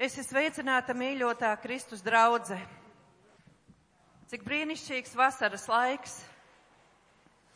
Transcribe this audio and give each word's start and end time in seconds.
Es 0.00 0.14
esmu 0.16 0.30
sveicināta 0.30 0.94
mīļotā 0.96 1.50
Kristus 1.60 2.00
draudze. 2.00 2.56
Cik 4.32 4.46
brīnišķīgs 4.46 5.12
vasaras 5.12 5.66
laiks, 5.68 6.14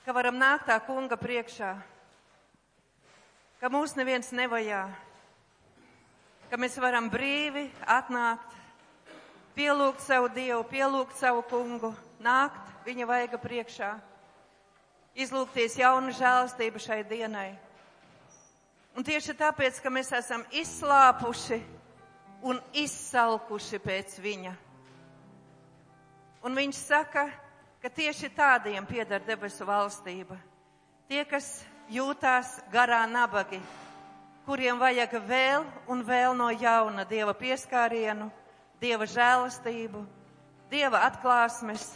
ka 0.04 0.12
varam 0.12 0.36
nākt 0.36 0.66
tā 0.68 0.74
kunga 0.84 1.16
priekšā, 1.16 1.70
ka 3.62 3.70
mūs 3.72 3.94
neviens 3.96 4.28
nevajā, 4.36 4.82
ka 6.50 6.58
mēs 6.60 6.76
varam 6.84 7.08
brīvi 7.08 7.62
atnākt, 7.94 8.52
pielūgt 9.56 10.04
savu 10.04 10.28
Dievu, 10.34 10.66
pielūgt 10.68 11.16
savu 11.16 11.40
kungu, 11.48 11.94
nākt 12.20 12.84
viņa 12.84 13.06
vaiga 13.08 13.40
priekšā, 13.40 13.94
izlūgties 15.16 15.78
jaunu 15.80 16.12
žēlastību 16.12 16.84
šai 16.90 17.00
dienai. 17.08 17.54
Un 18.92 19.08
tieši 19.08 19.32
tāpēc, 19.40 19.80
ka 19.80 19.88
mēs 19.88 20.12
esam 20.20 20.44
izslāpuši 20.52 21.62
un 22.44 22.60
izsalkuši 22.76 23.80
pēc 23.80 24.18
viņa. 24.20 24.52
Un 26.44 26.56
viņš 26.58 26.76
saka, 26.76 27.24
ka 27.80 27.88
tieši 27.88 28.28
tādiem 28.36 28.84
pieder 28.84 29.22
debesu 29.24 29.64
valstība. 29.64 30.36
Tie, 31.08 31.22
kas 31.28 31.64
jūtās 31.88 32.58
garā 32.72 33.02
nabagi, 33.08 33.60
kuriem 34.44 34.78
vajag 34.80 35.16
vēl 35.24 35.64
un 35.88 36.04
vēl 36.04 36.36
no 36.36 36.50
jauna 36.52 37.06
Dieva 37.08 37.32
pieskārienu, 37.36 38.28
Dieva 38.80 39.08
žēlastību, 39.08 40.04
Dieva 40.68 41.04
atklāsmes, 41.08 41.94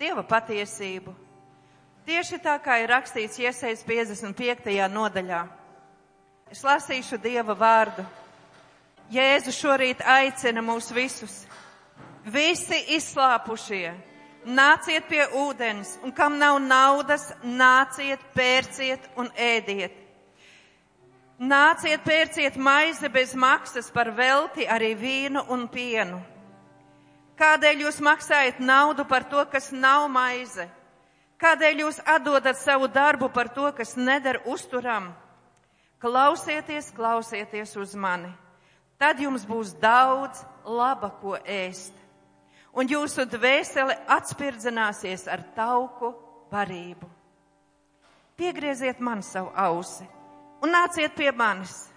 Dieva 0.00 0.24
patiesību. 0.24 1.12
Tieši 2.08 2.40
tā 2.40 2.56
kā 2.64 2.78
ir 2.80 2.88
rakstīts 2.88 3.36
iesaist 3.42 3.84
55. 3.84 4.72
nodaļā. 4.88 5.42
Es 6.50 6.64
lasīšu 6.64 7.20
Dieva 7.20 7.52
vārdu. 7.54 8.06
Jēzu 9.10 9.50
šorīt 9.50 10.04
aicina 10.06 10.62
mūs 10.62 10.92
visus. 10.94 11.32
Visi 12.30 12.76
izslāpušie, 12.94 13.88
nāciet 14.46 15.06
pie 15.08 15.24
ūdens, 15.34 15.96
un 16.04 16.12
kam 16.14 16.36
nav 16.38 16.60
naudas, 16.62 17.24
nāciet, 17.42 18.22
pērciet 18.36 19.08
un 19.18 19.26
ēdiet. 19.34 19.96
Nāciet, 21.40 22.04
pērciet 22.04 22.58
maizi 22.60 23.08
bez 23.10 23.32
maksas 23.34 23.88
par 23.90 24.12
velti 24.14 24.68
arī 24.68 24.92
vīnu 25.00 25.42
un 25.50 25.64
pienu. 25.72 26.20
Kādēļ 27.40 27.82
jūs 27.86 27.98
maksājat 28.04 28.60
naudu 28.60 29.06
par 29.08 29.24
to, 29.26 29.42
kas 29.50 29.72
nav 29.72 30.04
maize? 30.12 30.68
Kādēļ 31.40 31.82
jūs 31.82 31.98
atdodat 32.04 32.60
savu 32.60 32.86
darbu 32.86 33.32
par 33.32 33.50
to, 33.56 33.72
kas 33.72 33.96
neder 33.96 34.38
uzturam? 34.44 35.08
Klausieties, 35.98 36.92
klausieties 36.94 37.74
uz 37.80 37.96
mani 37.96 38.30
tad 39.00 39.20
jums 39.20 39.46
būs 39.48 39.72
daudz 39.80 40.44
laba, 40.64 41.10
ko 41.22 41.38
ēst. 41.40 41.96
Un 42.76 42.86
jūsu 42.86 43.24
dvēsele 43.26 43.96
atspirdzināsies 44.14 45.26
ar 45.26 45.42
tauku 45.56 46.12
barību. 46.52 47.08
Piegrieziet 48.38 49.00
man 49.02 49.24
savu 49.26 49.50
ausi 49.56 50.06
un 50.62 50.72
nāciet 50.72 51.16
pie 51.16 51.32
manis. 51.32 51.88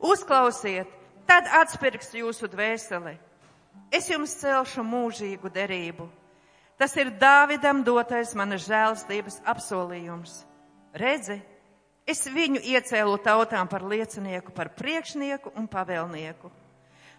Uzklausiet, 0.00 0.88
tad 1.28 1.48
atspirgs 1.60 2.12
jūsu 2.16 2.48
dvēseli. 2.52 3.14
Es 3.92 4.08
jums 4.10 4.34
celšu 4.40 4.84
mūžīgu 4.84 5.50
derību. 5.52 6.08
Tas 6.76 6.92
ir 7.00 7.14
Dāvidam 7.20 7.80
dotais 7.84 8.34
manas 8.36 8.66
žēlstības 8.68 9.40
apsolījums. 9.48 10.42
Redzi, 10.96 11.38
Es 12.06 12.22
viņu 12.30 12.60
iecēlu 12.62 13.18
tautām 13.18 13.66
par 13.66 13.82
liecinieku, 13.82 14.52
par 14.54 14.70
priekšnieku 14.78 15.50
un 15.58 15.66
pavēlnieku. 15.66 16.52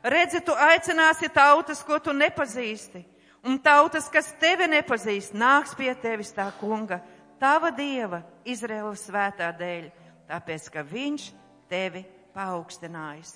Redzi, 0.07 0.39
tu 0.39 0.53
aicināsi 0.55 1.27
tautas, 1.33 1.81
ko 1.83 1.97
tu 1.99 2.13
nepazīsti, 2.15 3.01
un 3.43 3.57
tautas, 3.59 4.07
kas 4.07 4.29
tevi 4.39 4.69
nepazīst, 4.71 5.35
nāks 5.35 5.73
pie 5.75 5.89
tevis 5.99 6.31
tā 6.31 6.45
kunga, 6.61 7.01
tava 7.41 7.73
dieva, 7.75 8.21
Izraēlas 8.47 9.03
svētā 9.09 9.49
dēļ, 9.59 9.89
tāpēc, 10.29 10.69
ka 10.71 10.85
viņš 10.87 11.27
tevi 11.67 12.05
paaugstinājis. 12.37 13.35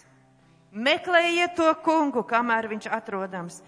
Meklējiet 0.72 1.58
to 1.58 1.68
kungu, 1.84 2.24
kamēr 2.24 2.70
viņš 2.72 2.88
atrodams, 2.96 3.60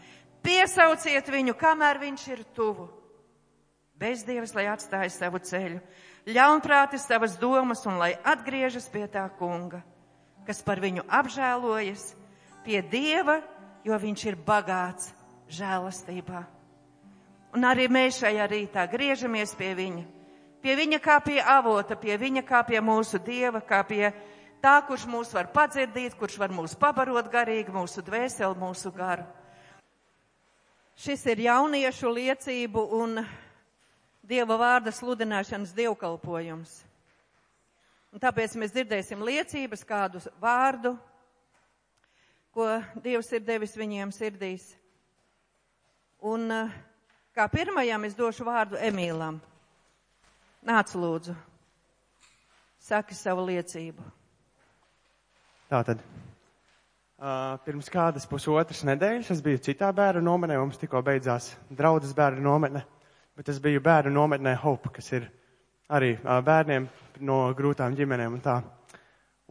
piesauciet 0.46 1.28
viņu, 1.28 1.58
kamēr 1.60 2.00
viņš 2.00 2.28
ir 2.32 2.48
tuvu. 2.56 2.88
Bezdievs, 4.00 4.56
lai 4.56 4.70
atstāja 4.72 5.12
savu 5.12 5.44
ceļu 5.44 5.84
ļaunprāti 6.28 7.00
savas 7.02 7.36
domas 7.40 7.84
un 7.90 8.00
lai 8.00 8.14
atgriežas 8.24 8.88
pie 8.92 9.06
tā 9.12 9.26
kunga, 9.40 9.82
kas 10.48 10.62
par 10.64 10.80
viņu 10.84 11.04
apžēlojas, 11.08 12.14
pie 12.64 12.82
Dieva, 12.82 13.42
jo 13.84 13.98
viņš 14.00 14.26
ir 14.32 14.40
bagāts 14.40 15.12
žēlastībā. 15.52 16.44
Un 17.54 17.68
arī 17.70 17.90
mēs 17.92 18.22
šajā 18.24 18.48
rītā 18.50 18.88
griežamies 18.90 19.54
pie 19.60 19.74
viņa, 19.78 20.04
pie 20.64 20.78
viņa 20.80 21.00
kā 21.04 21.20
pie 21.22 21.38
avota, 21.38 21.96
pie 22.00 22.18
viņa 22.18 22.42
kā 22.48 22.64
pie 22.66 22.80
mūsu 22.82 23.20
Dieva, 23.22 23.62
kā 23.62 23.84
pie 23.86 24.08
tā, 24.64 24.80
kurš 24.88 25.06
mūs 25.12 25.34
var 25.36 25.52
padzirdīt, 25.54 26.16
kurš 26.18 26.40
var 26.40 26.56
mūs 26.56 26.74
pabarot 26.80 27.30
garīgi, 27.30 27.74
mūsu 27.76 28.02
dvēseli, 28.02 28.58
mūsu 28.58 28.94
garu. 28.96 29.28
Šis 30.96 31.26
ir 31.26 31.42
jauniešu 31.50 32.10
liecību 32.14 32.82
un 32.96 33.24
Dieva 34.24 34.56
vārda 34.56 34.92
sludināšanas 34.96 35.74
dievkalpojums. 35.76 36.78
Un 38.14 38.22
tāpēc 38.24 38.54
mēs 38.62 38.72
dzirdēsim 38.72 39.24
liecības, 39.26 39.82
kādu 39.84 40.22
vārdu, 40.40 40.94
ko 42.56 42.68
Dievs 43.04 43.32
ir 43.36 43.44
devis 43.44 43.76
viņiem 43.76 44.14
sirdīs. 44.16 44.70
Un 46.24 46.48
eh, 46.56 46.72
kā 47.36 47.50
pirmajam 47.52 48.08
es 48.08 48.16
došu 48.16 48.48
vārdu 48.48 48.80
Emīlam. 48.80 49.42
Nāc 50.64 50.94
lūdzu, 50.96 51.36
saki 52.80 53.18
savu 53.18 53.44
liecību. 53.50 54.06
Tātad. 55.68 56.00
Uh, 57.24 57.58
pirms 57.64 57.88
kādas 57.92 58.26
pusotras 58.28 58.82
nedēļas 58.88 59.30
es 59.36 59.44
biju 59.44 59.60
citā 59.64 59.92
bērnu 59.96 60.24
nometnē, 60.28 60.58
mums 60.60 60.80
tikko 60.80 61.00
beidzās 61.04 61.54
draudzes 61.72 62.16
bērnu 62.16 62.44
nometne 62.44 62.82
bet 63.38 63.50
es 63.50 63.60
biju 63.62 63.82
bērnu 63.84 64.14
nometnē 64.14 64.56
Hope, 64.62 64.92
kas 64.94 65.12
ir 65.14 65.28
arī 65.94 66.16
bērniem 66.22 66.88
no 67.26 67.46
grūtām 67.58 67.96
ģimenēm 67.98 68.38
un 68.38 68.44
tā. 68.44 68.60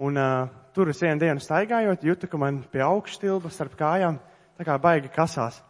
Un 0.02 0.16
uh, 0.18 0.48
tur 0.74 0.90
es 0.90 1.02
vienu 1.02 1.20
dienu 1.20 1.42
staigājot, 1.42 2.04
jūtu, 2.06 2.30
ka 2.30 2.40
man 2.40 2.62
pie 2.72 2.82
augšstilba 2.86 3.50
starp 3.52 3.76
kājām 3.78 4.18
tā 4.58 4.66
kā 4.66 4.78
baigi 4.80 5.10
kasās. 5.12 5.60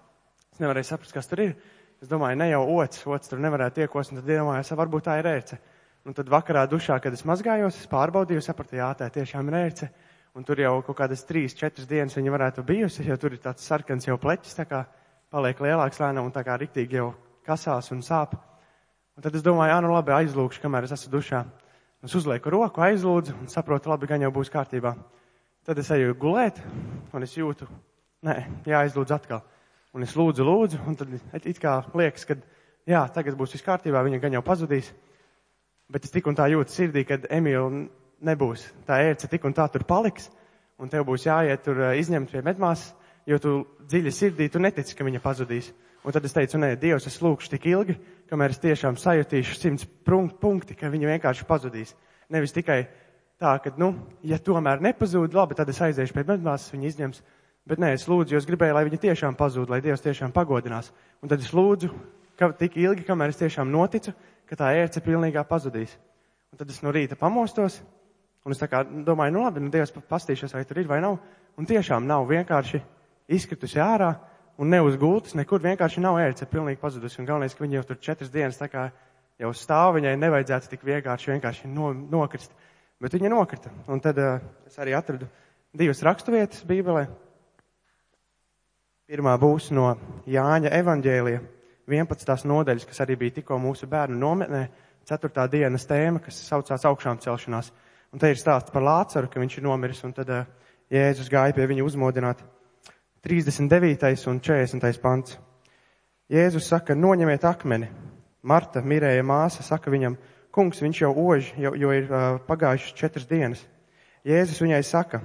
Es 0.53 0.61
nevarēju 0.63 0.89
saprast, 0.89 1.15
kas 1.17 1.29
tur 1.29 1.43
ir. 1.45 1.57
Es 2.03 2.11
domāju, 2.11 2.39
ne 2.39 2.49
jau 2.51 2.63
ots, 2.77 3.03
ots 3.07 3.31
tur 3.31 3.43
nevarētu 3.43 3.85
iekos, 3.85 4.11
un 4.11 4.21
tad 4.21 4.31
domāju, 4.31 4.79
varbūt 4.79 5.07
tā 5.07 5.19
ir 5.21 5.29
ērce. 5.31 5.59
Un 6.03 6.17
tad 6.19 6.31
vakarā 6.31 6.65
dušā, 6.67 6.97
kad 7.03 7.15
es 7.15 7.23
mazgājos, 7.29 7.79
es 7.79 7.91
pārbaudīju, 7.91 8.43
sapratu, 8.43 8.75
jā, 8.81 8.89
tā 8.99 9.07
tiešām 9.15 9.53
ir 9.53 9.59
ērce. 9.61 9.91
Un 10.35 10.47
tur 10.49 10.59
jau 10.59 10.73
kaut 10.87 10.99
kādas 10.99 11.23
trīs, 11.29 11.55
četras 11.55 11.87
dienas 11.87 12.17
viņa 12.17 12.33
varētu 12.35 12.65
bijusi, 12.67 13.05
jo 13.07 13.19
tur 13.21 13.37
ir 13.37 13.43
tāds 13.45 13.67
sarkans 13.69 14.09
jau 14.09 14.17
pleķis, 14.19 14.57
tā 14.59 14.67
kā 14.67 14.81
paliek 15.31 15.61
lielāks 15.63 16.01
lēnām 16.03 16.27
un 16.27 16.35
tā 16.35 16.43
kā 16.47 16.57
riktīgi 16.59 16.99
jau 16.99 17.13
kasās 17.47 17.91
un 17.95 18.03
sāp. 18.05 18.37
Un 19.17 19.25
tad 19.25 19.35
es 19.37 19.45
domāju, 19.45 19.75
jā, 19.75 19.81
nu 19.85 19.93
labi, 19.93 20.15
aizlūkšu, 20.17 20.63
kamēr 20.63 20.87
es 20.87 20.95
esmu 20.97 21.13
dušā. 21.13 21.43
Es 22.03 22.15
uzlieku 22.19 22.51
roku, 22.51 22.83
aizlūdzu 22.83 23.35
un 23.39 23.51
saprotu, 23.53 23.93
labi, 23.93 24.09
gan 24.11 24.25
jau 24.25 24.33
būs 24.35 24.51
kārtībā. 24.51 24.95
Tad 25.63 25.79
es 25.79 25.91
eju 25.95 26.17
gulēt 26.19 26.59
un 27.15 27.23
es 27.23 27.37
jūtu, 27.37 27.69
nē, 28.27 28.37
jāaizlūdz 28.67 29.15
atkal. 29.15 29.45
Un 29.95 30.03
es 30.03 30.17
lūdzu, 30.17 30.43
lūdzu, 30.49 30.81
un 30.89 30.97
tad 30.99 31.13
it 31.45 31.61
kā 31.63 31.77
liekas, 31.95 32.25
ka, 32.27 32.39
jā, 32.89 33.05
tagad 33.15 33.37
būs 33.39 33.55
viss 33.55 33.67
kārtībā, 33.67 34.03
viņa 34.03 34.19
gan 34.23 34.39
jau 34.39 34.43
pazudīs. 34.43 34.89
Bet 35.93 36.09
es 36.09 36.15
tik 36.15 36.27
un 36.27 36.39
tā 36.39 36.49
jūtu 36.51 36.73
sirdī, 36.73 37.05
kad 37.07 37.29
Emīla 37.31 37.85
nebūs. 38.25 38.65
Tā 38.89 39.03
ērce 39.05 39.29
tik 39.31 39.45
un 39.45 39.55
tā 39.55 39.69
tur 39.71 39.85
paliks, 39.87 40.31
un 40.81 40.91
tev 40.91 41.05
būs 41.07 41.29
jāiet 41.29 41.63
tur 41.63 41.85
izņemt 41.99 42.33
pie 42.33 42.43
medmās, 42.43 42.89
jo 43.29 43.39
tu 43.39 43.55
dziļi 43.87 44.13
sirdī, 44.17 44.49
tu 44.51 44.63
netici, 44.63 44.97
ka 44.97 45.05
viņa 45.07 45.21
pazudīs. 45.23 45.71
Un 46.03 46.15
tad 46.15 46.25
es 46.27 46.35
teicu, 46.35 46.59
nē, 46.59 46.75
Dievs, 46.83 47.07
es 47.07 47.21
lūkšu 47.23 47.53
tik 47.53 47.69
ilgi, 47.71 47.95
kamēr 48.31 48.51
es 48.51 48.59
tiešām 48.63 48.97
sajutīšu 48.99 49.55
simts 49.55 49.87
punkti, 49.87 50.75
ka 50.75 50.91
viņi 50.91 51.11
vienkārši 51.13 51.47
pazudīs. 51.47 51.93
Nevis 52.33 52.55
tikai 52.57 52.81
tā, 53.39 53.53
ka, 53.63 53.71
nu, 53.79 53.93
ja 54.27 54.41
tomēr 54.43 54.83
nepazūd, 54.83 55.37
labi, 55.37 55.55
tad 55.59 55.71
es 55.71 55.79
aiziešu 55.85 56.17
pie 56.17 56.25
medmāsas, 56.27 56.73
viņa 56.75 56.89
izņems. 56.91 57.23
Bet 57.71 57.79
nē, 57.79 57.93
es 57.95 58.09
lūdzu, 58.11 58.35
jo 58.35 58.41
es 58.43 58.49
gribēju, 58.49 58.75
lai 58.75 58.83
viņi 58.89 58.99
tiešām 59.05 59.39
pazūd, 59.39 59.71
lai 59.71 59.79
Dievs 59.85 60.03
tiešām 60.03 60.35
pagodinās. 60.35 60.91
Un 61.23 61.31
tad 61.31 61.45
es 61.45 61.53
lūdzu, 61.55 61.93
ka 62.39 62.51
tik 62.59 62.81
ilgi, 62.83 63.07
kamēr 63.07 63.31
es 63.31 63.39
tiešām 63.39 63.71
noticu, 63.71 64.11
ka 64.51 64.59
tā 64.59 64.73
ērce 64.81 65.05
pilnīgā 65.05 65.45
pazudīs. 65.47 65.95
Un 66.51 66.59
tad 66.59 66.73
es 66.75 66.83
no 66.83 66.91
rīta 66.91 67.15
pamostos, 67.21 67.79
un 68.43 68.57
es 68.57 68.59
tā 68.59 68.67
kā 68.67 68.83
domāju, 68.83 69.37
nu 69.37 69.47
labi, 69.47 69.63
nu 69.63 69.71
Dievs 69.71 69.95
pastīšos, 70.11 70.57
vai 70.59 70.65
tur 70.67 70.83
ir 70.83 70.91
vai 70.91 70.99
nav. 71.05 71.21
Un 71.55 71.69
tiešām 71.69 72.03
nav 72.09 72.27
vienkārši 72.27 72.83
izkritusi 73.31 73.79
ārā 73.79 74.11
un 74.59 74.69
ne 74.73 74.81
uz 74.85 74.97
gultas, 75.01 75.37
nekur 75.39 75.63
vienkārši 75.63 76.03
nav 76.03 76.19
ērce, 76.21 76.49
pilnīgi 76.51 76.81
pazudusi. 76.81 77.21
Un 77.21 77.29
galvenais, 77.29 77.55
ka 77.57 77.65
viņi 77.65 77.79
jau 77.79 77.87
tur 77.89 78.01
četras 78.03 78.33
dienas 78.33 78.61
tā 78.61 78.69
kā 78.73 78.89
jau 79.41 79.53
stāv, 79.57 79.97
viņai 79.97 80.15
nevajadzētu 80.21 80.71
tik 80.73 80.85
vienkārši, 80.87 81.33
vienkārši 81.35 81.71
no, 81.73 81.93
nokrist. 81.93 82.53
Bet 83.03 83.17
viņa 83.17 83.33
nokrita. 83.33 83.73
Un 83.91 84.03
tad 84.03 84.19
uh, 84.23 84.39
es 84.69 84.79
arī 84.79 84.95
atradu 84.95 85.27
divas 85.75 86.03
raksturvietas 86.07 86.63
Bībelē. 86.69 87.09
Pirmā 89.11 89.35
būs 89.41 89.73
no 89.75 89.91
Jāņa 90.31 90.71
evaņģēlija 90.79 91.41
11. 91.91 92.47
nodaļas, 92.49 92.87
kas 92.89 93.03
arī 93.03 93.19
bija 93.19 93.41
tikko 93.41 93.59
mūsu 93.61 93.89
bērnu 93.91 94.17
nometnē, 94.21 94.63
4. 95.11 95.49
dienas 95.51 95.85
tēma, 95.91 96.23
kas 96.23 96.39
saucās 96.47 96.87
augšām 96.87 97.19
celšanās. 97.25 97.73
Un 98.15 98.23
te 98.23 98.31
ir 98.31 98.39
stāsts 98.39 98.71
par 98.71 98.85
Lācaru, 98.87 99.27
ka 99.33 99.41
viņš 99.43 99.59
ir 99.59 99.67
nomiris, 99.67 100.05
un 100.07 100.15
tad 100.15 100.31
uh, 100.31 100.45
Jēzus 100.93 101.31
gāja 101.33 101.57
pie 101.57 101.67
viņa 101.67 101.85
uzmodināt. 101.89 102.45
39. 103.23 104.27
un 104.27 104.41
40. 104.41 104.99
pants. 104.99 105.37
Jēzus 106.27 106.67
saka, 106.67 106.97
noņemiet 106.99 107.45
akmeni. 107.47 107.87
Marta, 108.43 108.81
mirēja 108.83 109.23
māsa, 109.23 109.63
saka 109.63 109.93
viņam, 109.95 110.17
kungs, 110.51 110.81
viņš 110.83 111.03
jau 111.05 111.13
ož, 111.23 111.53
jo, 111.55 111.71
jo 111.79 111.93
ir 111.95 112.09
uh, 112.11 112.41
pagājušas 112.49 112.97
četras 112.99 113.29
dienas. 113.31 113.61
Jēzus 114.27 114.59
viņai 114.65 114.81
saka, 114.83 115.21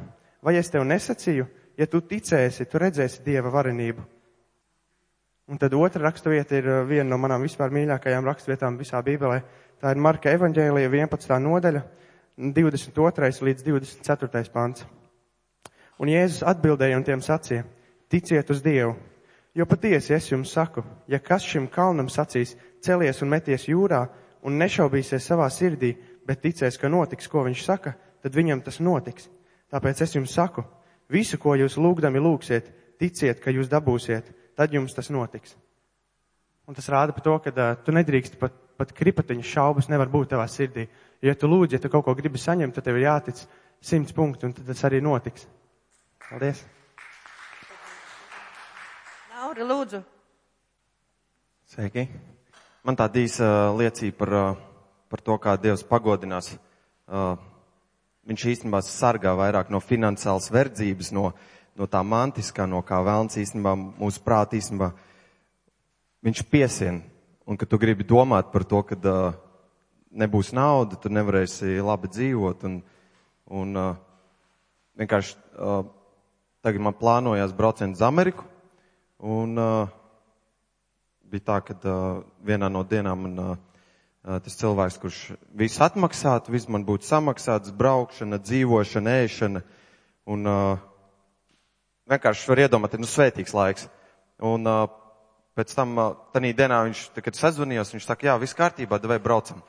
vai 0.46 0.60
es 0.60 0.70
tev 0.70 0.86
nesacīju, 0.86 1.48
ja 1.78 1.88
tu 1.90 2.04
ticēsi, 2.06 2.68
tu 2.70 2.78
redzēsi 2.78 3.24
Dieva 3.26 3.50
varenību. 3.56 4.06
Un 5.50 5.58
tad 5.58 5.74
otra 5.74 6.04
raksturvieta 6.04 6.54
ir 6.60 6.68
viena 6.86 7.08
no 7.10 7.18
manām 7.24 7.48
vispār 7.48 7.74
mīļākajām 7.74 8.30
raksturvietām 8.30 8.78
visā 8.78 9.02
Bībelē. 9.02 9.40
Tā 9.82 9.96
ir 9.96 10.04
Marka 10.04 10.30
evaņģēlija 10.38 10.92
11. 10.92 11.34
nodaļa, 11.48 11.82
22. 12.38 13.34
līdz 13.50 13.66
24. 13.72 14.46
pants. 14.54 14.86
Un 15.98 16.14
Jēzus 16.14 16.46
atbildēja 16.46 17.00
un 17.00 17.08
tiem 17.08 17.26
sacīja, 17.26 17.66
ticiet 18.10 18.50
uz 18.50 18.62
Dievu, 18.64 18.96
jo 19.56 19.66
patiesi 19.66 20.14
es 20.16 20.32
jums 20.32 20.52
saku, 20.54 20.84
ja 21.08 21.20
kas 21.20 21.46
šim 21.46 21.68
kalnam 21.68 22.10
sacīs, 22.10 22.56
celies 22.84 23.22
un 23.22 23.32
meties 23.34 23.68
jūrā 23.68 24.06
un 24.46 24.60
nešaubīsies 24.62 25.26
savā 25.28 25.48
sirdī, 25.52 25.96
bet 26.28 26.44
ticēs, 26.44 26.78
ka 26.80 26.90
notiks, 26.92 27.28
ko 27.28 27.44
viņš 27.48 27.64
saka, 27.66 27.96
tad 28.24 28.36
viņam 28.36 28.62
tas 28.66 28.80
notiks. 28.84 29.30
Tāpēc 29.72 30.04
es 30.04 30.16
jums 30.16 30.36
saku, 30.36 30.64
visu, 31.12 31.40
ko 31.42 31.56
jūs 31.58 31.78
lūgdami 31.80 32.22
lūgsiet, 32.24 32.70
ticiet, 33.00 33.42
ka 33.44 33.52
jūs 33.52 33.72
dabūsiet, 33.72 34.30
tad 34.56 34.74
jums 34.74 34.96
tas 34.96 35.12
notiks. 35.14 35.56
Un 36.68 36.76
tas 36.76 36.88
rāda 36.92 37.16
par 37.16 37.24
to, 37.24 37.36
ka 37.44 37.54
uh, 37.54 37.76
tu 37.84 37.96
nedrīkst 37.96 38.40
pat, 38.40 38.56
pat 38.78 38.92
kripatiņas 38.96 39.54
šaubas 39.54 39.92
nevar 39.92 40.12
būt 40.12 40.34
tavā 40.34 40.48
sirdī. 40.52 40.88
Ja 41.24 41.36
tu 41.36 41.48
lūdzi, 41.50 41.78
ja 41.78 41.84
tu 41.84 41.92
kaut 41.92 42.06
ko 42.06 42.16
gribi 42.18 42.40
saņemt, 42.42 42.76
tad 42.76 42.90
tev 42.90 43.00
ir 43.00 43.08
jātic 43.08 43.46
simts 43.82 44.16
punkti, 44.16 44.50
un 44.50 44.56
tad 44.58 44.68
tas 44.68 44.84
arī 44.90 45.00
notiks. 45.04 45.48
Paldies! 46.28 46.66
Laura, 49.48 49.64
lūdzu. 49.64 50.00
Sveiki! 51.72 52.02
Man 52.84 52.98
tāda 53.00 53.22
īsa 53.22 53.46
liecība 53.80 54.18
par, 54.20 54.32
par 55.08 55.22
to, 55.24 55.38
kā 55.40 55.54
Dievs 55.56 55.86
pagodinās. 55.88 56.50
Viņš 58.28 58.44
īstenībā 58.52 58.82
sargā 58.84 59.32
vairāk 59.40 59.72
no 59.72 59.80
finansiālas 59.80 60.50
verdzības, 60.52 61.14
no, 61.16 61.30
no 61.80 61.88
tā 61.88 62.02
mantiskā, 62.04 62.66
no 62.68 62.82
kā 62.84 63.00
vēlns 63.08 63.40
īstenībā 63.40 63.72
mūsu 63.78 64.26
prātī 64.26 64.60
īstenībā. 64.60 64.92
Viņš 66.28 66.44
piesien, 66.52 67.00
un 67.48 67.56
ka 67.56 67.70
tu 67.72 67.80
gribi 67.80 68.04
domāt 68.04 68.52
par 68.52 68.68
to, 68.68 68.84
ka 68.84 69.00
nebūs 70.12 70.52
nauda, 70.60 71.00
tu 71.00 71.08
nevarēsi 71.08 71.80
labi 71.88 72.12
dzīvot. 72.18 72.68
Un, 72.68 72.78
un 73.64 73.82
vienkārši 75.00 75.40
tagad 76.60 76.84
man 76.84 77.00
plānojās 77.00 77.56
brauciens 77.56 77.96
uz 77.96 78.08
Ameriku. 78.12 78.52
Un 79.18 79.58
uh, 79.58 79.88
bija 81.26 81.42
tā, 81.42 81.56
ka 81.66 81.74
uh, 81.74 82.20
vienā 82.46 82.70
no 82.70 82.84
dienām 82.86 83.24
man 83.26 83.40
uh, 83.42 83.56
tas 84.46 84.58
cilvēks, 84.60 85.00
kurš 85.02 85.22
visu 85.58 85.82
atmaksātu, 85.82 86.54
viss 86.54 86.70
man 86.70 86.86
būtu 86.86 87.08
samaksāts, 87.08 87.74
braukšana, 87.74 88.38
dzīvošana, 88.38 89.16
ēšana. 89.24 89.64
Un 90.30 90.46
uh, 90.46 90.78
vienkārši 92.14 92.52
var 92.52 92.64
iedomāties, 92.68 93.02
nu, 93.02 93.10
svētīgs 93.10 93.58
laiks. 93.58 93.90
Un 94.46 94.70
uh, 94.70 94.86
pēc 95.58 95.74
tam, 95.74 95.98
uh, 95.98 96.14
tanī 96.36 96.54
dienā 96.54 96.84
viņš, 96.86 97.04
tā, 97.18 97.26
kad 97.26 97.42
sazvanījos, 97.42 97.98
viņš 97.98 98.06
saka, 98.06 98.30
jā, 98.30 98.38
viss 98.38 98.58
kārtībā, 98.58 99.02
devai 99.02 99.18
braucam. 99.18 99.66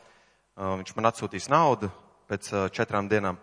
Uh, 0.58 0.76
viņš 0.82 0.92
man 0.98 1.08
atsūtīs 1.08 1.48
naudu 1.48 1.88
pēc 2.28 2.52
četrām 2.76 3.08
dienām. 3.08 3.40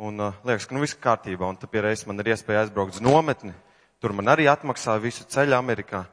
Un 0.00 0.30
liekas, 0.46 0.64
ka 0.64 0.72
nu 0.72 0.80
viss 0.80 0.96
kārtībā, 0.96 1.44
un 1.44 1.58
tad 1.60 1.68
pie 1.68 1.82
reizes 1.84 2.06
man 2.08 2.16
ir 2.22 2.30
iespēja 2.32 2.62
aizbraukt 2.64 2.96
uz 2.96 3.04
nometni. 3.04 3.52
Tur 3.98 4.14
man 4.14 4.30
arī 4.30 4.46
atmaksāja 4.46 5.02
visu 5.02 5.24
ceļu 5.26 5.56
Amerikā. 5.56 6.04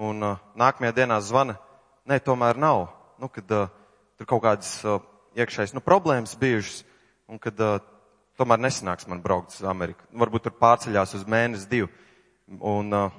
Un 0.00 0.24
uh, 0.24 0.38
nākamajā 0.56 0.94
dienā 0.96 1.18
zvana, 1.20 1.58
nē, 2.08 2.16
tomēr 2.24 2.56
nav. 2.56 2.86
Nu, 3.20 3.28
kad 3.28 3.50
uh, 3.52 3.68
tur 4.16 4.28
kaut 4.30 4.42
kādas 4.46 4.70
uh, 4.88 5.02
iekšējas 5.36 5.74
nu, 5.76 5.82
problēmas 5.84 6.32
bijušas, 6.40 6.80
un 7.28 7.38
kad 7.42 7.60
uh, 7.60 7.76
tomēr 8.40 8.62
nesanāks 8.64 9.06
man 9.10 9.20
braukt 9.22 9.52
uz 9.52 9.68
Ameriku. 9.68 10.08
Varbūt 10.16 10.46
tur 10.48 10.56
pārceļās 10.56 11.12
uz 11.20 11.26
mēnesi, 11.28 11.68
divu. 11.68 11.90
Un, 12.64 12.88
uh, 12.96 13.12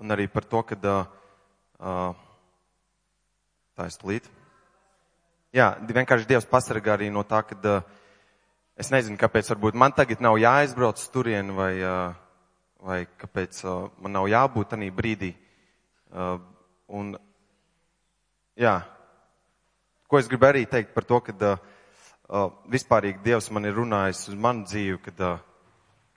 un 0.00 0.16
arī 0.16 0.26
par 0.32 0.48
to, 0.48 0.64
kad 0.72 0.88
uh, 0.88 1.04
uh, 1.76 2.16
tā 3.76 3.90
ir 3.90 3.96
slīta. 3.98 4.32
Jā, 5.52 5.74
vienkārši 5.76 6.28
Dievs 6.30 6.48
pasargā 6.48 6.96
arī 6.96 7.12
no 7.12 7.20
tā, 7.28 7.44
ka 7.44 7.60
uh, 7.60 7.86
es 8.80 8.88
nezinu, 8.88 9.20
kāpēc 9.20 9.52
varbūt 9.52 9.76
man 9.76 9.92
tagad 9.92 10.24
nav 10.24 10.40
jāaizbrauc 10.40 11.04
turieni 11.12 11.52
vai, 11.52 11.72
uh, 11.84 12.21
vai 12.82 13.04
kāpēc 13.06 13.62
uh, 13.64 13.90
man 14.02 14.16
nav 14.16 14.26
jābūt 14.30 14.72
tanī 14.74 14.90
brīdī. 14.94 15.32
Uh, 16.12 16.36
un, 16.90 17.14
jā, 18.58 18.74
ko 20.10 20.18
es 20.18 20.28
gribu 20.28 20.48
arī 20.50 20.64
teikt 20.68 20.92
par 20.96 21.06
to, 21.06 21.20
ka 21.24 21.34
uh, 21.34 21.62
uh, 22.28 22.50
vispārīgi 22.72 23.22
Dievs 23.24 23.50
man 23.54 23.68
ir 23.68 23.78
runājis 23.78 24.26
uz 24.32 24.38
manu 24.38 24.66
dzīvi, 24.66 24.98
kad 25.06 25.22
uh, 25.22 25.38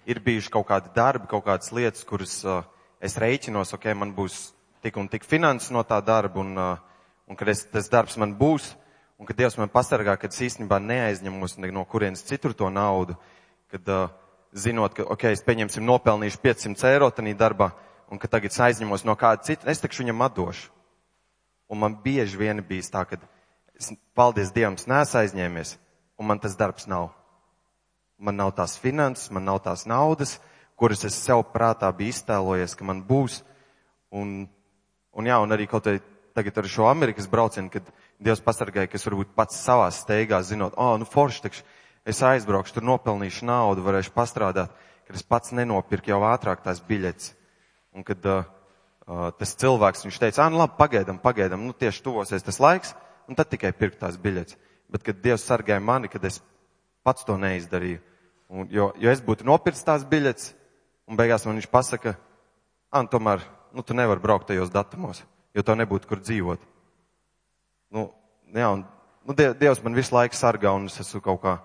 ir 0.10 0.22
bijuši 0.26 0.52
kaut 0.54 0.68
kādi 0.72 0.94
darbi, 0.96 1.30
kaut 1.32 1.46
kādas 1.46 1.72
lietas, 1.76 2.06
kuras 2.08 2.40
uh, 2.48 2.64
es 3.00 3.18
reiķinos, 3.22 3.76
ok, 3.78 3.92
man 3.98 4.16
būs 4.18 4.50
tik 4.86 4.98
un 5.02 5.10
tik 5.12 5.26
finanses 5.26 5.72
no 5.74 5.86
tā 5.86 6.02
darba 6.06 6.42
un, 6.42 6.52
uh, 6.58 6.76
un 7.30 7.38
kad 7.38 7.54
es, 7.54 7.66
tas 7.72 7.90
darbs 7.94 8.18
man 8.22 8.36
būs 8.38 8.74
un 9.20 9.30
ka 9.30 9.38
Dievs 9.38 9.56
man 9.58 9.72
pasargā, 9.72 10.18
kad 10.20 10.34
es 10.34 10.42
īstenībā 10.50 10.82
neaizņemos 10.84 11.58
no 11.62 11.86
kurienes 11.88 12.26
citur 12.28 12.54
to 12.58 12.70
naudu, 12.74 13.16
kad 13.72 13.88
uh, 13.88 14.10
zinot, 14.56 14.96
ka, 14.96 15.04
ok, 15.04 15.28
es 15.36 15.44
pieņemsim 15.46 15.84
nopelnīšu 15.86 16.40
500 16.42 16.88
eiro 16.94 17.10
tanī 17.12 17.36
darbā, 17.38 17.74
un 18.12 18.22
ka 18.22 18.30
tagad 18.32 18.54
es 18.54 18.62
aizņemos 18.64 19.04
no 19.06 19.18
kāda 19.20 19.44
cita, 19.44 19.68
es 19.72 19.84
takšu 19.84 20.06
viņam 20.06 20.24
atdošu. 20.30 20.72
Un 21.70 21.82
man 21.82 21.98
bieži 22.02 22.40
vien 22.40 22.62
bijis 22.64 22.92
tā, 22.94 23.04
ka 23.10 23.20
es, 23.76 23.92
paldies 24.16 24.54
Dievam, 24.56 24.78
es 24.80 24.88
neesmu 24.88 25.22
aizņēmies, 25.22 25.76
un 26.22 26.30
man 26.30 26.40
tas 26.40 26.56
darbs 26.56 26.88
nav. 26.88 27.10
Man 28.18 28.38
nav 28.40 28.54
tās 28.56 28.78
finanses, 28.80 29.32
man 29.34 29.44
nav 29.44 29.60
tās 29.66 29.84
naudas, 29.90 30.38
kuras 30.80 31.04
es 31.04 31.18
sev 31.20 31.44
prātā 31.52 31.90
biju 31.92 32.14
iztēlojies, 32.14 32.78
ka 32.78 32.88
man 32.88 33.02
būs. 33.04 33.42
Un, 34.16 34.46
un 35.12 35.28
jā, 35.28 35.40
un 35.42 35.52
arī 35.52 35.68
kaut 35.68 35.90
arī 35.90 36.00
tagad 36.36 36.62
ar 36.62 36.70
šo 36.70 36.88
Amerikas 36.88 37.28
braucienu, 37.32 37.72
kad 37.74 37.90
Dievs 38.20 38.40
pasargāja, 38.44 38.88
ka 38.88 38.96
es 38.96 39.04
varbūt 39.04 39.34
pats 39.36 39.58
savā 39.60 39.90
steigā 39.92 40.40
zinot, 40.48 40.78
o, 40.78 40.94
oh, 40.94 41.00
nu 41.02 41.08
forši, 41.08 41.42
takš, 41.44 41.66
es 42.06 42.22
aizbraukšu, 42.24 42.78
tur 42.78 42.86
nopelnīšu 42.86 43.48
naudu, 43.50 43.84
varēšu 43.86 44.14
pastrādāt, 44.16 44.74
kad 45.06 45.18
es 45.18 45.26
pats 45.26 45.54
nenopirku 45.58 46.14
jau 46.14 46.22
ātrāk 46.30 46.62
tās 46.66 46.82
biļetes. 46.86 47.34
Un 47.96 48.06
kad 48.06 48.26
uh, 48.30 48.46
uh, 49.08 49.30
tas 49.40 49.56
cilvēks, 49.62 50.06
viņš 50.06 50.20
teica, 50.22 50.44
ah, 50.46 50.52
nu 50.54 50.60
labi, 50.62 50.78
pagaidam, 50.78 51.20
pagaidam, 51.22 51.64
nu 51.66 51.74
tieši 51.74 52.04
tuvosies 52.06 52.46
tas 52.46 52.60
laiks, 52.62 52.94
un 53.30 53.38
tad 53.38 53.50
tikai 53.52 53.74
pirkt 53.78 54.02
tās 54.04 54.20
biļetes. 54.22 54.58
Bet, 54.92 55.06
kad 55.06 55.22
Dievs 55.22 55.46
sargāja 55.48 55.82
mani, 55.82 56.10
kad 56.12 56.24
es 56.28 56.42
pats 57.06 57.26
to 57.26 57.38
neizdarīju, 57.42 58.02
un, 58.54 58.68
jo, 58.74 58.92
jo 59.02 59.12
es 59.12 59.22
būtu 59.26 59.48
nopircis 59.48 59.86
tās 59.88 60.06
biļetes, 60.10 60.52
un 61.10 61.18
beigās 61.18 61.46
man 61.46 61.58
viņš 61.58 61.70
pasaka, 61.74 62.16
ah, 62.94 63.06
tomēr, 63.10 63.44
nu 63.76 63.84
tu 63.86 63.98
nevari 63.98 64.22
braukt 64.22 64.50
tajos 64.52 64.74
datumos, 64.74 65.24
jo 65.56 65.66
tev 65.66 65.80
nebūtu 65.80 66.10
kur 66.10 66.22
dzīvot. 66.22 66.62
Nu, 67.96 68.10
jā, 68.54 68.70
un, 68.74 68.86
nu, 69.26 69.38
Dievs 69.38 69.82
man 69.86 69.98
visu 69.98 70.16
laiku 70.16 70.38
sargā, 70.38 70.74
un 70.76 70.90
es 70.90 71.00
esmu 71.02 71.24
kaut 71.24 71.42
kā 71.44 71.56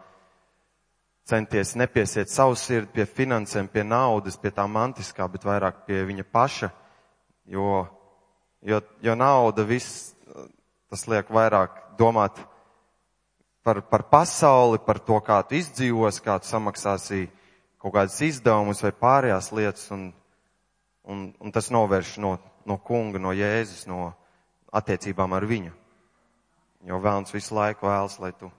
centies 1.30 1.76
nepiesiet 1.78 2.30
savu 2.30 2.56
sirdi 2.58 2.90
pie 2.98 3.06
finansēm, 3.06 3.70
pie 3.70 3.84
naudas, 3.86 4.38
pie 4.40 4.50
tā 4.54 4.66
mantiskā, 4.66 5.28
bet 5.30 5.46
vairāk 5.46 5.84
pie 5.86 6.02
viņa 6.08 6.26
paša, 6.32 6.70
jo, 7.54 7.84
jo, 8.66 8.80
jo 9.02 9.16
nauda 9.18 9.66
viss, 9.66 10.10
tas 10.90 11.06
liek 11.10 11.30
vairāk 11.30 11.76
domāt 11.98 12.40
par, 13.62 13.82
par 13.86 14.06
pasauli, 14.10 14.80
par 14.86 14.98
to, 14.98 15.20
kā 15.22 15.40
tu 15.46 15.58
izdzīvos, 15.60 16.20
kā 16.24 16.38
tu 16.42 16.50
samaksāsi 16.50 17.28
kaut 17.80 17.94
kādas 17.94 18.18
izdevumus 18.26 18.82
vai 18.84 18.92
pārējās 18.92 19.52
lietas, 19.56 19.86
un, 19.94 20.10
un, 21.06 21.28
un 21.40 21.52
tas 21.54 21.70
novērš 21.72 22.16
no, 22.24 22.36
no 22.68 22.76
kunga, 22.82 23.22
no 23.22 23.32
Jēzus, 23.36 23.86
no 23.88 24.10
attiecībām 24.72 25.32
ar 25.36 25.46
viņu. 25.48 25.72
Jo 26.88 27.00
vēlams 27.00 27.32
visu 27.34 27.54
laiku 27.56 27.88
vēlas, 27.88 28.18
lai 28.20 28.32
tu 28.36 28.50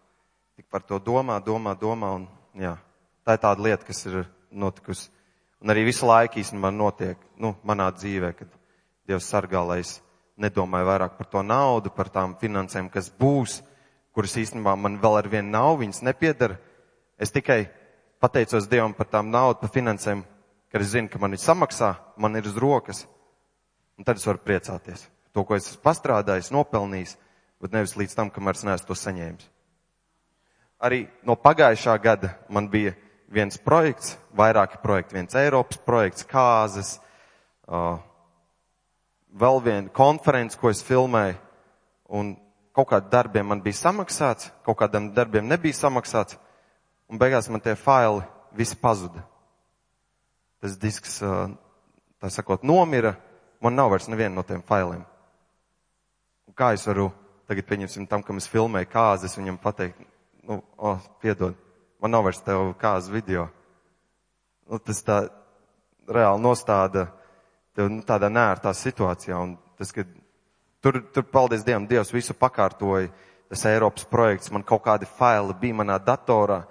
tik 0.55 0.67
par 0.69 0.85
to 0.85 0.99
domā, 1.01 1.39
domā, 1.41 1.73
domā. 1.77 2.13
Un, 2.19 2.27
jā, 2.57 2.75
tā 3.25 3.35
ir 3.37 3.43
tāda 3.43 3.65
lieta, 3.65 3.85
kas 3.87 4.05
ir 4.09 4.23
notikusi. 4.51 5.09
Un 5.61 5.69
arī 5.69 5.85
visu 5.85 6.07
laiku 6.09 6.41
īstenībā 6.41 6.71
notiek, 6.73 7.19
nu, 7.37 7.53
manā 7.67 7.91
dzīvē, 7.93 8.31
kad 8.37 8.49
Dievs 9.07 9.27
sargā, 9.29 9.61
lai 9.65 9.81
es 9.83 9.99
nedomāju 10.41 10.87
vairāk 10.87 11.17
par 11.17 11.29
to 11.29 11.43
naudu, 11.45 11.91
par 11.93 12.09
tām 12.09 12.33
finansēm, 12.41 12.89
kas 12.89 13.11
būs, 13.13 13.59
kuras 14.15 14.37
īstenībā 14.41 14.73
man 14.79 14.97
vēl 15.01 15.19
ar 15.19 15.29
vienu 15.29 15.53
nav, 15.53 15.75
viņas 15.81 16.01
nepiedara. 16.07 16.57
Es 17.21 17.33
tikai 17.33 17.65
pateicos 18.21 18.69
Dievam 18.71 18.95
par 18.97 19.09
tām 19.11 19.29
naudu, 19.33 19.59
par 19.61 19.73
finansēm, 19.73 20.25
kad 20.73 20.81
es 20.81 20.93
zinu, 20.95 21.11
ka 21.11 21.21
man 21.21 21.37
ir 21.37 21.41
samaksā, 21.43 21.93
man 22.17 22.39
ir 22.39 22.49
uz 22.49 22.57
rokas, 22.57 23.05
un 23.99 24.07
tad 24.07 24.17
es 24.17 24.25
varu 24.25 24.41
priecāties. 24.41 25.05
To, 25.35 25.45
ko 25.45 25.55
es 25.55 25.69
esmu 25.69 25.83
pastrādājis, 25.85 26.51
nopelnījis, 26.55 27.17
bet 27.61 27.75
nevis 27.75 27.97
līdz 27.99 28.17
tam, 28.17 28.33
kamēr 28.33 28.57
es 28.57 28.65
neesmu 28.67 28.89
to 28.89 28.97
saņēmis. 28.97 29.50
Arī 30.81 31.05
no 31.27 31.35
pagājušā 31.37 31.95
gada 32.01 32.33
man 32.49 32.69
bija 32.69 32.95
viens 33.31 33.57
projekts, 33.61 34.17
vairāki 34.35 34.81
projekti, 34.81 35.15
viens 35.15 35.35
Eiropas 35.37 35.77
projekts, 35.85 36.25
kāzes, 36.27 36.95
uh, 37.69 37.99
vēl 39.31 39.61
viena 39.63 39.89
konference, 39.93 40.57
ko 40.59 40.71
es 40.71 40.83
filmēju, 40.83 41.37
un 42.11 42.35
kaut 42.75 42.89
kādiem 42.91 43.11
darbiem 43.11 43.47
man 43.47 43.63
bija 43.63 43.79
samaksāts, 43.79 44.51
kaut 44.65 44.79
kādiem 44.79 45.11
darbiem 45.15 45.47
nebija 45.47 45.77
samaksāts, 45.77 46.37
un 47.11 47.19
beigās 47.19 47.49
man 47.51 47.63
tie 47.63 47.75
faili 47.75 48.23
visi 48.55 48.75
pazuda. 48.79 49.23
Tas 50.61 50.77
disks, 50.77 51.17
tā 51.21 52.29
sakot, 52.29 52.63
nomira, 52.63 53.15
man 53.63 53.75
nav 53.75 53.89
vairs 53.93 54.09
neviena 54.11 54.35
no 54.35 54.43
tiem 54.45 54.61
failiem. 54.61 55.01
Un 56.47 56.55
kā 56.57 56.73
es 56.75 56.85
varu 56.87 57.09
tagad, 57.49 57.65
pieņemsim, 57.67 58.07
tam, 58.07 58.23
kam 58.23 58.39
es 58.39 58.47
filmēju 58.51 58.91
kāzes, 58.91 59.35
viņam 59.39 59.57
pateikt, 59.63 60.03
nu, 60.47 60.61
oh, 60.77 60.99
piedod, 61.21 61.55
man 62.01 62.13
nav 62.15 62.25
vairs 62.27 62.41
tev 62.45 62.73
kāzes 62.81 63.11
video. 63.13 63.47
Nu, 64.69 64.79
tas 64.79 65.01
tā 65.05 65.23
reāli 66.11 66.43
nostāda 66.43 67.07
tev 67.75 67.89
nu, 67.91 68.01
tādā 68.07 68.29
nērtā 68.31 68.73
situācijā, 68.75 69.37
un 69.37 69.55
tas, 69.79 69.93
kad 69.95 70.09
tur, 70.83 71.01
tur, 71.13 71.27
paldies 71.31 71.65
Dievam, 71.67 71.87
Dievs 71.89 72.13
visu 72.13 72.35
pakārtoja, 72.37 73.11
tas 73.51 73.65
Eiropas 73.69 74.07
projekts, 74.07 74.51
man 74.51 74.65
kaut 74.67 74.83
kādi 74.85 75.09
faili 75.17 75.55
bija 75.59 75.81
manā 75.81 75.97
datorā, 76.03 76.61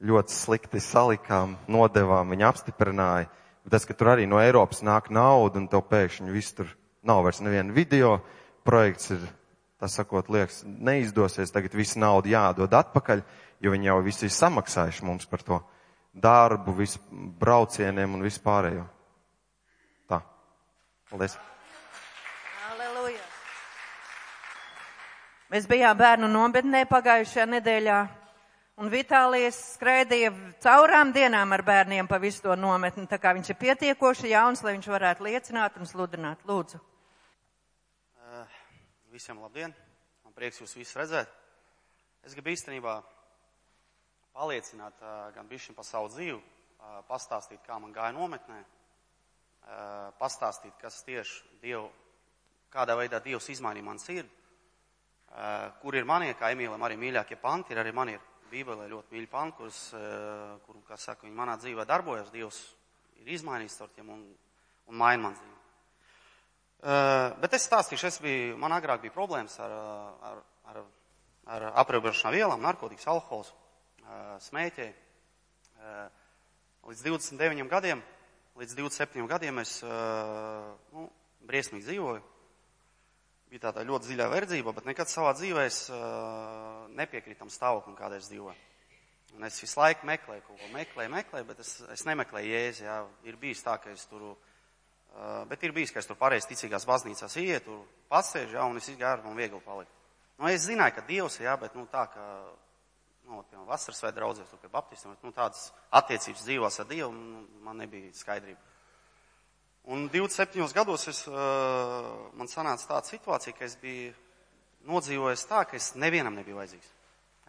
ļoti 0.00 0.32
slikti 0.32 0.80
salikām, 0.80 1.58
nodevām, 1.68 2.32
viņi 2.32 2.46
apstiprināja. 2.48 3.28
Bet 3.64 3.74
tas, 3.76 3.84
ka 3.84 3.94
tur 3.96 4.14
arī 4.14 4.24
no 4.28 4.40
Eiropas 4.40 4.80
nāk 4.86 5.10
nauda 5.12 5.60
un 5.60 5.68
tev 5.68 5.84
pēkšņi 5.90 6.32
viss 6.32 6.56
tur 6.56 6.70
nav 7.06 7.24
vairs 7.26 7.42
neviena 7.44 7.74
video, 7.76 8.18
projekts 8.64 9.12
ir, 9.16 9.26
tā 9.80 9.88
sakot, 9.88 10.28
liekas, 10.28 10.60
neizdosies, 10.66 11.52
tagad 11.54 11.74
visu 11.76 12.00
naudu 12.00 12.28
jādod 12.34 12.72
atpakaļ, 12.76 13.22
jo 13.64 13.72
viņi 13.72 13.88
jau 13.88 14.00
visi 14.04 14.26
ir 14.28 14.34
samaksājuši 14.34 15.06
mums 15.08 15.28
par 15.30 15.44
to 15.46 15.60
darbu, 16.12 16.74
visu 16.76 17.00
braucieniem 17.40 18.18
un 18.18 18.24
visu 18.24 18.42
pārējo. 18.44 18.84
Tā. 20.10 20.20
Paldies. 21.10 21.38
Aleluja. 22.70 23.24
Mēs 25.50 25.68
bijām 25.70 25.96
bērnu 25.98 26.28
nometnē 26.30 26.84
pagājušajā 26.90 27.48
nedēļā. 27.56 28.00
Un 28.80 28.88
Vitālijas 28.88 29.58
skraidīja 29.74 30.30
caurām 30.64 31.10
dienām 31.12 31.50
ar 31.52 31.60
bērniem 31.66 32.06
pa 32.08 32.16
visu 32.20 32.46
to 32.46 32.54
nometni, 32.56 33.04
tā 33.04 33.18
kā 33.20 33.34
viņš 33.36 33.50
ir 33.52 33.58
pietiekoši 33.60 34.30
jauns, 34.32 34.62
lai 34.64 34.78
viņš 34.78 34.88
varētu 34.88 35.26
liecināt 35.26 35.76
un 35.76 35.88
sludināt. 35.88 36.40
Lūdzu. 36.48 36.80
Visiem 39.10 39.40
labdien! 39.42 39.72
Man 40.22 40.34
prieks 40.36 40.60
jūs 40.60 40.76
visus 40.78 40.94
redzēt. 40.94 41.30
Es 42.22 42.36
gribu 42.36 42.52
īstenībā 42.52 42.92
paliecināt 44.36 45.00
gan 45.34 45.48
bišķiņ 45.50 45.74
par 45.74 45.86
savu 45.88 46.12
dzīvi, 46.12 46.36
pastāstīt, 47.08 47.58
kā 47.66 47.80
man 47.82 47.90
gāja 47.96 48.14
nometnē, 48.14 48.60
pastāstīt, 50.20 50.76
kas 50.78 51.00
tieši 51.08 51.58
Dievu, 51.64 51.88
kādā 52.70 52.94
veidā 53.00 53.18
Dievs 53.24 53.50
izmainīja 53.50 53.88
man 53.88 53.98
sirdi, 53.98 54.30
kur 55.82 55.98
ir 55.98 56.06
manie, 56.06 56.30
kā 56.38 56.52
Emīlam 56.54 56.86
arī 56.86 57.00
mīļākie 57.02 57.40
panti, 57.42 57.74
ir 57.74 57.82
arī 57.82 57.90
man 57.96 58.14
ir 58.14 58.22
Bībelē 58.52 58.86
ļoti 58.94 59.16
mīļi 59.16 59.30
panti, 59.32 59.58
kurus, 59.58 59.80
kur, 60.68 60.82
kā 60.86 60.94
saka, 60.98 61.26
viņi 61.26 61.40
manā 61.42 61.58
dzīvē 61.58 61.82
darbojas. 61.86 62.30
Dievs 62.30 62.62
ir 63.24 63.34
izmainījis 63.34 63.82
ar 63.82 63.90
tiem 63.96 64.14
un, 64.14 64.28
un 64.86 65.02
maina 65.02 65.26
man 65.26 65.34
dzīvi. 65.34 65.59
Uh, 66.80 67.34
bet 67.42 67.52
es 67.58 67.66
stāstīšu, 67.68 68.06
es 68.08 68.18
biju, 68.24 68.56
man 68.60 68.72
agrāk 68.72 69.02
bija 69.02 69.12
problēmas 69.12 69.58
ar, 69.60 69.74
ar, 70.30 70.38
ar, 70.72 70.80
ar 71.56 71.66
apreibrošanām 71.82 72.38
vielām, 72.38 72.62
narkotikas, 72.64 73.08
alkohols, 73.12 73.52
uh, 74.00 74.38
smēķē. 74.40 74.88
Uh, 75.80 76.00
līdz 76.88 77.04
29 77.04 77.68
gadiem, 77.68 78.00
līdz 78.56 78.76
27 78.80 79.28
gadiem 79.28 79.60
es 79.60 79.76
nu, 79.84 81.04
briesmīgi 81.46 81.86
dzīvoju 81.86 82.22
bija 83.50 83.66
tāda 83.66 83.82
ļoti 83.86 84.06
dziļā 84.06 84.26
verdzība, 84.30 84.72
bet 84.76 84.86
nekad 84.86 85.10
savā 85.10 85.32
dzīvē 85.34 85.64
es 85.66 85.78
uh, 85.90 86.86
nepiekrītu 86.94 87.40
tam 87.40 87.50
stāvoklim, 87.50 87.96
kādā 87.98 88.20
es 88.20 88.28
dzīvoju. 88.30 88.68
Un 89.36 89.46
es 89.46 89.58
visu 89.62 89.78
laiku 89.78 90.06
meklēju 90.06 90.44
kaut 90.46 90.58
ko, 90.58 90.68
meklēju, 90.74 91.10
meklēju, 91.14 91.46
bet 91.48 91.62
es, 91.62 91.72
es 91.94 92.04
nemeklēju 92.06 92.50
jēzi. 92.50 92.84
Jā. 92.86 92.96
Ir 93.26 93.38
bijis 93.42 93.62
tā, 93.66 93.76
ka 93.82 93.90
es 93.94 94.04
tur, 94.10 94.32
uh, 95.14 95.42
bet 95.50 95.62
ir 95.64 95.74
bijis, 95.76 95.92
ka 95.94 96.02
es 96.02 96.08
tur 96.08 96.18
pareizi 96.20 96.52
ticīgās 96.52 96.86
baznīcās 96.88 97.36
iet, 97.42 97.66
tur 97.66 97.84
pasēžu, 98.12 98.56
jā, 98.58 98.64
un 98.66 98.80
es 98.80 98.88
izgāju, 98.92 99.24
man 99.26 99.38
viegli 99.38 99.60
palika. 99.64 99.92
Nu, 100.40 100.48
es 100.48 100.64
zināju, 100.64 100.96
ka 100.96 101.04
Dievs, 101.04 101.36
jā, 101.42 101.52
bet, 101.60 101.74
nu, 101.76 101.84
tā, 101.92 102.06
ka, 102.08 102.26
nu, 103.28 103.42
piemēram, 103.42 103.68
vasaras 103.68 104.00
vai 104.06 104.12
draudzēs, 104.16 104.48
tur 104.48 104.62
pie 104.62 104.72
baptistiem, 104.72 105.18
nu, 105.20 105.32
tādas 105.36 105.68
attiecības 106.00 106.46
dzīvos 106.46 106.80
ar 106.80 106.88
Dievu, 106.88 107.12
nu, 107.12 107.44
man 107.66 107.82
nebija 107.82 108.14
skaidrība. 108.16 108.70
Un 109.90 110.08
27 110.12 110.74
gados 110.76 111.06
es, 111.08 111.22
uh, 111.28 111.36
man 112.36 112.48
sanāca 112.48 112.88
tāda 112.94 113.08
situācija, 113.08 113.56
ka 113.56 113.64
es 113.66 113.76
biju 113.80 114.12
nodzīvojis 114.88 115.46
tā, 115.48 115.64
ka 115.68 115.76
es 115.76 115.92
nevienam 115.98 116.36
nebiju 116.36 116.60
vajadzīgs. 116.60 116.92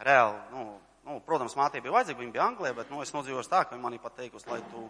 Reāli, 0.01 0.39
nu, 0.51 0.65
nu 1.07 1.19
protams, 1.25 1.55
mātei 1.59 1.83
bija 1.83 1.95
vajadzīga, 1.95 2.19
viņa 2.23 2.35
bija 2.35 2.47
Anglijā, 2.47 2.75
bet, 2.77 2.91
nu, 2.91 3.01
es 3.03 3.13
nodzīvoju 3.15 3.47
tā, 3.51 3.63
ka 3.65 3.75
viņa 3.75 3.83
man 3.83 3.95
ir 3.95 4.03
pateikusi, 4.03 4.49
lai 4.51 4.61
tu, 4.71 4.87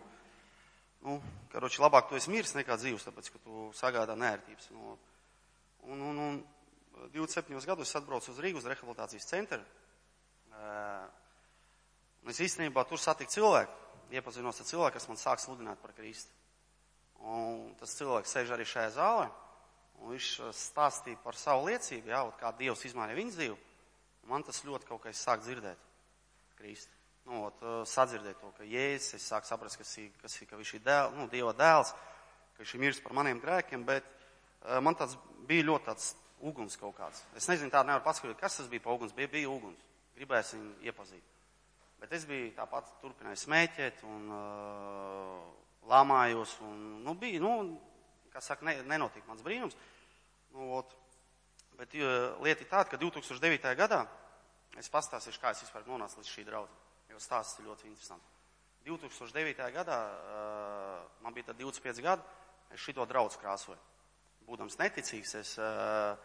nu, 1.05 1.17
karoči, 1.51 1.81
labāk 1.81 2.09
tu 2.09 2.17
esi 2.17 2.31
miris 2.33 2.55
nekā 2.57 2.77
dzīvs, 2.79 3.05
tāpēc, 3.07 3.29
ka 3.33 3.41
tu 3.43 3.67
sagādā 3.77 4.15
nērtības. 4.19 4.69
Nu, 4.75 4.97
un, 5.89 6.01
un, 6.11 6.19
un 6.27 6.41
27 7.13 7.65
gados 7.65 7.89
es 7.89 7.97
atbraucu 7.97 8.31
uz 8.33 8.41
Rīgas 8.43 8.67
rehabilitācijas 8.69 9.29
centru. 9.29 9.61
Un 12.21 12.29
es 12.29 12.41
īstenībā 12.43 12.83
tur 12.85 13.01
satiku 13.01 13.33
cilvēku, 13.33 13.73
iepazinos 14.13 14.61
ar 14.61 14.69
cilvēku, 14.69 14.97
kas 14.99 15.09
man 15.09 15.19
sāk 15.19 15.41
sludināt 15.41 15.81
par 15.81 15.95
Kristu. 15.97 16.33
Un 17.21 17.73
tas 17.79 17.93
cilvēks 17.97 18.33
sēž 18.33 18.53
arī 18.53 18.65
šajā 18.67 18.93
zālē, 18.97 19.27
un 20.01 20.13
viņš 20.13 20.29
stāstīja 20.57 21.21
par 21.23 21.37
savu 21.37 21.69
liecību, 21.69 22.09
jā, 22.13 22.21
kā 22.39 22.53
Dievs 22.57 22.85
izmainīja 22.89 23.19
viņas 23.19 23.37
dzīvi. 23.39 23.59
Man 24.29 24.45
tas 24.45 24.61
ļoti 24.65 24.89
kaut 24.89 25.03
kā 25.05 25.13
sāk 25.17 25.41
dzirdēt, 25.45 25.89
Kristi. 26.59 27.00
Nu, 27.29 27.43
ot, 27.45 27.59
uh, 27.61 27.81
sadzirdēt 27.85 28.39
to, 28.41 28.49
ka 28.57 28.65
Jēzus, 28.65 29.19
es 29.19 29.27
sāku 29.29 29.49
saprast, 29.49 29.77
kas 29.77 29.91
ir, 30.01 30.09
kas 30.21 30.39
ir, 30.41 30.47
ka 30.49 30.57
viņš 30.57 30.73
ir 30.77 30.83
dēl, 30.87 31.11
nu, 31.17 31.27
Dieva 31.29 31.53
dēls, 31.53 31.93
ka 32.55 32.63
viņš 32.63 32.73
ir 32.73 32.81
miris 32.81 33.01
par 33.03 33.13
maniem 33.17 33.41
grēkiem, 33.43 33.85
bet 33.85 34.07
uh, 34.07 34.79
man 34.81 34.97
tāds 34.97 35.13
bija 35.47 35.67
ļoti 35.69 35.89
tāds 35.91 36.07
uguns 36.41 36.77
kaut 36.81 36.95
kāds. 36.97 37.21
Es 37.37 37.47
nezinu, 37.51 37.69
tādu 37.73 37.91
nevaru 37.91 38.05
paskaidrot, 38.07 38.39
kas 38.41 38.57
tas 38.57 38.71
bija 38.71 38.83
pa 38.87 38.95
uguns, 38.95 39.13
bija, 39.13 39.29
bija 39.31 39.51
uguns. 39.53 39.85
Gribēju 40.17 40.57
viņu 40.57 40.89
iepazīt. 40.89 41.27
Bet 42.01 42.13
es 42.17 42.25
biju 42.25 42.49
tāpat 42.57 42.89
turpināju 43.03 43.37
smēķēt 43.43 44.01
un 44.09 44.33
uh, 44.33 45.43
lamājos 45.89 46.55
un, 46.65 46.79
nu, 47.05 47.13
bija, 47.21 47.41
nu, 47.43 47.77
kā 48.33 48.41
saka, 48.41 48.65
ne, 48.65 48.79
nenotika 48.89 49.29
mans 49.29 49.45
brīnums. 49.45 49.77
Nu, 50.55 50.71
ot, 50.79 50.95
bet 51.77 51.93
lieta 51.93 52.65
ir 52.65 52.69
tāda, 52.69 52.89
ka 52.89 52.99
2009. 53.01 53.75
gadā 53.77 54.01
es 54.79 54.89
pastāstīšu, 54.89 55.41
kā 55.41 55.53
es 55.53 55.61
vispār 55.65 55.85
nonācu 55.87 56.19
līdz 56.19 56.31
šī 56.31 56.45
draudz, 56.47 56.73
jo 57.11 57.19
stāsts 57.21 57.59
ir 57.59 57.67
ļoti 57.69 57.89
interesants. 57.91 58.27
2009. 58.85 59.67
gadā 59.75 59.97
uh, 60.09 61.01
man 61.21 61.35
bija 61.35 61.51
tad 61.51 61.59
25 61.59 62.01
gadi, 62.01 62.23
es 62.73 62.81
šito 62.81 63.05
draudz 63.05 63.37
krāsoju. 63.37 63.77
Būdams 64.47 64.79
neticīgs, 64.79 65.35
es 65.37 65.51
uh, 65.61 66.15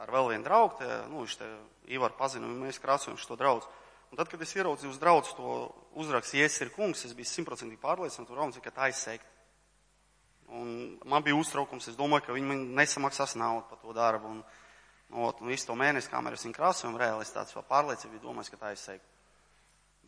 ar 0.00 0.10
vēl 0.10 0.32
vienu 0.32 0.46
draugu, 0.46 0.80
te, 0.80 0.88
nu, 1.10 1.22
viņš 1.22 1.36
te 1.38 1.50
Ivar 1.94 2.16
pazina, 2.18 2.48
un 2.48 2.64
mēs 2.64 2.82
krāsojam 2.82 3.18
šo 3.20 3.38
draudz. 3.38 3.68
Un 4.10 4.18
tad, 4.18 4.26
kad 4.26 4.42
es 4.42 4.56
ieraudzīju 4.56 4.90
uz 4.90 4.98
draugu 4.98 5.36
to 5.38 5.52
uzrakstu, 6.02 6.40
Jēzus 6.40 6.64
ir 6.64 6.72
kungs, 6.74 7.04
es 7.06 7.14
biju 7.14 7.30
simtprocentīgi 7.30 7.78
pārliecināts, 7.82 8.32
un 8.32 8.38
Romas 8.40 8.58
ir, 8.58 8.64
ka 8.64 8.74
tā 8.74 8.88
izseikt. 8.90 9.28
Un 10.50 10.98
man 11.06 11.22
bija 11.22 11.38
uztraukums, 11.38 11.86
es 11.92 11.98
domāju, 11.98 12.26
ka 12.26 12.34
viņi 12.34 12.48
man 12.48 12.64
nesamaksās 12.80 13.36
naudu 13.38 13.68
par 13.70 13.78
to 13.78 13.94
darbu. 13.94 14.32
Un, 14.34 14.40
nu, 15.14 15.28
un 15.30 15.52
visu 15.52 15.68
to 15.68 15.78
mēnesi, 15.78 16.10
kamēr 16.10 16.34
es 16.34 16.42
viņu 16.42 16.58
krāsoju, 16.58 16.98
reāli 16.98 17.22
es 17.22 17.30
tāds 17.30 17.54
pārliecību 17.70 18.16
biju 18.16 18.24
domājis, 18.24 18.50
ka 18.50 18.58
tā 18.64 18.72
izseikt. 18.74 19.06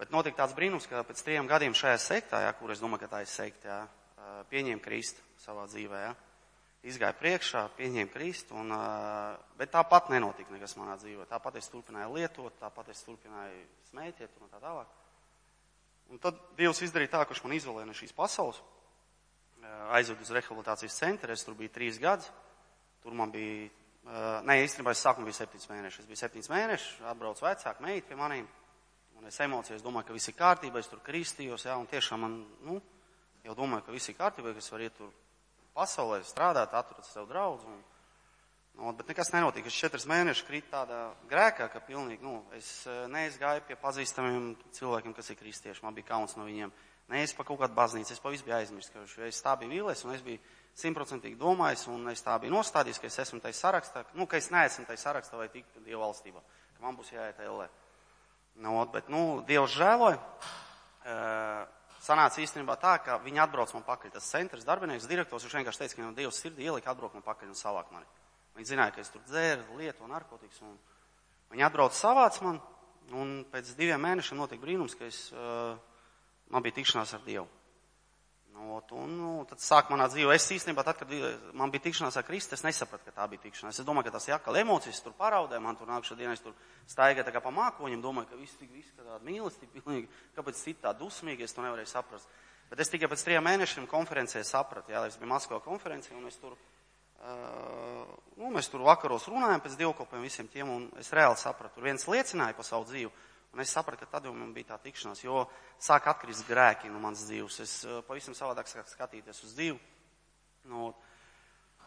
Bet 0.00 0.12
notika 0.14 0.42
tāds 0.42 0.56
brīnums, 0.56 0.88
ka 0.88 1.04
pēc 1.06 1.20
trijiem 1.22 1.48
gadiem 1.50 1.76
šajā 1.76 1.98
sektā, 2.00 2.42
jā, 2.46 2.52
kur 2.58 2.72
es 2.72 2.80
domāju, 2.82 3.04
ka 3.04 3.12
tā 3.12 3.22
izseikt, 3.26 3.66
jā, 3.68 3.82
pieņēma 4.50 4.82
Kristu 4.84 5.24
savā 5.42 5.66
dzīvē. 5.70 6.04
Jā 6.08 6.12
izgāja 6.82 7.14
priekšā, 7.14 7.62
pieņēma 7.78 8.10
Kristu, 8.10 8.56
un, 8.58 8.72
bet 9.58 9.70
tāpat 9.74 10.10
nenotika 10.12 10.54
nekas 10.54 10.74
manā 10.78 10.96
dzīvē. 10.98 11.28
Tāpat 11.30 11.60
es 11.60 11.70
turpināju 11.70 12.16
lietot, 12.16 12.56
tāpat 12.58 12.90
es 12.94 13.02
turpināju 13.06 13.60
smēķēt 13.90 14.40
un 14.40 14.50
tā 14.50 14.62
tālāk. 14.62 14.98
Un 16.12 16.20
tad 16.22 16.40
Dievs 16.58 16.82
izdarīja 16.84 17.14
tā, 17.14 17.20
ka 17.24 17.32
viņš 17.32 17.44
man 17.44 17.54
izvēlēja 17.56 17.88
no 17.88 17.94
šīs 17.96 18.14
pasaules, 18.16 18.58
aizved 19.94 20.24
uz 20.24 20.32
rehabilitācijas 20.34 20.98
centru, 20.98 21.30
es 21.32 21.46
tur 21.46 21.54
biju 21.56 21.70
trīs 21.72 22.00
gadus, 22.02 22.32
tur 23.04 23.14
man 23.16 23.30
bija, 23.32 23.70
nē, 24.42 24.58
īstenībā 24.66 24.92
es 24.92 25.04
sākumā 25.06 25.30
biju 25.30 25.38
septiņas 25.38 25.70
mēnešus, 25.70 26.02
es 26.02 26.10
biju 26.10 26.20
septiņas 26.24 26.50
mēnešus, 26.50 26.98
atbrauc 27.12 27.42
vecāki 27.46 27.86
meiti 27.86 28.08
pie 28.10 28.18
manīm, 28.18 28.50
un 29.22 29.30
es 29.30 29.38
emocijas 29.40 29.84
domāju, 29.84 30.08
ka 30.08 30.16
viss 30.16 30.30
ir 30.32 30.34
kārtībā, 30.34 30.80
es 30.82 30.90
tur 30.90 30.98
kristījos, 31.06 31.68
jā, 31.68 31.76
un 31.78 31.86
tiešām 31.86 32.24
man, 32.24 32.40
nu, 32.66 32.80
jau 33.46 33.54
domāju, 33.54 33.86
ka 33.86 33.94
viss 33.94 34.10
ir 34.10 34.18
kārtībā, 34.18 34.50
ka 34.50 34.58
es 34.58 34.70
varu 34.72 34.88
iet 34.88 34.96
tur 34.98 35.12
pasaulē, 35.76 36.20
strādāt, 36.26 36.74
atrast 36.74 37.14
sev 37.14 37.28
draudz. 37.30 37.62
Un, 37.70 37.78
nu, 38.80 38.92
bet 38.98 39.12
nekas 39.12 39.30
nenotika. 39.34 39.70
Es 39.70 39.78
četras 39.78 40.08
mēnešus 40.10 40.46
krīt 40.48 40.66
tādā 40.72 41.04
grēkā, 41.30 41.68
ka 41.70 41.84
pilnīgi, 41.86 42.24
nu, 42.26 42.40
es 42.58 42.82
eh, 42.90 43.04
neizgāju 43.12 43.62
pie 43.68 43.78
pazīstamiem 43.78 44.56
cilvēkiem, 44.74 45.14
kas 45.14 45.30
ir 45.30 45.38
kristieši. 45.38 45.84
Man 45.86 45.94
bija 45.94 46.10
kauns 46.10 46.34
no 46.38 46.48
viņiem. 46.48 46.74
Ne 47.12 47.22
es 47.22 47.34
pa 47.36 47.44
kaut 47.46 47.60
kādu 47.60 47.76
baznīcu, 47.76 48.14
es 48.14 48.22
pa 48.22 48.30
visu 48.32 48.46
biju 48.46 48.56
aizmirst, 48.56 48.92
ka 48.94 49.26
es 49.26 49.42
tā 49.44 49.54
biju 49.60 49.70
vīlies 49.70 50.04
un 50.06 50.14
es 50.14 50.22
biju 50.24 50.40
simtprocentīgi 50.78 51.36
domājis 51.36 51.86
un 51.92 52.08
es 52.08 52.22
tā 52.24 52.38
biju 52.40 52.54
nostādījis, 52.54 53.00
ka 53.02 53.10
es 53.10 53.18
esmu 53.26 53.42
tajā 53.42 53.58
sarakstā, 53.58 54.04
nu, 54.16 54.26
ka 54.26 54.38
es 54.38 54.48
neesmu 54.54 54.86
tajā 54.88 55.02
sarakstā 55.02 55.36
vai 55.36 55.50
tik 55.52 55.66
Dieva 55.82 56.06
valstībā, 56.06 56.40
ka 56.76 56.86
man 56.86 56.96
būs 56.96 57.12
jāiet 57.12 57.42
LE. 57.42 57.68
Nu, 58.60 58.74
bet, 58.92 59.08
nu, 59.08 59.40
Dievs 59.48 59.72
žēloja. 59.76 60.18
Sanāca 62.02 62.42
īstenībā 62.42 62.74
tā, 62.82 62.96
ka 63.04 63.16
viņi 63.22 63.40
atbrauc 63.44 63.72
man 63.76 63.84
pakaļ. 63.86 64.12
Tas 64.16 64.26
centrs 64.28 64.66
darbinieks, 64.66 65.06
direktors, 65.10 65.46
viņš 65.46 65.56
vienkārši 65.60 65.84
teica, 65.84 65.96
ka 65.96 66.04
no 66.04 66.16
Dievs 66.16 66.40
sirdī 66.42 66.66
ielika 66.66 66.90
atbrauc 66.92 67.14
man 67.14 67.24
pakaļ 67.24 67.52
un 67.52 67.58
savāk 67.58 67.92
mani. 67.94 68.08
Viņi 68.58 68.72
zināja, 68.74 68.92
ka 68.96 69.00
es 69.00 69.12
tur 69.12 69.22
dzēru, 69.24 69.78
lietu 69.78 70.04
un 70.04 70.12
narkotikas. 70.12 70.60
Un 70.66 70.76
viņi 71.54 71.66
atbrauc 71.68 71.94
savāc 71.96 72.40
man, 72.44 72.60
un 73.16 73.34
pēc 73.52 73.72
diviem 73.78 74.02
mēnešiem 74.02 74.40
notika 74.40 74.64
brīnums, 74.64 74.96
ka 74.98 75.08
es, 75.08 75.24
man 76.52 76.64
bija 76.64 76.80
tikšanās 76.80 77.14
ar 77.16 77.24
Dievu. 77.24 77.46
Nu, 78.72 78.80
un, 78.96 79.10
nu, 79.18 79.30
tad 79.48 79.60
sāk 79.60 79.90
manā 79.92 80.06
dzīvē. 80.08 80.32
Es 80.36 80.46
īstenībā, 80.54 80.84
tad, 80.86 80.96
kad 81.02 81.10
man 81.58 81.72
bija 81.72 81.84
tikšanās 81.84 82.16
ar 82.16 82.24
Kristu, 82.24 82.56
es 82.56 82.64
nesapratu, 82.64 83.04
ka 83.04 83.14
tā 83.18 83.26
bija 83.28 83.42
tikšanās. 83.44 83.80
Es 83.80 83.86
domāju, 83.88 84.08
ka 84.08 84.14
tas 84.16 84.28
jākal 84.30 84.56
emocijas 84.62 85.02
tur 85.04 85.12
paraudē, 85.18 85.60
man 85.60 85.76
tur 85.76 85.90
nākušā 85.90 86.16
dienā 86.16 86.36
es 86.36 86.44
tur 86.44 86.56
staigāju 86.88 87.26
tā 87.26 87.34
kā 87.34 87.42
pa 87.44 87.52
mākoņiem, 87.52 88.00
domāju, 88.04 88.30
ka 88.30 88.38
viss 88.40 88.56
tik, 88.60 88.70
viss, 88.72 88.92
ka 88.96 89.04
tāda 89.04 89.20
mīlestība, 89.28 89.74
pilnīgi, 89.76 90.08
kāpēc 90.36 90.60
citi 90.60 90.80
tā 90.84 90.94
dusmīgi, 90.96 91.44
es 91.44 91.52
to 91.56 91.64
nevarēju 91.64 91.90
saprast. 91.92 92.30
Bet 92.70 92.80
es 92.80 92.92
tikai 92.92 93.10
pēc 93.12 93.26
trijiem 93.26 93.44
mēnešiem 93.44 93.88
konferencē 93.90 94.40
sapratu, 94.48 94.94
jā, 94.94 95.02
es 95.10 95.18
biju 95.20 95.28
Maskavā 95.34 95.60
konferencē, 95.60 96.14
un 96.16 96.30
es 96.30 96.38
tur, 96.40 96.54
uh, 97.20 98.14
nu, 98.38 98.48
mēs 98.54 98.72
tur 98.72 98.86
vakaros 98.86 99.28
runājam 99.28 99.60
pēc 99.66 99.76
divkopiem 99.76 100.24
visiem 100.24 100.48
tiem, 100.48 100.70
un 100.72 100.88
es 101.02 101.12
reāli 101.12 101.36
sapratu. 101.36 101.76
Tur 101.76 101.90
viens 101.90 102.08
liecināja 102.08 102.56
par 102.56 102.64
savu 102.64 102.88
dzīvi 102.88 103.12
Un 103.52 103.60
es 103.60 103.72
sapratu, 103.72 104.06
ka 104.06 104.16
tad 104.16 104.24
jau 104.24 104.32
man 104.32 104.54
bija 104.56 104.70
tā 104.70 104.78
tikšanās, 104.80 105.20
jo 105.26 105.42
sāk 105.76 106.06
atkrist 106.08 106.46
grēki 106.48 106.88
no 106.88 107.00
manas 107.02 107.26
dzīves. 107.28 107.58
Es 107.60 107.74
uh, 107.84 107.98
pavisam 108.06 108.36
savādāk 108.36 108.70
sāku 108.70 108.88
skatīties 108.88 109.42
uz 109.44 109.52
dzīvi. 109.58 109.76
Nu, 110.72 110.88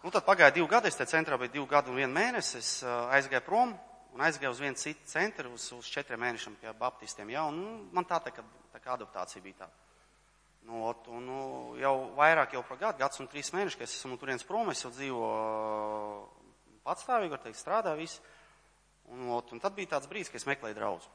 nu, 0.03 0.11
tad 0.11 0.21
pagāja 0.27 0.53
divi 0.53 0.69
gadi, 0.69 0.91
es 0.91 0.99
te 0.99 1.07
centrā 1.09 1.39
biju 1.41 1.55
divi 1.55 1.65
gadi 1.71 1.89
un 1.89 1.97
vienu 1.97 2.13
mēnesi. 2.13 2.61
Es 2.61 2.69
uh, 2.85 3.07
aizgāju 3.17 3.47
prom 3.47 3.73
un 4.13 4.21
aizgāju 4.23 4.53
uz 4.53 4.61
vienu 4.61 4.77
citu 4.79 5.09
centru, 5.09 5.55
uz, 5.57 5.65
uz 5.73 5.89
četriem 5.89 6.21
mēnešiem 6.21 6.59
pie 6.61 6.75
baptistiem. 6.77 7.33
Jā, 7.33 7.47
un 7.49 7.57
nu, 7.63 7.73
man 7.97 8.05
tā, 8.05 8.21
tā, 8.23 8.35
kā, 8.35 8.45
tā 8.75 8.83
kā 8.83 8.93
adaptācija 8.93 9.43
bija 9.43 9.65
tā. 9.65 9.71
Nu, 10.69 10.85
un, 11.13 11.25
nu, 11.25 11.41
jau 11.81 11.95
vairāk 12.17 12.53
jau 12.55 12.63
par 12.69 12.79
gadu, 12.81 13.01
gads 13.01 13.21
un 13.21 13.27
trīs 13.29 13.51
mēneši, 13.53 13.81
ka 13.81 13.89
es 13.89 13.97
esmu 13.99 14.21
turienes 14.21 14.45
prom, 14.45 14.69
es 14.69 14.85
jau 14.85 14.93
dzīvo 14.93 15.33
uh, 15.33 16.55
patstāvīgi, 16.85 17.33
var 17.33 17.41
teikt, 17.41 17.59
strādā 17.59 17.97
viss. 17.97 18.21
Un, 19.09 19.27
un 19.33 19.61
tad 19.61 19.75
bija 19.77 19.97
tāds 19.97 20.09
brīdis, 20.09 20.31
ka 20.33 20.37
es 20.37 20.47
meklēju 20.49 20.77
draugu. 20.77 21.13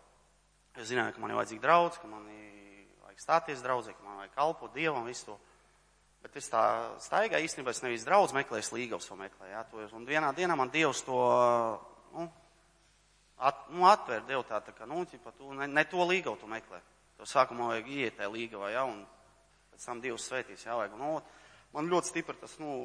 Es 0.79 0.91
zināju, 0.91 1.17
ka 1.17 1.23
man 1.23 1.33
ir 1.33 1.39
vajadzīga 1.41 1.65
draudz, 1.65 1.99
ka 1.99 2.09
man 2.11 2.27
ir 2.31 2.85
vajag 3.03 3.23
stāties 3.23 3.63
draudzē, 3.65 3.95
ka 3.97 4.05
man 4.07 4.21
vajag 4.23 4.37
kalpot 4.37 4.75
Dievam 4.75 5.09
visu 5.09 5.33
to. 5.33 5.39
Bet 6.21 6.37
es 6.37 6.51
tā 6.53 6.63
staigāju, 7.01 7.47
īstenībā 7.49 7.73
es 7.73 7.81
nevis 7.83 8.05
draudz 8.05 8.35
meklēju, 8.37 8.77
līgavs 8.77 9.09
to 9.09 9.17
meklēju. 9.17 9.53
Jā, 9.55 9.65
to, 9.71 9.87
un 9.97 10.05
vienā 10.07 10.31
dienā 10.37 10.57
man 10.59 10.71
Dievs 10.71 11.01
to, 11.07 11.17
nu, 12.13 12.27
at, 13.41 13.63
nu 13.73 13.87
atver, 13.89 14.23
Dievu 14.29 14.45
tā, 14.49 14.61
tā 14.65 14.75
kā, 14.77 14.89
nu, 14.89 15.01
ķipa, 15.09 15.33
tu 15.39 15.55
ne, 15.57 15.69
ne 15.71 15.85
to 15.89 16.05
līgavu 16.05 16.37
tu 16.43 16.51
meklē. 16.51 16.83
Tev 17.17 17.29
sākumā 17.29 17.71
vajag 17.73 17.89
iet 17.97 18.19
tajā 18.19 18.29
līgavā, 18.35 18.69
jā, 18.75 18.85
un 18.85 19.01
pēc 19.73 19.87
tam 19.89 20.05
Dievs 20.05 20.29
svētīs, 20.29 20.67
jā, 20.69 20.77
vajag. 20.77 20.99
Nu, 21.01 21.15
man 21.73 21.89
ļoti 21.89 22.13
stipri 22.13 22.37
tas, 22.41 22.59
nu, 22.61 22.77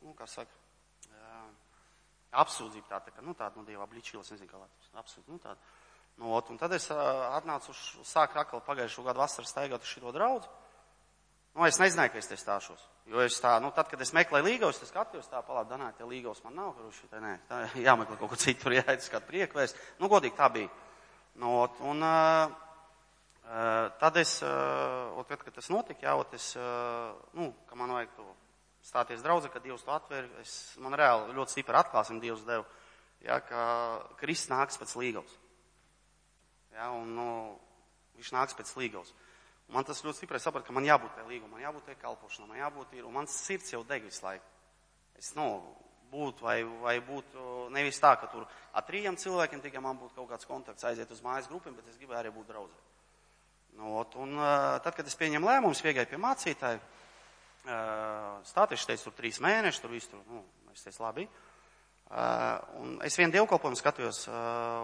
nu 0.00 0.16
kā 0.16 0.24
saka, 0.28 0.56
jā, 1.04 1.44
apsūdzība 2.42 2.88
tā, 2.94 3.02
tā 3.06 3.14
kā, 3.14 3.24
nu, 3.26 3.36
tāda, 3.36 3.60
nu, 3.60 3.68
Dieva 3.68 3.84
bličīlas, 3.92 4.32
nezinu, 4.32 4.48
kā 4.48 4.62
latvijas, 4.62 4.90
apsūdzība, 5.04 5.36
nu, 5.36 5.44
tāda. 5.44 5.76
Nu, 6.20 6.34
ot, 6.36 6.50
un 6.52 6.58
tad 6.60 6.74
es 6.76 6.90
atnācu 6.92 7.72
sāku 8.04 8.36
atkal 8.36 8.60
pagājušo 8.66 9.06
gadu 9.06 9.22
vasaru 9.22 9.48
staigāt 9.48 9.80
uz 9.80 9.88
šito 9.88 10.12
draudzu. 10.12 10.50
Nu, 11.56 11.64
es 11.64 11.80
nezināju, 11.80 12.12
ka 12.12 12.20
es 12.20 12.28
te 12.28 12.36
stāšos. 12.36 12.82
Jo 13.10 13.22
es 13.24 13.38
tā, 13.42 13.54
nu, 13.64 13.72
tad, 13.74 13.88
kad 13.90 14.02
es 14.04 14.12
meklēju 14.14 14.46
līgavus, 14.46 14.82
es 14.84 14.92
skatījos 14.92 15.30
tā, 15.32 15.40
palāp, 15.46 15.70
danā, 15.72 15.88
tie 15.96 16.04
līgavus 16.06 16.44
man 16.44 16.58
nav, 16.60 16.74
kur 16.76 16.92
šitai, 16.94 17.22
nē, 17.24 17.32
tā 17.48 17.62
jāmeklē 17.86 18.18
kaut 18.20 18.34
ko 18.34 18.38
citu, 18.38 18.66
tur 18.66 18.76
jāiet, 18.78 19.08
kādu 19.14 19.30
priekvēst. 19.32 19.80
Nu, 20.02 20.12
godīgi 20.12 20.36
tā 20.36 20.50
bija. 20.52 20.68
Nu, 21.40 21.56
ot, 21.64 21.80
un, 21.88 22.04
uh, 22.04 22.52
tad 24.04 24.20
es, 24.20 24.36
uh, 24.44 25.16
ot, 25.16 25.26
kad, 25.32 25.40
kad 25.48 25.56
tas 25.56 25.72
notika, 25.72 26.04
jā, 26.04 26.14
ot, 26.20 26.36
es, 26.36 26.52
uh, 26.60 27.16
nu, 27.40 27.48
ka 27.66 27.80
man 27.80 27.96
vajag 27.96 28.12
to 28.20 28.28
stāties 28.92 29.24
draudze, 29.24 29.48
kad 29.50 29.64
Dievs 29.64 29.88
to 29.88 29.96
atver, 29.96 30.28
es, 30.44 30.58
man 30.84 31.00
reāli 31.00 31.32
ļoti 31.32 31.56
stipri 31.56 31.80
atklāsim 31.80 32.20
Dievs 32.20 32.44
devu, 32.44 32.68
jā, 33.24 33.40
ka 33.48 33.64
Kristus 34.20 34.52
nāks 34.52 34.78
pēc 34.78 34.98
līgavus. 35.00 35.39
Ja, 36.80 36.88
un, 36.96 37.10
nu, 37.12 37.26
viņš 38.16 38.30
nāks 38.32 38.56
pēc 38.56 38.72
līgavas. 38.80 39.12
Man 39.70 39.84
tas 39.84 40.00
ļoti 40.00 40.22
stipri 40.22 40.40
saprata, 40.40 40.64
ka 40.66 40.74
man 40.74 40.86
jābūt 40.88 41.12
tajā 41.18 41.28
līgumā, 41.28 41.58
man 41.58 41.64
jābūt 41.66 41.90
tajā 41.90 41.98
kalpošanā, 42.00 42.46
man 42.48 42.58
jābūt 42.62 42.94
ir, 42.96 43.04
un 43.04 43.18
mans 43.18 43.34
sirds 43.36 43.68
jau 43.74 43.82
deg 43.86 44.06
visu 44.06 44.24
laiku. 44.24 44.46
Es, 45.20 45.34
nu, 45.36 45.44
būtu, 46.10 46.46
vai, 46.46 46.56
vai 46.80 46.94
būtu 47.04 47.68
nevis 47.76 48.00
tā, 48.00 48.14
ka 48.18 48.30
tur 48.32 48.46
ar 48.48 48.86
trījiem 48.88 49.18
cilvēkiem 49.20 49.60
tikai 49.66 49.82
man 49.84 50.00
būtu 50.00 50.16
kaut 50.16 50.30
kāds 50.32 50.48
kontakts, 50.48 50.88
aiziet 50.88 51.12
uz 51.12 51.20
mājas 51.22 51.50
grupiem, 51.52 51.76
bet 51.76 51.92
es 51.92 52.00
gribēju 52.00 52.22
arī 52.22 52.32
būt 52.34 52.48
draudzē. 52.48 52.80
Nu, 53.76 53.92
un 54.24 54.34
tad, 54.82 54.96
kad 54.96 55.06
es 55.06 55.20
pieņemu 55.20 55.52
lēmumus, 55.52 55.84
piegāju 55.84 56.10
pie 56.10 56.18
mācītāja, 56.24 56.80
stāties, 58.48 58.88
teicu, 58.88 59.06
tur 59.06 59.18
trīs 59.20 59.38
mēneši, 59.44 59.84
tur 59.84 59.94
viss 59.94 60.10
tur, 60.10 60.24
nu, 60.32 60.42
es 60.72 60.82
teicu, 60.88 61.04
labi. 61.04 61.28
Uh, 61.28 61.49
un 62.10 62.96
es 63.06 63.14
vienu 63.18 63.30
dievkalpojumu 63.36 63.78
skatījos, 63.78 64.24
uh, 64.26 64.34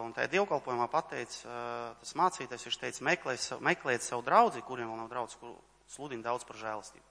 un 0.04 0.12
tajā 0.14 0.30
dievkalpojumā 0.36 0.86
pateica, 0.92 1.40
uh, 1.42 1.88
tas 1.98 2.14
mācītājs, 2.18 2.66
viņš 2.68 2.78
teica, 2.78 3.04
meklējiet, 3.08 3.64
meklējiet 3.66 4.06
savu 4.06 4.22
draudzi, 4.26 4.62
kuriem 4.62 4.92
vēl 4.92 5.00
nav 5.00 5.10
draudz, 5.10 5.34
kur 5.40 5.56
sludina 5.90 6.28
daudz 6.28 6.46
par 6.46 6.60
žēlastību. 6.60 7.04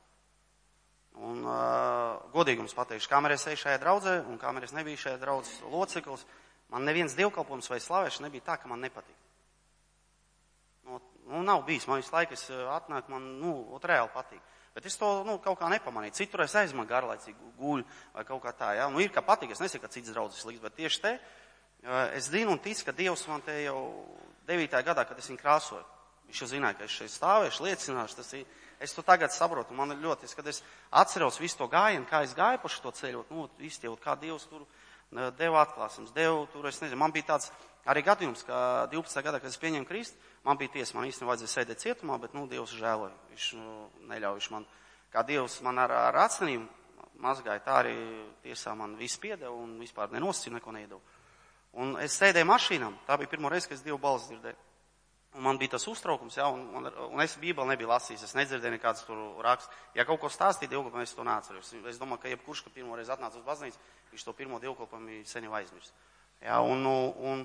Un 1.25 1.43
uh, 1.43 2.23
godīgi 2.31 2.63
jums 2.63 2.75
pateikšu, 2.75 3.11
kamēr 3.11 3.35
es 3.35 3.45
eju 3.51 3.59
šajā 3.65 3.81
draudzē, 3.83 4.15
un 4.31 4.39
kamēr 4.39 4.67
es 4.67 4.75
nebiju 4.75 5.03
šajā 5.03 5.19
draudzes 5.19 5.59
loceklis, 5.71 6.25
man 6.71 6.87
neviens 6.87 7.15
dievkalpojums 7.19 7.71
vai 7.71 7.83
slavēšana 7.83 8.29
nebija 8.29 8.47
tā, 8.51 8.57
ka 8.59 8.71
man 8.71 8.83
nepatīk. 8.83 9.19
Nu, 10.87 10.99
nu, 11.27 11.43
nav 11.43 11.63
bijis, 11.67 11.87
man 11.91 11.99
visu 11.99 12.15
laiku 12.15 12.35
es 12.35 12.47
atnāku, 12.51 13.11
man, 13.11 13.33
nu, 13.41 13.55
reāli 13.83 14.11
patīk. 14.15 14.43
Bet 14.75 14.89
es 14.89 14.97
to 14.99 15.07
nu, 15.23 15.37
kaut 15.39 15.55
kā 15.61 15.69
nepamanīju. 15.71 16.17
Citur 16.17 16.43
es 16.43 16.55
aizmanu 16.59 16.89
garlaicīgi 16.89 17.53
guļu 17.55 17.85
vai 18.11 18.25
kaut 18.27 18.43
kā 18.43 18.51
tā. 18.51 18.73
Ja? 18.75 18.89
Nu, 18.91 18.99
ir 18.99 19.13
kā 19.15 19.23
patīk, 19.23 19.53
es 19.55 19.63
nesaku, 19.63 19.85
ka 19.85 19.93
cits 19.93 20.11
draudzes 20.11 20.43
līdz, 20.43 20.61
bet 20.65 20.75
tieši 20.81 21.01
te 21.05 21.13
es 22.17 22.29
zinu 22.29 22.51
un 22.51 22.59
ticu, 22.59 22.85
ka 22.85 22.91
Dievs 22.91 23.27
man 23.29 23.43
te 23.45 23.53
jau 23.63 23.79
9. 24.49 24.81
gadā, 24.85 25.05
kad 25.05 25.19
es 25.19 25.29
viņu 25.29 25.41
krāsoju, 25.41 25.83
viņš 26.27 26.41
jau 26.41 26.47
zināja, 26.49 26.77
ka 26.79 26.87
es 26.87 26.95
šeit 26.97 27.13
stāvēšu, 27.13 27.65
liecināšu. 27.65 28.17
Tas 28.19 28.33
ir, 28.33 28.45
es 28.81 28.95
to 28.95 29.03
tagad 29.05 29.33
saprotu. 29.33 29.77
Man 29.77 29.93
ļoti, 30.01 30.25
es, 30.25 30.33
kad 30.37 30.47
es 30.49 30.63
atceros 30.91 31.39
visu 31.39 31.61
to 31.61 31.69
gājienu, 31.71 32.07
kā 32.09 32.23
es 32.25 32.33
gāju 32.37 32.61
pa 32.63 32.71
šo 32.71 32.91
ceļu, 32.91 33.25
nu, 33.31 33.47
iztievot, 33.63 34.01
kā 34.01 34.17
Dievs 34.19 34.49
tur 34.49 34.65
deva 35.37 35.61
atklāsums, 35.61 36.13
deva 36.15 36.43
tur, 36.51 36.65
es 36.67 36.81
nezinu, 36.81 36.99
man 36.99 37.13
bija 37.13 37.35
tāds 37.35 37.51
arī 37.85 38.01
gadījums, 38.05 38.41
ka 38.47 38.87
12. 38.91 39.21
gadā, 39.23 39.39
kad 39.39 39.53
es 39.53 39.61
pieņēmu 39.61 39.87
Kristu, 39.87 40.17
man 40.45 40.59
bija 40.61 40.75
tiesa, 40.77 40.95
man 40.97 41.09
īstenībā 41.09 41.33
vajadzēja 41.33 41.53
sēdēt 41.53 41.83
cietumā, 41.83 42.17
bet, 42.21 42.35
nu, 42.37 42.45
Dievs 42.49 42.75
žēloja. 42.77 43.13
Viņš 43.33 43.51
nu, 43.59 43.75
neļauj, 44.11 44.39
viņš 44.39 44.49
man, 44.53 44.67
kā 45.13 45.25
Dievs 45.27 45.59
man 45.65 45.81
ar, 45.81 45.93
ar 46.09 46.21
acinīm 46.25 46.67
mazgāja, 47.23 47.63
tā 47.65 47.79
arī 47.81 47.95
tiesā 48.43 48.75
man 48.77 48.95
viss 48.99 49.19
piedeva 49.21 49.53
un 49.55 49.77
vispār 49.81 50.13
nenosacīja, 50.13 50.59
neko 50.59 50.75
neiedeva. 50.75 51.01
Un 51.81 51.97
es 51.99 52.15
sēdēju 52.19 52.47
mašīnām, 52.47 53.01
tā 53.07 53.17
bija 53.19 53.33
pirmo 53.33 53.51
reizi, 53.51 53.67
kad 53.67 53.79
es 53.79 53.83
Dievu 53.83 53.99
balsi 54.01 54.31
dzirdēju. 54.31 54.61
Un 55.35 55.43
man 55.43 55.57
bija 55.59 55.73
tas 55.73 55.83
uztraukums, 55.91 56.37
jā, 56.39 56.45
un, 56.47 56.61
un, 56.79 56.87
un 57.11 57.19
es 57.19 57.33
Bībeli 57.41 57.73
nebiju 57.73 57.89
lasījis, 57.89 58.21
es 58.23 58.35
nedzirdēju 58.37 58.77
nekādus 58.77 59.03
tur 59.03 59.19
rakstus. 59.43 59.81
Ja 59.97 60.05
kaut 60.07 60.21
ko 60.21 60.29
stāstīja 60.31 60.71
dievkalpam, 60.71 61.03
es 61.03 61.11
to 61.11 61.25
neatceros. 61.27 61.73
Es 61.91 61.99
domāju, 61.99 62.21
ka 62.23 62.31
jebkurš, 62.31 62.61
ka 62.63 62.71
pirmo 62.71 62.95
reizi 62.95 63.11
atnāca 63.11 63.41
uz 63.41 63.43
baznīcu, 63.43 63.81
viņš 64.13 64.23
to 64.23 64.33
pirmo 64.37 64.61
dievkalpam 64.63 65.09
sen 65.27 65.49
jau 65.49 65.57
aizmirst. 65.59 65.91
Jā, 66.39 66.61
un, 66.63 66.87
un, 66.87 67.43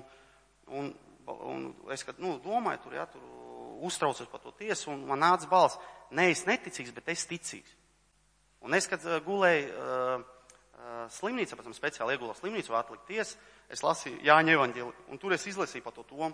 un, 0.71 0.93
un 1.27 1.69
es, 1.93 2.03
kad, 2.07 2.19
nu, 2.21 2.37
domāju 2.43 2.83
tur, 2.85 2.97
jā, 2.97 3.05
tur 3.11 3.23
uztraucos 3.87 4.29
par 4.29 4.43
to 4.43 4.53
tiesu, 4.57 4.91
un 4.93 5.05
man 5.09 5.21
nāca 5.21 5.49
balss, 5.49 5.79
ne 6.11 6.29
es 6.31 6.45
neticīgs, 6.47 6.93
bet 6.95 7.09
es 7.13 7.25
ticīgs. 7.29 7.77
Un 8.61 8.77
es, 8.77 8.85
kad 8.89 9.01
gulēju 9.25 9.71
uh, 9.73 10.21
uh, 10.21 11.03
slimnīcā, 11.17 11.57
pēc 11.57 11.65
tam 11.65 11.77
speciāli 11.77 12.13
iegulēju 12.13 12.37
slimnīcu, 12.43 12.77
atlikt 12.77 13.07
tiesu, 13.09 13.39
es 13.73 13.81
lasīju 13.81 14.21
Jāņa 14.27 14.57
evaņģēli, 14.57 15.07
un 15.09 15.21
tur 15.21 15.33
es 15.33 15.47
izlasīju 15.49 15.87
par 15.87 15.95
to 15.97 16.05
tomu 16.05 16.29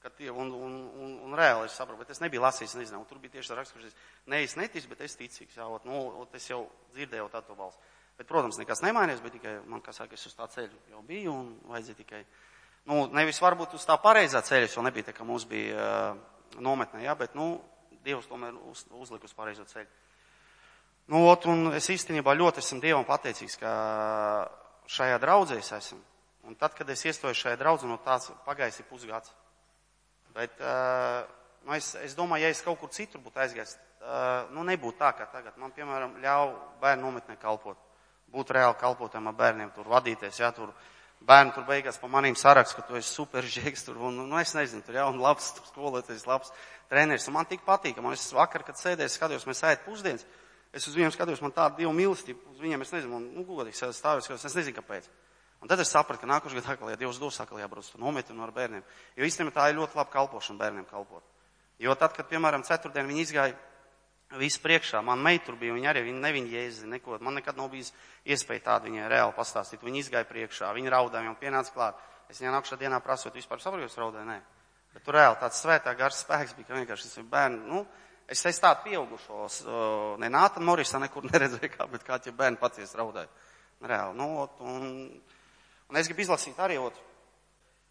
ka 0.00 0.08
tie, 0.08 0.30
un, 0.30 0.48
un, 0.48 0.76
un, 0.96 1.10
un 1.26 1.36
reāli 1.36 1.68
es 1.68 1.76
saprotu, 1.76 2.00
bet 2.00 2.14
es 2.14 2.22
nebiju 2.24 2.40
lasījis, 2.40 2.76
nezinu, 2.80 3.02
tur 3.08 3.20
bija 3.20 3.36
tieši 3.36 3.56
raksts, 3.56 3.74
kurš 3.76 3.90
ne 4.32 4.40
es 4.46 4.56
neticu, 4.56 4.88
bet 4.88 5.02
es 5.04 5.16
ticīgs, 5.20 5.58
jā, 5.60 5.66
ot, 5.68 5.84
nu, 5.88 6.00
ot, 6.22 6.32
es 6.38 6.46
jau 6.48 6.62
dzirdēju 6.94 7.28
tādu 7.32 7.56
balsu. 7.58 7.76
Bet, 8.16 8.28
protams, 8.28 8.56
nekas 8.60 8.80
nemainījās, 8.84 9.20
bet 9.24 9.36
tikai 9.36 9.58
man, 9.68 9.82
kā 9.84 9.92
saka, 9.96 10.16
es 10.16 10.24
uz 10.28 10.36
tā 10.36 10.48
ceļu 10.52 10.80
jau 10.92 11.02
biju 11.04 11.34
un 11.36 11.52
vajadzēja 11.68 12.00
tikai, 12.00 12.22
nu, 12.88 13.06
nevis 13.12 13.40
varbūt 13.42 13.74
uz 13.76 13.84
tā 13.88 13.96
pareizā 14.00 14.42
ceļa, 14.46 14.70
jo 14.72 14.84
nebija 14.86 15.10
tā, 15.10 15.16
ka 15.16 15.26
mums 15.26 15.44
bija 15.48 15.76
uh, 16.14 16.60
nometnē, 16.62 17.04
jā, 17.04 17.16
bet, 17.18 17.36
nu, 17.38 17.58
Dievs 18.00 18.24
tomēr 18.30 18.54
uz, 18.70 18.86
uzlika 18.96 19.28
uz 19.28 19.34
pareizo 19.36 19.66
ceļu. 19.68 19.88
Nu, 21.12 21.26
ot, 21.28 21.44
un 21.50 21.74
es 21.76 21.88
īstenībā 21.92 22.32
ļoti 22.38 22.62
esmu 22.62 22.78
Dievam 22.80 23.04
pateicīgs, 23.04 23.58
ka 23.60 23.72
šajā 24.88 25.18
draudzē 25.20 25.58
es 25.60 25.68
esmu. 25.76 26.00
Un 26.48 26.56
tad, 26.56 26.72
kad 26.78 26.88
es 26.88 27.02
iestojos 27.04 27.36
šajā 27.36 27.58
draudzē, 27.60 27.88
no 27.90 27.98
tās 28.00 28.30
pagājis 28.46 28.80
ir 28.80 28.88
pusgads. 28.88 29.34
Bet, 30.32 30.54
uh, 30.62 31.26
nu, 31.66 31.74
es, 31.76 31.92
es 32.00 32.14
domāju, 32.16 32.46
ja 32.46 32.54
es 32.54 32.62
kaut 32.64 32.78
kur 32.80 32.92
citur 32.94 33.20
būtu 33.24 33.42
aizgājis, 33.42 33.74
uh, 34.00 34.48
nu, 34.54 34.64
nebūtu 34.66 35.00
tā, 35.02 35.10
kā 35.18 35.26
tagad. 35.32 35.58
Man, 35.60 35.74
piemēram, 35.76 36.16
ļauj 36.22 36.54
bērnu 36.80 37.04
nometnē 37.08 37.36
kalpot. 37.42 37.78
Būt 38.30 38.54
reāli 38.54 38.78
kalpotiem 38.80 39.26
ar 39.26 39.36
bērniem, 39.36 39.74
tur 39.74 39.90
vadīties, 39.90 40.40
jā, 40.40 40.52
tur 40.54 40.70
bērni 41.26 41.54
tur 41.54 41.66
beigās 41.68 41.98
pa 42.00 42.08
manīm 42.10 42.36
saraksts, 42.38 42.76
ka 42.76 42.84
tu 42.86 42.98
esi 42.98 43.12
super 43.12 43.46
žēks 43.46 43.86
tur, 43.86 44.00
un, 44.08 44.22
nu, 44.24 44.38
es 44.40 44.54
nezinu, 44.56 44.82
tur, 44.86 44.96
jā, 44.98 45.06
un 45.10 45.20
labs 45.22 45.52
skolotājs, 45.70 46.26
labs 46.28 46.52
treneris. 46.90 47.28
Un 47.28 47.36
man 47.36 47.48
tik 47.48 47.64
patīk, 47.66 48.00
man 48.02 48.16
es 48.16 48.28
vakar, 48.34 48.64
kad 48.66 48.80
sēdēju, 48.80 49.12
skatījos, 49.14 49.48
mēs 49.48 49.64
ēd 49.68 49.82
pusdienas, 49.86 50.26
es 50.72 50.86
uz 50.88 50.96
viņiem 50.96 51.12
skatījos, 51.14 51.42
man 51.44 51.54
tāda 51.56 51.78
dieva 51.80 51.92
mīlestība, 51.96 52.54
uz 52.54 52.62
viņiem 52.62 52.86
es 52.86 52.94
nezinu, 52.96 53.12
man, 53.16 53.28
nu, 53.36 53.44
godīgi 53.48 53.92
stāvos, 53.92 54.30
es 54.32 54.56
nezinu, 54.56 54.78
kāpēc. 54.80 55.10
Un 55.60 55.68
tad 55.68 55.80
es 55.82 55.90
sapratu, 55.92 56.22
ka 56.22 56.28
nākošais 56.28 56.56
gads 56.56 56.70
atkal, 56.72 56.88
ja 56.88 56.96
Dievs 56.96 57.18
dos, 57.20 57.36
atkal 57.42 57.60
jābrauc 57.60 57.84
uz 57.84 58.00
nometni 58.00 58.32
ar 58.40 58.52
bērniem. 58.56 58.84
Jo 59.16 59.26
īstenībā 59.28 59.52
tā 59.52 59.66
ir 59.68 59.76
ļoti 59.76 59.98
laba 59.98 60.12
kalpošana 60.14 60.56
bērniem 60.62 60.86
kalpot. 60.88 61.20
Jo 61.80 61.92
tad, 62.00 62.14
kad, 62.16 62.28
piemēram, 62.30 62.64
ceturtdien 62.64 63.08
viņi 63.08 63.26
izgāja 63.26 63.58
visu 64.38 64.60
priekšā, 64.62 65.00
man 65.02 65.22
meitur 65.24 65.56
bija, 65.58 65.74
viņa 65.74 65.90
arī, 65.90 66.04
viņa 66.06 66.22
neviņa 66.26 66.52
jēzi, 66.54 66.90
neko, 66.92 67.18
man 67.24 67.38
nekad 67.40 67.58
nav 67.58 67.70
bijis 67.72 67.90
iespēja 68.28 68.66
tādu 68.68 68.90
viņai 68.90 69.08
reāli 69.10 69.34
pastāstīt. 69.36 69.82
Viņa 69.82 70.02
izgāja 70.04 70.28
priekšā, 70.28 70.70
viņa 70.76 70.92
raudāja, 70.94 71.24
viņa 71.26 71.40
pienāca 71.40 71.74
klāt. 71.74 72.04
Es 72.30 72.38
viņai 72.38 72.54
nākšā 72.54 72.78
dienā 72.78 73.00
prasot, 73.02 73.34
vispār 73.34 73.62
saprotu, 73.62 73.90
raudāja, 73.98 74.28
nē. 74.28 74.38
Bet 74.94 75.06
tur 75.06 75.18
reāli 75.18 75.38
tāds 75.40 75.58
svētā 75.62 75.94
gars 75.98 76.22
spēks 76.22 76.54
bija, 76.58 76.68
ka 76.68 76.78
vienkārši 76.78 77.08
tas 77.08 77.18
ir 77.18 77.26
bērni, 77.30 77.60
nu, 77.66 77.84
es 78.30 78.44
es 78.46 78.62
tādu 78.62 78.86
pieaugušos, 78.86 79.60
ne 80.22 80.30
Nāta 80.30 80.62
Morisa 80.62 80.98
nekur 81.02 81.26
neredzēju, 81.30 81.72
kā, 81.74 81.86
bet 81.90 82.06
kā 82.06 82.18
tie 82.22 82.34
bērni 82.34 82.58
pacies 82.58 82.94
raudāja. 82.98 83.30
Reāli, 83.80 84.18
nu, 84.18 84.46
un, 84.66 84.88
Un 85.90 85.98
es 85.98 86.06
gribu 86.06 86.22
izlasīt 86.22 86.58
arī 86.62 86.78
otru. 86.78 87.02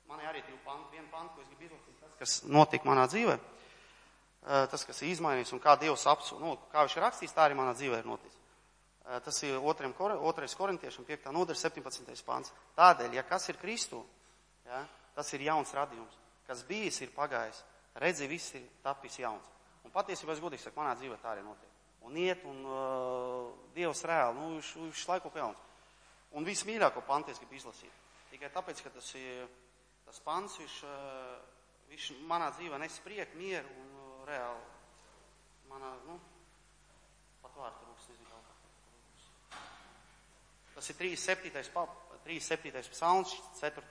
Man 0.08 0.22
ir 0.24 0.32
arī 0.32 0.42
divi 0.46 0.58
panti, 0.64 0.96
viena 0.96 1.10
panta, 1.12 1.34
ko 1.36 1.44
es 1.44 1.50
gribu 1.52 1.68
izlasīt, 1.68 1.98
tas, 2.00 2.14
kas 2.22 2.36
notika 2.48 2.88
manā 2.88 3.06
dzīvē, 3.12 3.36
tas, 4.42 4.86
kas 4.88 5.02
ir 5.04 5.14
izmainījis 5.14 5.54
un 5.56 5.62
kā 5.64 5.76
Dievs 5.80 6.06
apsūdz, 6.10 6.42
nu, 6.44 6.56
kā 6.72 6.86
viņš 6.86 6.96
ir 6.98 7.06
rakstījis, 7.06 7.36
tā 7.36 7.48
arī 7.48 7.58
manā 7.60 7.74
dzīvē 7.78 8.00
ir 8.02 8.08
noticis. 8.08 8.38
Tas 9.26 9.42
ir 9.42 9.58
otriem, 9.66 9.94
otrais 9.98 10.54
korintiešam, 10.54 11.06
5. 11.08 11.32
nodaļa, 11.34 11.58
17. 11.58 12.26
pāns. 12.28 12.52
Tādēļ, 12.78 13.16
ja 13.18 13.24
kas 13.26 13.50
ir 13.50 13.58
Kristu, 13.58 14.04
ja, 14.68 14.84
tas 15.16 15.34
ir 15.34 15.48
jauns 15.48 15.74
radījums. 15.74 16.18
Kas 16.46 16.62
bijis, 16.68 17.02
ir 17.02 17.10
pagājis. 17.16 17.64
Redzi, 18.00 18.28
viss 18.30 18.54
ir 18.58 18.68
tapis 18.86 19.18
jauns. 19.20 19.48
Un 19.84 19.94
patiesībā 19.94 20.36
es 20.36 20.42
godīgi 20.44 20.62
saku, 20.62 20.78
manā 20.78 20.94
dzīvē 21.00 21.18
tā 21.24 21.34
arī 21.34 21.42
notiek. 21.42 21.74
Un 22.06 22.16
iet, 22.22 22.46
un 22.48 22.62
uh, 22.64 23.50
Dievs 23.76 24.06
reāli, 24.08 24.38
nu, 24.38 24.52
viņš, 24.56 24.70
viņš 24.78 25.08
laiku 25.10 25.32
jauns. 25.36 25.66
Un 26.38 26.46
vismīļāko 26.46 27.02
pantu 27.08 27.34
es 27.34 27.42
gribu 27.42 27.58
izlasīt. 27.58 27.96
Tikai 28.30 28.52
tāpēc, 28.54 28.84
ka 28.86 28.94
tas 28.94 29.10
ir 29.18 29.50
tas 30.06 30.22
pants, 30.26 30.58
viņš, 30.62 30.76
viņš 31.90 32.06
manā 32.30 32.52
dzīvē 32.54 32.78
nes 32.82 33.00
prieku, 33.06 33.38
mieru 33.42 33.74
un 33.82 33.89
reāli 34.30 35.70
manā, 35.70 35.92
nu, 36.08 36.18
pat 37.44 37.58
vārdu 37.60 37.90
rūks, 37.90 38.10
nezinu, 38.12 38.30
kā. 38.32 39.62
Tas 40.78 40.90
ir 40.94 41.00
37. 41.02 41.66
37. 42.30 42.92
psalms, 42.94 43.32
4. 43.58 43.84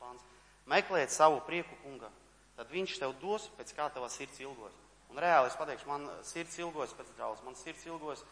pants. 0.00 0.24
Meklēt 0.68 1.12
savu 1.14 1.38
prieku 1.46 1.78
kungam, 1.80 2.12
tad 2.58 2.68
viņš 2.72 2.98
tev 3.00 3.14
dos 3.22 3.46
pēc 3.56 3.72
kā 3.76 3.86
tava 3.94 4.10
sirds 4.12 4.40
ilgojas. 4.42 4.76
Un 5.08 5.20
reāli 5.22 5.48
es 5.48 5.56
pateikšu, 5.56 5.88
man 5.88 6.04
sirds 6.28 6.58
ilgojas 6.60 6.92
pēc 6.98 7.14
draudz, 7.16 7.40
man 7.46 7.56
sirds 7.56 7.86
ilgojas 7.88 8.24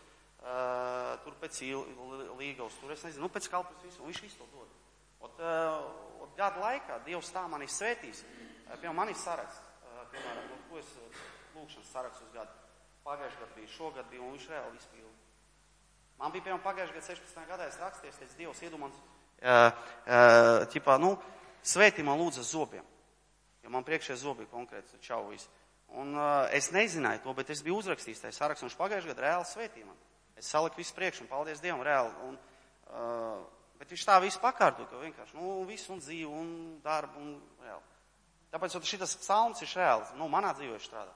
Uh, 0.47 1.17
tur 1.25 1.35
pēc 1.41 1.57
līgavas, 2.39 2.75
tur 2.79 2.93
es 2.95 3.01
nezinu, 3.03 3.25
nu 3.25 3.31
pēc 3.33 3.49
kalpes 3.51 3.81
visu, 3.83 4.03
un 4.03 4.13
viņš 4.13 4.21
visu 4.23 4.37
to 4.39 4.45
dod. 4.53 4.75
Ot, 5.27 5.41
uh, 5.41 6.21
ot 6.23 6.37
gadu 6.39 6.61
laikā 6.63 7.01
Dievs 7.07 7.33
tā 7.35 7.43
mani 7.51 7.67
svētīs, 7.73 8.21
piemēram, 8.69 8.99
manis 9.01 9.25
saraksts, 9.25 9.66
piemēram, 10.13 10.49
nu, 10.51 10.59
ko 10.71 10.81
es 10.81 10.91
lūkšanas 11.57 11.93
sarakstu 11.93 12.27
uz 12.27 12.33
gadu. 12.35 12.65
Pagājušajā 13.07 13.43
gadā 13.43 13.55
bija, 13.57 13.73
šogad 13.77 14.09
bija, 14.11 14.23
un 14.25 14.35
viņš 14.35 14.49
reāli 14.51 14.81
izpilda. 14.81 15.15
Man 16.21 16.33
bija, 16.35 16.47
piemēram, 16.47 16.65
pagājušajā 16.65 16.97
gadā 16.97 17.07
16. 17.13 17.47
gadā 17.51 17.69
es 17.71 17.79
raksties, 17.83 18.19
teicu, 18.21 18.39
Dievs 18.41 18.63
iedomāns, 18.67 18.99
uh, 18.99 19.69
uh, 20.07 20.65
ķipā, 20.73 20.97
nu, 21.03 21.13
svētī 21.67 22.05
man 22.07 22.19
lūdza 22.21 22.45
zobiem, 22.47 22.85
jo 23.63 23.73
man 23.73 23.87
priekšē 23.87 24.17
zobi 24.21 24.49
konkrēti 24.51 25.01
čau 25.05 25.27
visi. 25.31 25.49
Un 25.97 26.17
uh, 26.19 26.49
es 26.57 26.73
nezināju 26.75 27.23
to, 27.25 27.35
bet 27.37 27.53
es 27.55 27.63
biju 27.65 27.79
uzrakstījis 27.83 28.25
tajā 28.25 28.35
sarakstā, 28.35 28.67
un 28.67 28.73
viņš 28.73 28.79
pagājušajā 28.81 29.15
gadā 29.15 29.27
reāli 29.29 29.51
svētī 29.53 29.85
man. 29.87 29.99
Es 30.37 30.49
saliku 30.53 30.83
visu 30.83 30.95
priekšu 30.97 31.25
un 31.25 31.31
paldies 31.31 31.63
Dievam 31.63 31.85
reāli. 31.87 32.13
Un, 32.27 32.35
uh, 32.91 33.45
bet 33.79 33.93
viņš 33.93 34.07
tā 34.09 34.17
visu 34.25 34.41
pakārto, 34.43 34.85
ka 34.91 35.01
vienkārši, 35.01 35.37
nu, 35.39 35.61
visu 35.69 35.95
un 35.95 36.03
dzīvi 36.03 36.27
un 36.27 36.51
darbu 36.85 37.23
un 37.23 37.37
reāli. 37.63 37.96
Tāpēc, 38.55 38.77
šis 38.87 39.17
psalms 39.21 39.63
ir 39.65 39.73
reāls, 39.77 40.13
nu, 40.19 40.29
manā 40.33 40.53
dzīvē 40.57 40.79
strādā. 40.81 41.15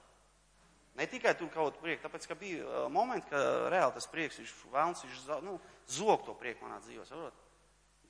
Ne 0.99 1.07
tikai 1.07 1.37
tur 1.39 1.49
kaut 1.55 1.77
kur 1.77 1.87
prieks, 1.87 2.03
tāpēc, 2.03 2.27
ka 2.27 2.37
bija 2.37 2.65
uh, 2.67 2.89
momenti, 2.93 3.31
ka 3.31 3.71
reāli 3.73 3.95
tas 3.95 4.09
prieks, 4.11 4.41
viņš 4.41 4.57
vēlns, 4.73 5.05
viņš 5.07 5.45
nu, 5.47 5.55
zog 5.89 6.27
to 6.27 6.35
prieku 6.37 6.67
manā 6.67 6.81
dzīvē, 6.83 7.07
saprot? 7.09 7.47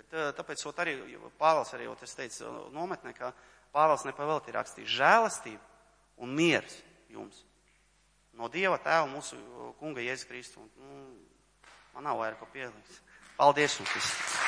Bet 0.00 0.16
uh, 0.16 0.30
tāpēc, 0.38 0.64
ot 0.66 0.80
arī, 0.82 0.96
Pāvils 1.38 1.74
arī, 1.76 1.86
ot 1.92 2.02
es 2.06 2.16
teicu 2.16 2.48
uh, 2.48 2.58
nometnē, 2.74 3.12
ka 3.18 3.34
Pāvils 3.74 4.06
nepavēlti 4.08 4.56
rakstīs 4.56 4.90
žēlastību 4.96 6.24
un 6.24 6.34
miers 6.34 6.80
jums 7.12 7.44
no 8.40 8.48
Dieva 8.48 8.78
tēva 8.82 9.08
mūsu 9.10 9.38
kunga 9.80 10.02
Jēzus 10.04 10.28
Kristu. 10.28 10.64
Un, 10.64 10.70
nu, 10.80 11.00
man 11.94 12.08
nav 12.08 12.22
vairāk 12.22 12.40
ko 12.40 12.48
pielikt. 12.54 13.02
Paldies 13.36 13.80
jums 13.80 13.98
visiem! 13.98 14.39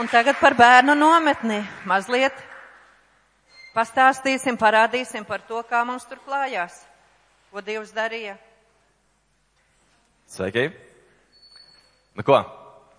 Un 0.00 0.08
tagad 0.08 0.38
par 0.40 0.54
bērnu 0.56 0.94
nometni 0.96 1.58
mazliet 1.84 2.36
pastāstīsim, 3.74 4.56
parādīsim 4.56 5.26
par 5.28 5.42
to, 5.44 5.60
kā 5.68 5.82
mums 5.84 6.06
tur 6.08 6.20
klājās, 6.24 6.78
ko 7.52 7.60
Dievs 7.60 7.92
darīja. 7.92 8.38
Sveiki! 10.32 10.70
Nu 12.16 12.24
ko, 12.24 12.40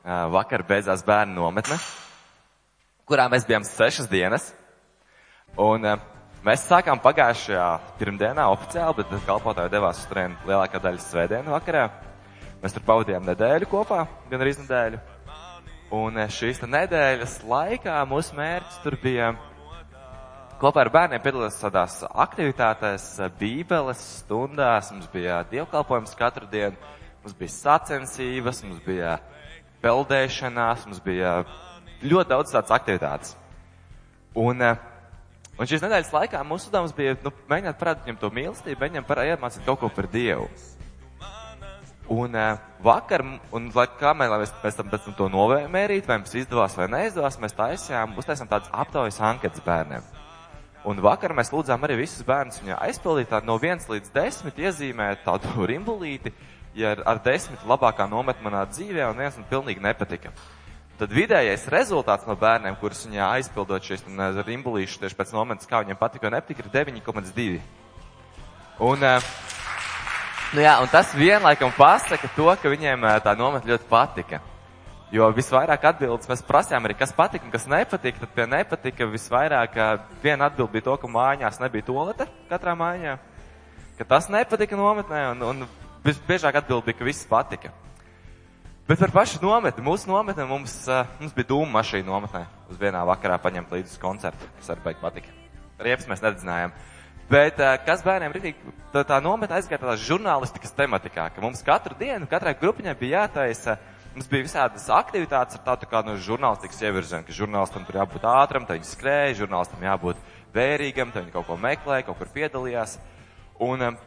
vakar 0.05 0.61
beidzās 0.69 1.01
bērnu 1.05 1.33
nometne, 1.39 1.79
kurā 3.09 3.25
mēs 3.29 3.47
bijām 3.49 3.65
sešas 3.65 4.09
dienas. 4.09 4.51
Un 5.57 5.85
Mēs 6.43 6.65
sākām 6.67 6.99
pagājušajā 6.99 7.65
pirmdienā 7.95 8.49
oficiāli, 8.51 8.97
bet 8.97 9.11
kalpotāji 9.23 9.71
devās 9.71 10.01
uz 10.01 10.09
turieni 10.09 10.35
lielākā 10.43 10.81
daļa 10.83 10.99
svētdienu 10.99 11.53
vakarā. 11.53 11.85
Mēs 12.59 12.75
tur 12.75 12.83
pavadījām 12.83 13.23
nedēļu 13.29 13.69
kopā, 13.71 14.01
gan 14.27 14.43
arī 14.43 14.51
nedēļu. 14.57 14.99
Un 15.93 16.17
šīs 16.33 16.63
nedēļas 16.65 17.35
laikā 17.45 17.99
mūsu 18.09 18.33
mērķis 18.37 18.79
tur 18.81 18.95
bija 19.01 19.33
kopā 20.61 20.81
ar 20.81 20.89
bērniem 20.93 21.21
piedalīties 21.21 21.59
tādās 21.61 21.99
aktivitātēs, 22.07 23.05
bībeles 23.37 24.01
stundās, 24.23 24.89
mums 24.93 25.11
bija 25.13 25.43
dievkalpojums 25.51 26.15
katru 26.17 26.49
dienu, 26.49 26.73
mums 27.21 27.37
bija 27.37 27.53
sacensības, 27.53 28.63
mums 28.65 28.81
bija 28.87 29.19
peldēšanās, 29.83 30.87
mums 30.87 31.03
bija 31.05 31.43
ļoti 32.01 32.31
daudz 32.31 32.55
tādas 32.55 32.73
aktivitātes. 32.79 33.37
Un 34.33 34.65
Un 35.53 35.69
šīs 35.69 35.83
nedēļas 35.83 36.07
laikā 36.09 36.39
mūsu 36.49 36.65
uzdevums 36.65 36.95
bija 36.97 37.13
nu, 37.21 37.29
mēģināt 37.45 37.77
parādīt 37.77 38.07
viņam 38.07 38.15
to 38.23 38.29
mīlestību, 38.33 38.79
mēģināt 38.81 39.19
iemācīt 39.27 39.67
kaut 39.67 39.83
ko 39.83 39.89
par 39.93 40.07
Dievu. 40.09 40.47
Un 42.11 42.35
uh, 42.35 42.57
vakar, 42.83 43.23
un 43.55 43.69
lai 43.75 43.85
kamēr 43.99 44.33
mēs 44.41 44.51
pēc 44.59 44.75
tam, 44.75 44.89
pēc 44.91 45.05
tam 45.05 45.15
to 45.15 45.29
novērīt, 45.31 46.07
vai 46.07 46.17
mums 46.19 46.33
izdevās 46.35 46.75
vai 46.75 46.89
neizdevās, 46.91 47.39
mēs 47.39 47.55
taisījām, 47.55 48.17
uztaisām 48.19 48.49
tādas 48.51 48.71
aptaujas 48.75 49.21
anketas 49.23 49.63
bērniem. 49.63 50.03
Un 50.83 50.99
vakar 50.99 51.31
mēs 51.31 51.53
lūdzām 51.53 51.85
arī 51.87 52.01
visus 52.01 52.25
bērnus 52.27 52.59
viņā 52.59 52.81
aizpildīt 52.89 53.31
no 53.47 53.55
1 53.55 53.87
līdz 53.87 54.11
10 54.11 54.59
iezīmēt 54.65 55.23
tādu 55.23 55.63
rimbulīti, 55.71 56.33
ja 56.75 56.91
ar 57.07 57.21
10 57.23 57.63
labākā 57.69 58.09
nomet 58.11 58.43
manā 58.43 58.65
dzīvē 58.67 59.07
un 59.07 59.23
viens 59.23 59.39
man 59.39 59.47
pilnīgi 59.47 59.83
nepatika. 59.83 60.33
Tad 60.99 61.09
vidējais 61.15 61.65
rezultāts 61.71 62.27
no 62.27 62.35
bērniem, 62.37 62.75
kurus 62.81 63.07
viņā 63.07 63.31
aizpildot 63.39 63.87
šīs 63.87 64.03
rimbulīšas 64.45 64.99
tieši 65.01 65.17
pēc 65.17 65.31
momenta, 65.33 65.65
kā 65.71 65.81
viņiem 65.81 65.97
patika 65.97 66.27
un 66.27 66.35
nepatika, 66.35 66.67
ir 66.67 66.75
9,2. 66.75 67.63
Un, 68.83 69.03
eh, 69.03 69.21
nu 70.53 70.63
jā, 70.63 70.73
un 70.81 70.89
tas 70.91 71.11
vienlaikam 71.17 71.73
pasaka 71.77 72.29
to, 72.35 72.47
ka 72.61 72.71
viņiem 72.71 73.05
eh, 73.09 73.19
tā 73.25 73.35
nometne 73.37 73.73
ļoti 73.73 73.89
patika. 73.89 74.41
Jo 75.13 75.27
visvairāk 75.29 75.83
atbildes 75.85 76.29
mēs 76.29 76.41
prasījām 76.45 76.87
arī, 76.87 76.95
kas 76.97 77.13
patika 77.13 77.45
un 77.45 77.53
kas 77.53 77.67
nepatika. 77.69 78.23
Tad 78.23 78.33
pie 78.33 78.47
nepatika 78.49 79.09
visvairāk 79.09 79.77
eh, 79.77 79.93
viena 80.23 80.49
atbild 80.49 80.73
bija 80.73 80.87
to, 80.89 80.97
ka 81.01 81.11
mājās 81.11 81.61
nebija 81.61 81.89
tolete 81.89 82.29
katrā 82.49 82.73
mājā. 82.77 83.19
Ka 83.97 84.09
tas 84.15 84.29
nepatika 84.33 84.77
nometnē 84.77 85.27
un, 85.35 85.47
un 85.51 85.65
visbiežāk 86.05 86.61
atbild 86.61 86.85
bija, 86.87 86.97
ka 86.97 87.07
viss 87.07 87.29
patika. 87.29 87.73
Bet 88.87 88.99
par 88.99 89.13
pašu 89.15 89.39
nometni. 89.39 89.83
Mūsu 89.85 90.09
nometne 90.09 90.43
mums, 90.47 90.73
uh, 90.91 91.05
mums 91.21 91.31
bija 91.35 91.47
dūma 91.53 91.79
mašīna 91.79 92.09
nometnē. 92.09 92.41
Uz 92.67 92.81
vienā 92.81 93.05
vakarā 93.07 93.37
paņemt 93.39 93.71
līdzi 93.71 93.95
uz 93.95 94.01
koncertu, 94.01 94.49
kas 94.57 94.73
arī 94.73 94.83
baigi 94.83 94.99
patika. 94.99 95.35
Riepas 95.79 96.09
mēs 96.09 96.23
nedzinājām. 96.25 96.73
Bet 97.31 97.59
uh, 97.61 97.77
kas 97.85 98.03
bērniem 98.03 98.33
rītīgi, 98.35 98.73
tā, 98.91 99.03
tā 99.07 99.17
nometa 99.23 99.55
aizgāja 99.57 99.79
tādā 99.81 99.95
žurnālistikas 100.01 100.75
tematikā, 100.75 101.29
ka 101.31 101.43
mums 101.43 101.63
katru 101.65 101.95
dienu, 101.99 102.27
katrai 102.29 102.55
grupiņai 102.59 102.95
bija 102.99 103.23
jātaisa, 103.23 103.77
mums 104.13 104.27
bija 104.29 104.45
visādas 104.45 104.89
aktivitātes 104.91 105.57
ar 105.57 105.63
tādu 105.69 105.87
kā 105.89 106.03
no 106.05 106.17
žurnālistikas 106.19 106.81
ievirzienu, 106.83 107.23
ka 107.27 107.35
žurnālistam 107.35 107.85
tur 107.87 108.01
jābūt 108.01 108.27
ātram, 108.27 108.67
tad 108.67 108.77
viņi 108.77 108.89
skrēja, 108.91 109.37
žurnālistam 109.39 109.85
jābūt 109.87 110.19
vērīgam, 110.53 111.13
tad 111.13 111.23
viņi 111.23 111.35
kaut 111.37 111.47
ko 111.47 111.57
meklēja, 111.63 112.07
kaut 112.09 112.19
kur 112.19 112.33
piedalījās. 112.35 112.97
Un 113.63 113.87
um, 113.87 114.01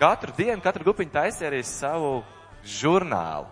katru 0.00 0.32
dienu, 0.38 0.62
katru 0.64 0.88
grupiņu 0.88 1.12
taisīja 1.12 1.52
arī 1.52 1.60
savu 1.68 2.14
žurnālu. 2.64 3.50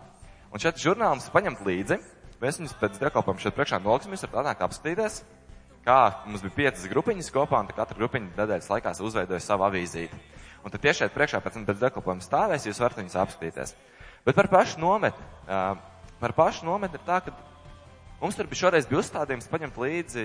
Un 0.51 0.63
šeit 0.63 0.81
žurnālu 0.81 1.21
mums 1.21 1.29
paņemt 1.35 1.61
līdzi. 1.67 2.01
Mēs 2.41 2.57
viņus 2.57 2.79
pēc 2.81 2.97
dekalpojuma 3.03 3.43
šeit 3.43 3.55
priekšā 3.55 3.79
noliksim, 3.85 4.17
jūs 4.17 4.25
varat 4.25 4.41
atnākt 4.41 4.65
apskatīties 4.65 5.21
kā 5.91 6.01
mums 6.29 6.45
bija 6.45 6.57
piecas 6.57 6.87
grupiņas 6.91 7.33
kopā, 7.35 7.63
un 7.65 7.71
katra 7.75 7.99
grupiņa 7.99 8.37
nedēļas 8.39 8.71
laikā 8.71 8.95
uzveidoja 9.03 9.43
savu 9.43 9.67
avīzīti. 9.67 10.19
Un 10.65 10.73
tad 10.73 10.83
tieši 10.85 11.05
šeit 11.05 11.15
priekšā 11.17 11.41
pēc 11.43 11.57
tam 11.57 11.67
pēc 11.67 11.81
dekalpojuma 11.81 12.25
stāvēs, 12.25 12.67
jūs 12.69 12.81
varat 12.83 13.01
viņus 13.01 13.17
apskatīties. 13.23 13.75
Bet 14.27 14.37
par 14.37 14.51
pašu 14.53 14.81
nometni. 14.83 15.25
Par 16.21 16.35
pašu 16.37 16.69
nometni 16.69 17.01
ir 17.01 17.07
tā, 17.07 17.23
ka 17.25 17.33
mums 18.21 18.37
tur 18.37 18.49
bija 18.51 18.67
šoreiz 18.67 18.89
bija 18.89 19.01
uzstādījums 19.01 19.49
paņemt 19.51 19.81
līdzi 19.81 20.25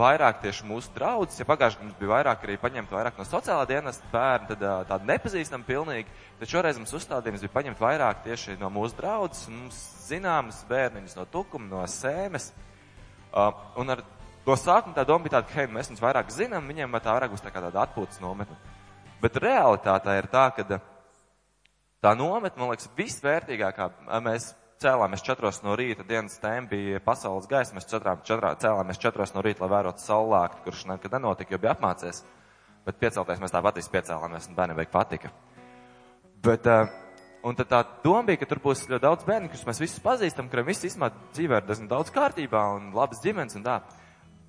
vairāk 0.00 0.40
tieši 0.42 0.66
mūsu 0.66 0.90
draugus. 0.94 1.38
Ja 1.38 1.46
pagājušajā 1.46 1.78
gadā 1.78 1.86
mums 1.86 1.98
bija 2.00 2.12
vairāk 2.16 2.46
arī 2.46 2.58
paņemt 2.60 2.94
vairāk 2.94 3.18
no 3.20 3.26
sociālā 3.28 3.66
dienas 3.70 4.00
bērnu, 4.10 4.50
tad 4.50 4.64
tādu 4.90 5.10
nepazīstam 5.10 5.64
pilnīgi. 5.66 6.10
Tad 6.40 6.50
šoreiz 6.50 6.80
mums 6.80 6.94
uzstādījums 6.98 7.44
bija 7.46 7.54
paņemt 7.54 7.82
vairāk 7.82 8.24
tieši 8.26 8.58
no 8.58 8.72
mūsu 8.74 8.98
draugus, 8.98 9.46
mums 9.52 9.78
zināmas 10.08 10.64
bērniņas 10.70 11.18
no 11.20 11.26
tukuma, 11.30 11.70
no 11.76 11.84
sēmes. 11.90 12.50
Uh, 13.30 13.52
un 13.78 13.94
ar 13.94 14.02
No 14.50 14.56
sākuma 14.58 14.96
tā 14.96 15.04
doma 15.06 15.22
bija 15.22 15.36
tāda, 15.36 15.52
hei, 15.54 15.68
mēs 15.70 15.92
viņus 15.92 16.00
vairāk 16.02 16.30
zinām, 16.34 16.64
viņiem 16.66 16.96
tā 16.98 17.12
vairāk 17.14 17.30
būs 17.30 17.44
tā 17.44 17.52
kā 17.54 17.60
tāda 17.62 17.84
atpūtas 17.84 18.18
nometne. 18.18 18.56
Bet 19.22 19.36
realitāte 19.38 20.16
ir 20.18 20.26
tā, 20.32 20.48
ka 20.56 20.64
tā 22.02 22.12
nometne, 22.18 22.58
man 22.58 22.72
liekas, 22.72 22.88
visvērtīgākā, 22.96 23.86
mēs 24.26 24.48
cēlāmies 24.82 25.22
četros 25.22 25.60
no 25.62 25.76
rīta, 25.78 26.02
dienas 26.08 26.40
tēma 26.42 26.66
bija 26.66 27.02
pasaules 27.04 27.46
gaisa, 27.46 27.76
mēs 27.76 27.86
četrām, 27.92 28.24
četrā, 28.26 28.56
cēlāmies 28.58 28.98
četros 28.98 29.36
no 29.36 29.46
rīta, 29.46 29.62
lai 29.62 29.70
vērotu 29.76 30.02
saulāktu, 30.02 30.64
kurš 30.66 30.82
nekad 30.90 31.14
nenotika, 31.14 31.54
jo 31.54 31.62
bija 31.62 31.76
apmācies. 31.76 32.24
Bet 32.88 32.98
piecelties 32.98 33.38
mēs 33.38 33.54
tā 33.54 33.62
patīs 33.62 33.92
piecēlāmies 33.92 34.50
un 34.50 34.58
bērniem 34.58 34.82
vajag 34.82 34.92
patika. 34.96 35.30
Bet, 36.42 36.66
uh, 36.66 36.90
un 37.46 37.54
tad 37.54 37.70
tā 37.70 37.84
doma 38.02 38.26
bija, 38.32 38.42
ka 38.42 38.50
tur 38.50 38.64
būs 38.66 38.88
ļoti 38.90 39.06
daudz 39.06 39.30
bērnu, 39.30 39.54
kurus 39.54 39.66
mēs 39.70 39.86
visus 39.86 40.02
pazīstam, 40.02 40.50
kuriem 40.50 40.72
viss 40.72 40.90
īstenībā 40.90 41.14
dzīvē 41.36 41.60
ir 41.60 41.70
diezgan 41.70 41.92
daudz 41.94 42.10
kārtībā 42.18 42.70
un 42.80 42.90
labas 42.98 43.22
ģimenes 43.22 43.60
un 43.60 43.68
tā. 43.70 43.82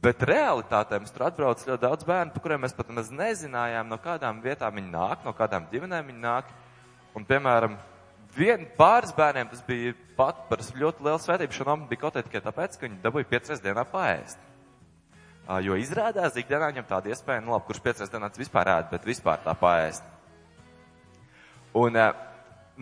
Bet 0.02 0.24
realitātē 0.26 0.98
mums 0.98 1.14
tur 1.14 1.28
atbrauc 1.28 1.62
ļoti 1.62 1.82
daudz 1.84 2.06
bērnu, 2.10 2.34
par 2.34 2.42
kuriem 2.42 2.64
mēs 2.64 2.74
pat 2.74 2.90
maz 2.90 3.12
nezinājām, 3.14 3.86
no 3.86 4.00
kādām 4.02 4.40
vietām 4.42 4.80
viņi 4.80 4.90
nāk, 4.90 5.22
no 5.28 5.34
kādām 5.38 5.68
ģimenēm 5.70 6.10
viņi 6.10 6.24
nāk. 6.24 6.50
Un, 7.14 7.28
piemēram, 7.30 7.76
vien 8.34 8.66
pāris 8.80 9.14
bērniem 9.14 9.52
tas 9.52 9.62
bija 9.68 9.94
pat 10.18 10.48
par 10.50 10.64
ļoti 10.64 11.06
lielu 11.06 11.22
svētību. 11.22 11.54
Šo 11.54 11.70
nomu 11.70 11.86
bija 11.92 12.02
kaut 12.08 12.18
tikai 12.18 12.42
tāpēc, 12.42 12.80
ka 12.80 12.88
viņi 12.88 13.00
dabūja 13.06 13.30
piecas 13.30 13.62
dienā 13.62 13.86
paēst. 13.94 14.50
Jo 15.62 15.78
izrādās, 15.78 16.38
ikdienā 16.40 16.72
viņam 16.72 16.90
tāda 16.90 17.14
iespēja, 17.14 17.46
nu 17.46 17.54
labi, 17.54 17.68
kurš 17.70 17.86
piecas 17.86 18.10
dienās 18.10 18.42
vispār 18.42 18.74
ēd, 18.74 18.92
bet 18.94 19.06
vispār 19.06 19.42
tā 19.46 19.54
paēst. 19.58 20.06
Un 21.78 21.98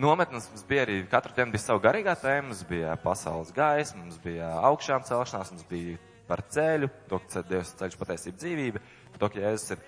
nometnes 0.00 0.48
mums 0.48 0.64
bija 0.68 0.86
arī, 0.86 1.02
katru 1.10 1.36
dienu 1.36 1.52
bija 1.52 1.68
savu 1.68 1.82
garīgā 1.84 2.16
tēma, 2.16 2.48
mums 2.48 2.62
bija 2.68 2.96
pasaules 3.02 3.52
gaisa, 3.52 3.98
mums 3.98 4.16
bija 4.22 4.54
augšām 4.70 5.04
celšanās, 5.08 5.52
mums 5.52 5.66
bija 5.68 5.98
par 6.30 6.44
ceļu, 6.54 6.90
to, 7.10 7.18
ka 7.26 7.42
Dievs 7.48 7.72
ceļš 7.80 7.96
patiesība 7.98 8.38
dzīvība, 8.38 8.82
par 9.10 9.22
to, 9.22 9.30
ka 9.32 9.42
Jēzus 9.42 9.74
ir. 9.74 9.82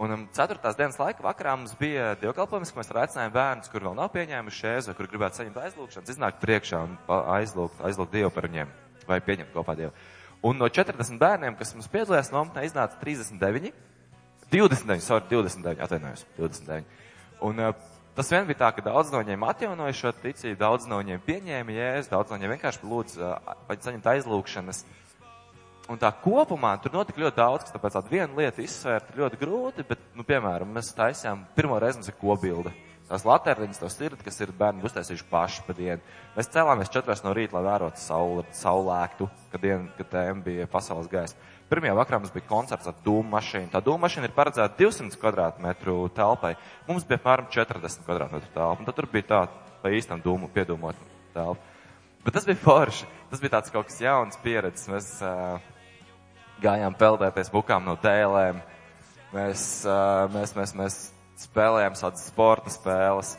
Un 0.00 0.14
um, 0.14 0.22
ceturtās 0.32 0.78
dienas 0.78 0.96
laika 0.96 1.24
vakarā 1.24 1.52
mums 1.58 1.74
bija 1.76 2.14
dievkalpojums, 2.20 2.70
ka 2.72 2.80
mēs 2.80 2.92
aicinājām 3.02 3.34
bērnus, 3.34 3.68
kur 3.72 3.84
vēl 3.84 3.96
nav 3.98 4.08
pieņēmuši 4.14 4.64
Jēzu, 4.66 4.94
kur 4.96 5.08
gribētu 5.12 5.40
saņemt 5.40 5.58
aizlūgšanas, 5.60 6.12
iznākt 6.14 6.40
priekšā 6.44 6.80
un 6.86 6.96
aizlūgt, 7.36 7.82
aizlūgt 7.84 8.14
Dievu 8.16 8.32
par 8.32 8.48
viņiem 8.48 8.72
vai 9.08 9.20
pieņemt 9.24 9.52
kopā 9.52 9.76
Dievu. 9.76 9.92
Un 10.48 10.56
no 10.56 10.70
40 10.72 11.20
bērniem, 11.20 11.56
kas 11.60 11.74
mums 11.76 11.90
piedalījās 11.92 12.32
nometnē, 12.32 12.64
iznāca 12.64 12.96
39, 13.02 13.74
29, 14.48 15.04
sorry, 15.04 15.28
29, 15.28 15.84
atvainojos, 15.84 16.24
29. 16.38 16.88
Un 17.44 17.60
uh, 17.60 17.74
tas 18.16 18.32
vien 18.32 18.48
bija 18.48 18.62
tā, 18.62 18.72
ka 18.76 18.86
daudz 18.88 19.12
no 19.12 19.20
viņiem 19.20 19.44
atjaunoja 19.52 19.98
šo 20.00 20.14
ticību, 20.16 20.56
daudz 20.64 20.88
no 20.88 21.02
viņiem 21.02 21.20
pieņēma 21.28 21.76
jēzu, 21.76 22.12
daudz 22.14 22.32
no 22.32 22.40
viņiem 22.40 22.56
vienkārši 22.56 22.88
lūdza 22.88 23.36
uh, 23.36 23.76
saņemt 23.76 24.10
aizlūgšanas. 24.14 24.80
Uh, 24.86 24.99
Un 25.90 25.98
tā 25.98 26.12
kopumā 26.22 26.76
tur 26.78 26.92
notika 26.94 27.18
ļoti 27.18 27.36
daudz, 27.40 27.64
kas 27.66 27.74
tāpēc 27.74 27.96
tāda 27.96 28.12
viena 28.12 28.36
lieta 28.38 28.62
izsvērt 28.62 29.10
ļoti 29.18 29.38
grūti, 29.40 29.84
bet, 29.88 30.04
nu, 30.14 30.22
piemēram, 30.26 30.70
mēs 30.76 30.92
taisījām 30.94 31.42
pirmo 31.56 31.80
reizi 31.82 31.98
mums 31.98 32.12
ir 32.12 32.18
kobilde. 32.20 32.72
Tās 33.10 33.24
laterniņas, 33.26 33.80
tos 33.82 33.96
ir, 34.06 34.14
kas 34.22 34.36
ir 34.38 34.52
bērni 34.54 34.84
uztaisījuši 34.86 35.24
paši 35.26 35.64
pa 35.66 35.74
dienu. 35.74 36.12
Mēs 36.36 36.50
cēlāmies 36.54 36.92
četras 36.94 37.24
no 37.24 37.32
rīta, 37.34 37.56
lai 37.56 37.64
vērotu 37.66 37.98
sauli, 37.98 38.44
saulēktu, 38.54 39.26
kad, 39.50 39.64
dien, 39.64 39.88
kad 39.96 40.12
tēma 40.12 40.44
bija 40.44 40.68
pasaules 40.70 41.10
gaisa. 41.10 41.34
Pirmajā 41.72 41.96
vakarā 41.98 42.20
mums 42.22 42.30
bija 42.36 42.46
koncerts 42.46 42.86
ar 42.86 42.94
dūmu 43.02 43.26
mašīnu. 43.32 43.72
Tā 43.74 43.82
dūmu 43.82 44.04
mašīna 44.04 44.30
ir 44.30 44.36
paredzēta 44.36 44.78
200 44.78 45.18
kvadrātmetru 45.18 45.96
telpai. 46.14 46.52
Mums 46.86 47.08
bija 47.10 47.18
apmēram 47.18 47.50
40 47.50 48.06
kvadrātmetru 48.06 48.54
telpa. 48.54 48.78
Un 48.78 48.86
tad 48.86 49.00
tur 49.00 49.10
bija 49.10 49.26
tā 49.26 49.42
pa 49.82 49.90
īstam 49.90 50.22
dūmu 50.22 50.52
piedūmot 50.54 51.02
telpa. 51.34 51.76
Bet 52.22 52.38
tas 52.38 52.46
bija 52.46 52.62
forši. 52.62 53.10
Tas 53.30 53.42
bija 53.42 53.56
tāds 53.58 53.74
kaut 53.74 53.90
kas 53.90 54.00
jauns 54.02 54.38
pieredzes. 54.42 54.86
Mēs, 54.90 55.12
uh, 55.26 55.79
gājām 56.62 56.96
peldēties 56.98 57.52
bukām 57.52 57.86
no 57.86 57.96
tēlēm. 58.00 58.60
Mēs, 59.30 59.62
mēs, 60.34 60.56
mēs, 60.58 60.74
mēs 60.76 60.98
spēlējām 61.44 61.96
tādas 61.98 62.26
sporta 62.28 62.72
spēles. 62.72 63.36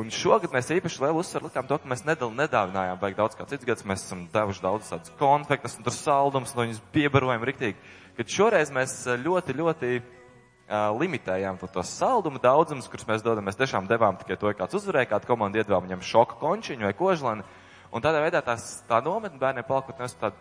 Un 0.00 0.08
šogad 0.14 0.52
mēs 0.54 0.70
īpaši 0.72 1.02
lielu 1.02 1.20
uzsvaru 1.20 1.48
likām 1.50 1.66
to, 1.68 1.76
ka 1.80 1.88
mēs 1.90 2.06
nedal, 2.06 2.30
nedāvinājām 2.32 3.00
vajag 3.02 3.16
daudz 3.18 3.36
kā 3.36 3.44
cits 3.50 3.66
gads. 3.68 3.84
Mēs 3.88 4.04
esam 4.06 4.22
devuši 4.32 4.62
daudz 4.64 4.92
tādas 4.92 5.12
konfektas 5.20 5.76
un 5.76 5.84
tur 5.84 5.96
saldums, 5.96 6.54
un 6.54 6.62
viņus 6.62 6.80
piebarojam 6.94 7.44
riktīgi. 7.48 7.76
Kad 8.16 8.32
šoreiz 8.32 8.72
mēs 8.72 8.94
ļoti, 9.20 9.56
ļoti 9.58 9.90
uh, 9.98 10.92
limitējām 11.00 11.58
to, 11.60 11.68
to 11.74 11.84
saldumu 11.84 12.40
daudzumus, 12.40 12.88
kurus 12.88 13.08
mēs 13.10 13.24
dodam. 13.26 13.44
Mēs 13.48 13.58
tiešām 13.60 13.90
devām 13.90 14.16
tikai 14.20 14.38
to, 14.40 14.52
ja 14.52 14.60
kāds 14.62 14.78
uzvarēja, 14.78 15.10
kāda 15.16 15.28
komanda 15.28 15.60
iedevām 15.60 15.84
viņam 15.88 16.06
šoka 16.06 16.38
končiņu 16.40 16.88
vai 16.88 16.94
kožlani. 16.96 17.44
Un 17.90 18.04
tādā 18.04 18.22
veidā 18.22 18.40
tās, 18.46 18.78
tā 18.88 19.02
nometne 19.04 19.40
bērniem 19.42 19.66
palika 19.66 19.96
tāda 19.98 20.36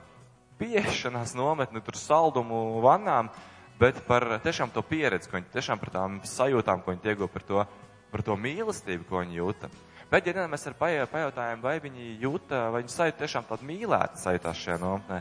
pieešanās 0.59 1.35
nometni, 1.39 1.81
tur 1.83 1.97
saldumu 1.97 2.81
vannām, 2.83 3.31
bet 3.79 4.01
par 4.07 4.27
tiešām 4.43 4.73
to 4.75 4.83
pieredzi, 4.85 5.29
ko 5.29 5.39
viņi 5.39 5.53
tiešām 5.55 5.81
par 5.81 5.93
tām 5.95 6.19
sajūtām, 6.27 6.83
ko 6.83 6.93
viņi 6.93 7.13
iegūst 7.13 7.33
par 7.35 7.47
to, 7.47 7.65
par 8.11 8.25
to 8.27 8.35
mīlestību, 8.35 9.07
ko 9.09 9.23
viņi 9.23 9.39
jūta. 9.39 9.71
Bet, 10.09 10.25
ja 10.25 10.47
mēs 10.49 10.65
ar 10.65 10.73
pajautājām, 10.79 11.61
vai 11.61 11.77
viņi 11.83 12.15
jūta, 12.23 12.69
vai 12.73 12.81
viņi 12.81 12.95
sajūt 12.95 13.19
tiešām 13.21 13.45
tādu 13.45 13.67
mīlētu 13.69 14.17
sajūtās 14.23 14.63
šajā 14.63 14.79
nometnē. 14.81 15.19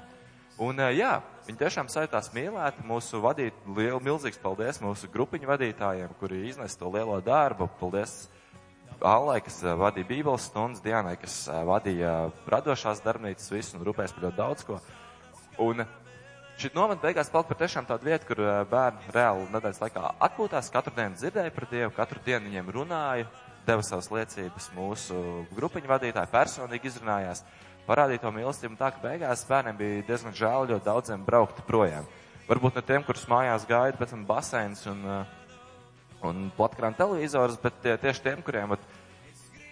Un 0.65 0.81
jā, 0.91 1.11
viņi 1.47 1.61
tiešām 1.61 1.91
sajūtās 1.93 2.33
mīlēti. 2.35 2.83
Mūsu 2.89 3.21
vadīt, 3.23 3.59
liel, 3.77 4.01
milzīgs 4.03 4.41
paldies 4.43 4.81
mūsu 4.83 5.07
grupiņu 5.13 5.47
vadītājiem, 5.47 6.17
kuri 6.19 6.41
iznes 6.49 6.75
to 6.81 6.91
lielo 6.91 7.21
darbu. 7.23 7.69
Paldies 7.79 8.25
Allai, 8.99 9.39
kas 9.45 9.61
vadīja 9.63 10.09
Bībeles 10.09 10.49
stundas, 10.49 10.83
Dianai, 10.83 11.15
kas 11.23 11.45
vadīja 11.47 12.33
radošās 12.51 13.05
darbnīcas 13.05 13.53
visu 13.53 13.77
un 13.79 13.85
rūpēs 13.87 14.17
par 14.17 14.27
ļoti 14.27 14.41
daudz 14.41 14.67
ko. 14.67 14.81
Un 15.59 15.83
šī 16.59 16.71
novada 16.75 17.03
beigās 17.03 17.31
palika 17.31 17.53
par 17.53 17.59
tiešām 17.61 17.87
tādu 17.87 18.07
vietu, 18.07 18.29
kur 18.31 18.43
eh, 18.43 18.61
bērni 18.71 19.13
reāli 19.15 19.47
nedēļas 19.55 19.81
laikā 19.83 20.13
atpūtās, 20.27 20.71
katru 20.75 20.95
dienu 20.97 21.19
dzirdēja 21.19 21.55
par 21.55 21.67
Dievu, 21.71 21.95
katru 21.97 22.23
dienu 22.27 22.47
viņiem 22.47 22.71
runāja, 22.75 23.27
deva 23.67 23.85
savas 23.87 24.11
liecības 24.11 24.71
mūsu 24.77 25.23
grupiņu 25.57 25.91
vadītāji, 25.91 26.33
personīgi 26.33 26.91
izrunājās, 26.91 27.43
parādīja 27.89 28.25
to 28.25 28.33
mīlestību, 28.35 28.79
tā, 28.81 28.93
ka 28.95 29.03
beigās 29.03 29.45
bērniem 29.49 29.79
bija 29.79 30.07
diezgan 30.09 30.37
žēl 30.37 30.71
ļoti 30.73 30.87
daudziem 30.87 31.27
braukt 31.27 31.63
projām. 31.69 32.07
Varbūt 32.49 32.79
ne 32.79 32.85
tiem, 32.87 33.05
kurus 33.05 33.27
mājās 33.29 33.67
gaida, 33.69 33.99
bet 34.01 34.15
baseins 34.29 34.87
un, 34.89 35.03
eh, 35.05 35.35
un 36.27 36.49
platkrāna 36.57 36.97
televizors, 36.97 37.59
bet 37.63 37.83
tie, 37.83 37.97
tieši 37.99 38.25
tiem, 38.25 38.43
kuriem, 38.43 38.73
vat, 38.75 38.89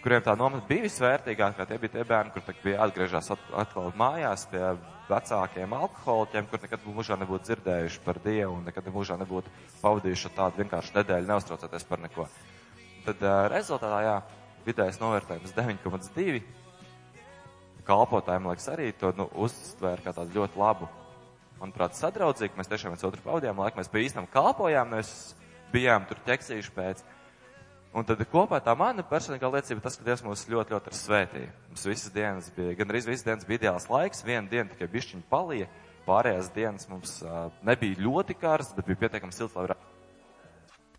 kuriem 0.03 0.21
tā 0.23 0.37
nometne 0.37 0.67
bija 0.69 0.85
visvērtīgākā, 0.85 1.67
tie 1.67 1.79
bija 1.81 1.95
tie 1.97 2.05
bērni, 2.07 2.31
kur 2.35 2.61
bija 2.63 2.85
atgriežas 2.85 3.31
atkal 3.33 3.91
mājās 3.97 4.45
pie 4.51 4.61
vecākiem 5.09 5.73
alkoholiķiem, 5.77 6.47
kur 6.51 6.61
nekad 6.63 6.83
mūžā 6.87 7.17
nebūtu 7.21 7.47
dzirdējuši 7.49 8.03
par 8.05 8.19
Dievu 8.23 8.57
un 8.57 8.67
nekad 8.67 8.89
mūžā 8.93 9.17
nebūtu 9.21 9.51
pavadījuši 9.81 10.33
tādu 10.35 10.63
vienkāršu 10.63 10.95
nedēļu, 10.97 11.29
neuztraucoties 11.31 11.87
par 11.87 12.03
neko. 12.03 12.27
Tad 13.07 13.23
uh, 13.23 13.39
rezultātā, 13.53 13.99
jā, 14.03 14.15
vidējais 14.67 15.01
novērtējums 15.01 15.55
9,2. 15.55 16.41
Kalpotājiem, 17.87 18.49
liekas, 18.51 18.67
arī 18.73 18.89
to 18.99 19.13
nu, 19.15 19.29
uztvēra 19.47 20.03
kā 20.03 20.11
tādu 20.17 20.41
ļoti 20.41 20.59
labu, 20.59 20.89
manuprāt, 21.61 21.95
sadraudzīgu. 21.95 22.59
Mēs 22.59 22.71
tiešām 22.71 22.91
viens 22.93 23.05
otru 23.07 23.23
pavadījām, 23.23 23.61
laikam 23.63 23.79
mēs 23.79 23.91
pa 23.93 24.01
īstam 24.03 24.27
kalpojām, 24.33 24.91
mēs 24.97 25.13
bijām 25.71 26.07
tur 26.09 26.19
ķeksījuši 26.27 26.73
pēc. 26.75 27.05
Un 27.97 28.05
tad 28.05 28.19
kopā 28.29 28.59
tā 28.61 28.75
mana 28.77 29.01
personīgā 29.01 29.49
liecība 29.49 29.81
tas, 29.81 29.95
ka 29.97 30.05
Dievs 30.05 30.21
mūs 30.21 30.43
ļoti, 30.51 30.75
ļoti 30.75 30.91
ir 30.91 30.95
svētīja. 30.99 31.53
Mums 31.71 31.85
visas 31.89 32.13
dienas 32.13 32.49
bija, 32.53 32.75
gan 32.77 32.93
arī 32.93 33.01
visas 33.07 33.25
dienas 33.25 33.47
bija 33.47 33.63
ideāls 33.63 33.87
laiks, 33.89 34.21
viena 34.27 34.45
diena 34.51 34.69
tikai 34.69 34.85
bišķiņa 34.91 35.25
palija, 35.31 35.65
pārējās 36.05 36.51
dienas 36.53 36.85
mums 36.91 37.15
uh, 37.25 37.47
nebija 37.65 37.97
ļoti 38.05 38.37
karsts, 38.37 38.77
bet 38.77 38.85
bija 38.85 39.01
pietiekami 39.01 39.33
silts, 39.33 39.57
lai 39.57 39.65
varētu. 39.65 39.89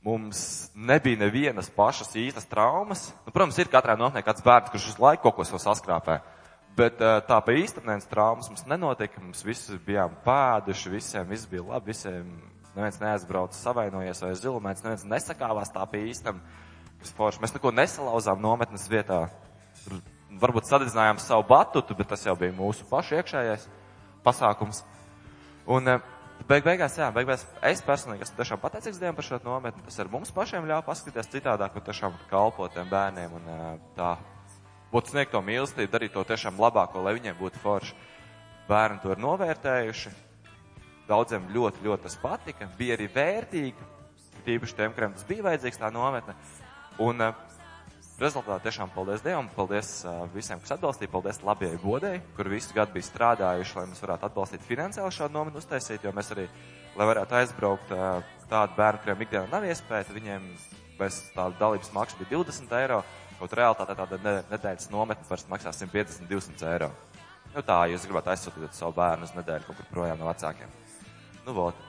Mums 0.09 0.43
nebija 0.75 1.23
nevienas 1.23 1.71
pašas 1.75 2.11
īstas 2.19 2.51
traumas. 2.51 3.09
Nu, 3.23 3.31
protams, 3.31 3.63
ir 3.63 3.71
katrā 3.71 3.95
nometnē 3.99 4.27
kāds 4.27 4.43
bērns, 4.43 4.75
kurš 4.75 4.91
uz 4.97 5.01
laiku 5.03 5.29
kaut 5.29 5.39
ko 5.39 5.47
savu 5.47 5.63
saskrāpē. 5.63 6.21
Bet 6.79 6.99
uh, 6.99 7.21
tā 7.31 7.39
pa 7.47 7.55
īstenības 7.55 8.11
traumas 8.11 8.51
mums 8.51 8.67
nenotika. 8.67 9.23
Mums 9.23 9.47
visi 9.47 9.79
bijām 9.87 10.19
pēduši, 10.27 10.97
visiem 10.99 11.31
viss 11.31 11.47
bija 11.51 11.63
labi, 11.63 11.95
visiem 11.95 12.39
neviens 12.75 12.99
neaizbrauca 13.03 13.55
savainojies 13.59 14.23
vai 14.23 14.39
zilumēts, 14.39 14.83
neviens 14.87 15.07
nesakāvās 15.15 15.71
tā 15.75 15.87
pa 15.87 16.03
īstam. 17.03 17.43
Mēs 17.43 17.55
neko 17.55 17.73
nesalauzām 17.75 18.41
nometnes 18.43 18.89
vietā. 18.91 19.27
Tur 19.85 20.01
varbūt 20.41 20.69
sadedzinājām 20.69 21.19
savu 21.23 21.47
batutu, 21.49 21.97
bet 21.99 22.09
tas 22.13 22.25
jau 22.27 22.37
bija 22.39 22.55
mūsu 22.55 22.87
pašu 22.89 23.19
iekšējais 23.19 23.67
pasākums. 24.25 24.83
Un 25.69 25.89
uh, 25.89 26.03
beig 26.49 26.65
beigās, 26.67 26.97
jā, 26.99 27.11
beig 27.15 27.29
beigās 27.29 27.47
es 27.67 27.83
personīgi 27.85 28.27
esmu 28.27 28.39
tiešām 28.41 28.61
pateicīgs 28.63 29.01
Dievam 29.01 29.17
par 29.19 29.27
šo 29.27 29.41
nometni. 29.45 29.85
Tas 29.87 29.99
ar 30.01 30.11
mums 30.13 30.33
pašiem 30.35 30.69
ļauj 30.69 30.85
paskatīties 30.87 31.33
citādāk 31.33 31.77
un 31.77 31.87
tiešām 31.87 32.17
kalpot 32.31 32.73
tiem 32.75 32.89
bērniem 32.91 33.35
un 33.39 33.51
uh, 33.53 33.67
tā 33.97 34.15
būtu 34.93 35.15
sniegt 35.15 35.35
to 35.35 35.43
mīlestību, 35.45 35.93
darīt 35.93 36.15
to 36.17 36.25
tiešām 36.25 36.61
labāko, 36.61 37.03
lai 37.05 37.17
viņiem 37.19 37.37
būtu 37.41 37.61
forši. 37.65 37.97
Bērni 38.69 39.01
to 39.03 39.13
ir 39.15 39.21
novērtējuši. 39.25 40.11
Daudziem 41.09 41.47
ļoti, 41.55 41.81
ļoti 41.87 42.05
tas 42.05 42.19
patika. 42.21 42.67
Bija 42.77 42.99
arī 42.99 43.07
vērtīgi, 43.09 43.87
tīpaši 44.45 44.77
tiem, 44.77 44.93
kuriem 44.93 45.15
tas 45.17 45.25
bija 45.29 45.47
vajadzīgs 45.47 45.81
tā 45.81 45.89
nometne. 45.93 46.35
Un 47.05 47.23
uh, 47.23 47.35
rezultātā 48.19 48.59
tiešām 48.65 48.91
paldies 48.95 49.23
Dievam, 49.23 49.47
paldies 49.55 49.93
uh, 50.03 50.25
visiem, 50.35 50.59
kas 50.63 50.75
atbalstīja, 50.75 51.13
paldies 51.13 51.39
labajai 51.47 51.79
bodēji, 51.83 52.23
kur 52.35 52.51
visu 52.51 52.75
gadu 52.75 52.97
bija 52.97 53.07
strādājuši, 53.07 53.77
lai 53.79 53.87
mēs 53.93 54.03
varētu 54.03 54.29
atbalstīt 54.29 54.67
finansiāli 54.67 55.15
šādu 55.15 55.37
nometni 55.37 55.63
uztaisīt, 55.63 56.03
jo 56.03 56.13
mēs 56.17 56.33
arī, 56.35 56.49
lai 56.99 57.09
varētu 57.13 57.39
aizbraukt 57.39 57.95
uh, 57.95 58.35
tādu 58.51 58.75
bērnu, 58.81 59.05
kuriem 59.05 59.25
ikdienā 59.27 59.47
nav 59.53 59.69
iespēja, 59.69 60.11
viņiem 60.17 60.51
bez 60.99 61.21
tāda 61.37 61.55
dalības 61.61 61.93
maksa 61.95 62.19
bija 62.19 62.41
20 62.43 62.75
eiro. 62.81 63.03
Kaut 63.39 63.55
realitātē 63.55 63.95
tāda 63.95 64.19
nedēļas 64.51 64.91
nometne 64.91 65.29
parasti 65.29 65.53
maksā 65.53 65.71
150-200 65.71 66.73
eiro. 66.73 66.91
Nu 67.55 67.63
tā, 67.63 67.85
jūs 67.93 68.09
gribat 68.09 68.33
aizsūtīt 68.35 68.75
savu 68.75 68.97
bērnu 68.99 69.29
uz 69.29 69.37
nedēļu 69.37 69.69
kaut 69.69 69.79
kur 69.79 69.93
projām 69.93 70.19
no 70.19 70.27
vecākiem. 70.29 70.75
Nu, 71.47 71.55
vot. 71.55 71.88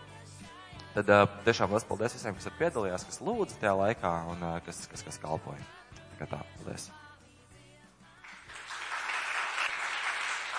Tad 0.89 1.09
uh, 1.13 1.27
tiešām 1.45 1.69
liels 1.69 1.85
paldies 1.85 2.15
visiem, 2.17 2.33
kas 2.33 2.49
piedalījās, 2.57 3.03
kas 3.05 3.19
lūdza 3.21 3.59
tajā 3.61 3.75
laikā 3.77 4.13
un 4.31 4.39
uh, 4.41 4.55
kas, 4.65 4.81
kas, 4.89 5.03
kas 5.05 5.19
kalpoja. 5.21 5.61
Tā 5.99 6.17
kā 6.17 6.27
tā, 6.31 6.39
paldies. 6.57 6.87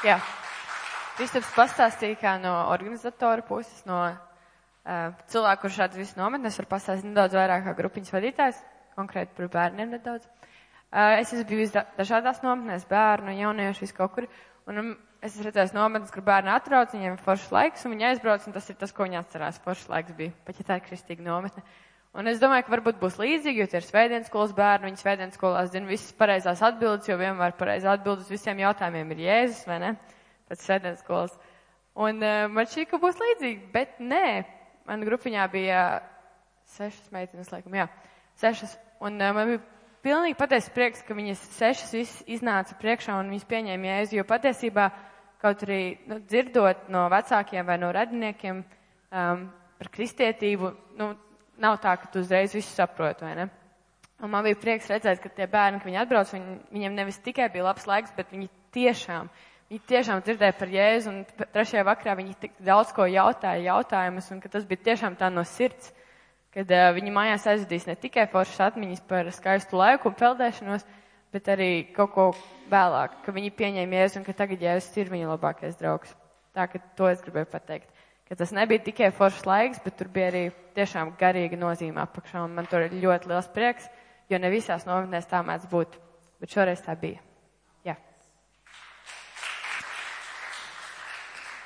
Jā. 0.07 0.21
Kristaps 1.19 1.51
pastāstīja, 1.57 2.17
kā 2.23 2.37
no 2.41 2.55
organizatora 2.71 3.43
puses, 3.45 3.83
no 3.91 3.99
uh, 4.07 5.19
cilvēku, 5.33 5.67
kurš 5.67 5.81
šādas 5.83 5.99
visas 5.99 6.17
nometnes 6.17 6.57
var 6.63 6.71
pastāstīt 6.71 7.11
nedaudz 7.11 7.35
vairāk 7.37 7.67
kā 7.67 7.75
grupiņas 7.83 8.15
vadītājs, 8.15 8.63
konkrēti 8.97 9.35
par 9.37 9.51
bērniem 9.59 9.99
nedaudz. 9.99 10.31
Uh, 10.91 11.19
es 11.19 11.35
esmu 11.35 11.45
bijis 11.51 11.75
da 11.75 11.85
dažādās 11.99 12.41
nometnēs, 12.47 12.87
bērnu, 12.89 13.35
jauniešu, 13.43 13.83
visu 13.83 13.99
kaut 13.99 14.15
kur. 14.15 14.31
Un 14.71 14.95
es 15.21 15.35
esmu 15.35 15.47
redzējis 15.47 15.77
nometnes, 15.77 16.11
kur 16.15 16.25
bērni 16.25 16.53
atrauc, 16.55 16.95
viņiem 16.97 17.15
ir 17.17 17.23
foršs 17.25 17.53
laiks, 17.53 17.85
un 17.85 17.95
viņi 17.95 18.09
aizbrauc, 18.11 18.47
un 18.49 18.57
tas 18.57 18.69
ir 18.73 18.79
tas, 18.81 18.93
ko 18.97 19.05
viņi 19.05 19.21
atcerās. 19.21 19.61
Foršs 19.65 19.91
laiks 19.93 20.17
bija, 20.17 20.33
pat 20.47 20.61
ja 20.61 20.67
tā 20.69 20.79
ir 20.81 20.85
kristīga 20.87 21.25
nometne. 21.27 21.65
Un 22.19 22.27
es 22.27 22.41
domāju, 22.43 22.65
ka 22.67 22.73
varbūt 22.75 22.97
būs 22.99 23.21
līdzīgi, 23.21 23.61
jo 23.61 23.69
tie 23.71 23.79
ir 23.79 23.87
svētdienas 23.87 24.27
skolas 24.27 24.55
bērni, 24.57 24.89
viņi 24.89 24.99
svētdienas 24.99 25.37
skolās 25.39 25.69
zina 25.71 25.87
visas 25.87 26.15
pareizās 26.19 26.63
atbildes, 26.67 27.07
jo 27.07 27.15
vienmēr 27.21 27.55
pareizā 27.59 27.93
atbildes 27.95 28.27
uz 28.27 28.35
visiem 28.35 28.59
jautājumiem 28.65 29.13
ir 29.15 29.21
Jēzus, 29.29 29.61
vai 29.71 29.77
ne? 29.85 29.91
Pēc 30.51 30.65
svētdienas 30.65 31.05
skolas. 31.05 31.37
Un 31.95 32.19
uh, 32.19 32.49
man 32.51 32.67
šī, 32.71 32.89
ka 32.91 32.99
būs 32.99 33.21
līdzīgi, 33.21 33.69
bet 33.75 34.01
nē. 34.03 34.25
Man 34.91 35.05
grupiņā 35.07 35.45
bija 35.53 35.85
sešas 36.75 37.13
meitenes, 37.15 37.53
laikam, 37.55 37.77
jā, 37.79 37.87
sešas. 38.43 38.75
Un 39.07 39.21
uh, 39.21 39.31
man 39.37 39.53
bija 39.53 39.63
pilnīgi 40.03 40.39
patiesa 40.41 40.75
prieks, 40.75 41.05
ka 41.07 41.15
viņas 41.15 41.47
sešas 41.61 41.95
visas 41.95 42.27
iznāca 42.27 42.75
priekšā 42.81 43.21
un 43.21 43.31
viņas 43.31 43.47
pieņēma 43.55 43.91
jēzu, 43.93 44.19
jo 44.19 44.27
patiesībā, 44.27 44.89
kaut 45.41 45.65
arī 45.67 45.81
nu, 46.09 46.21
dzirdot 46.21 46.89
no 46.93 47.07
vecākiem 47.13 47.67
vai 47.67 47.79
no 47.81 47.91
radiniekiem 47.95 48.63
um, 48.63 49.45
par 49.81 49.91
kristietību, 49.95 50.73
nu, 51.01 51.13
nav 51.61 51.79
tā, 51.83 51.95
ka 52.01 52.11
tu 52.13 52.23
uzreiz 52.25 52.55
visu 52.57 52.73
saproti, 52.75 53.25
vai 53.25 53.37
ne? 53.39 53.47
Un 54.21 54.33
man 54.33 54.45
bija 54.45 54.59
prieks 54.61 54.91
redzēt, 54.93 55.23
ka 55.23 55.31
tie 55.33 55.47
bērni, 55.49 55.81
ka 55.81 55.89
viņi 55.89 56.03
atbrauc, 56.03 56.33
viņi, 56.35 56.59
viņiem 56.75 56.99
nevis 56.99 57.23
tikai 57.25 57.49
bija 57.53 57.71
labs 57.71 57.87
laiks, 57.89 58.13
bet 58.17 58.35
viņi 58.35 58.51
tiešām, 58.77 59.31
viņi 59.71 59.81
tiešām 59.89 60.21
dzirdēja 60.27 60.59
par 60.59 60.75
Jēzu, 60.75 61.15
un 61.15 61.47
trešajā 61.55 61.87
vakarā 61.89 62.19
viņi 62.21 62.37
tik 62.43 62.61
daudz 62.65 62.93
ko 62.93 63.09
jautāja, 63.09 63.65
jautājumus, 63.71 64.29
un 64.35 64.45
ka 64.45 64.53
tas 64.53 64.69
bija 64.69 64.91
tiešām 64.91 65.17
tā 65.17 65.33
no 65.33 65.47
sirds 65.49 65.95
kad 66.55 66.73
uh, 66.75 66.89
viņi 66.97 67.13
mājās 67.15 67.47
aizvedīs 67.53 67.87
ne 67.87 67.95
tikai 67.99 68.27
foršas 68.31 68.71
atmiņas 68.71 69.05
par 69.09 69.29
skaistu 69.35 69.79
laiku 69.79 70.11
un 70.11 70.17
peldēšanos, 70.19 70.87
bet 71.31 71.51
arī 71.53 71.71
kaut 71.95 72.15
ko 72.15 72.25
vēlāk, 72.71 73.21
ka 73.25 73.35
viņi 73.35 73.53
pieņēma 73.59 73.99
jēzu 74.01 74.21
un 74.21 74.27
ka 74.27 74.35
tagad 74.37 74.63
jēzus 74.65 74.99
ir 75.03 75.11
viņa 75.13 75.33
labākais 75.35 75.79
draugs. 75.81 76.15
Tā, 76.55 76.67
ka 76.71 76.81
to 76.99 77.09
es 77.11 77.23
gribēju 77.23 77.51
pateikt. 77.53 77.91
Ka 78.31 78.37
tas 78.39 78.53
nebija 78.55 78.83
tikai 78.87 79.11
foršs 79.15 79.47
laiks, 79.47 79.81
bet 79.83 79.97
tur 79.99 80.11
bija 80.11 80.29
arī 80.31 80.45
tiešām 80.77 81.17
garīga 81.19 81.59
nozīme 81.59 81.99
apakšā, 82.03 82.45
un 82.47 82.55
man 82.55 82.69
tur 82.71 82.87
ir 82.87 82.95
ļoti 83.03 83.31
liels 83.31 83.49
prieks, 83.51 83.89
jo 84.31 84.39
ne 84.39 84.51
visās 84.53 84.87
nometnēs 84.87 85.27
tā 85.31 85.43
mēdz 85.47 85.67
būt, 85.71 85.99
bet 86.39 86.55
šoreiz 86.55 86.83
tā 86.85 86.95
bija. 86.99 87.19
Jā. 87.87 87.97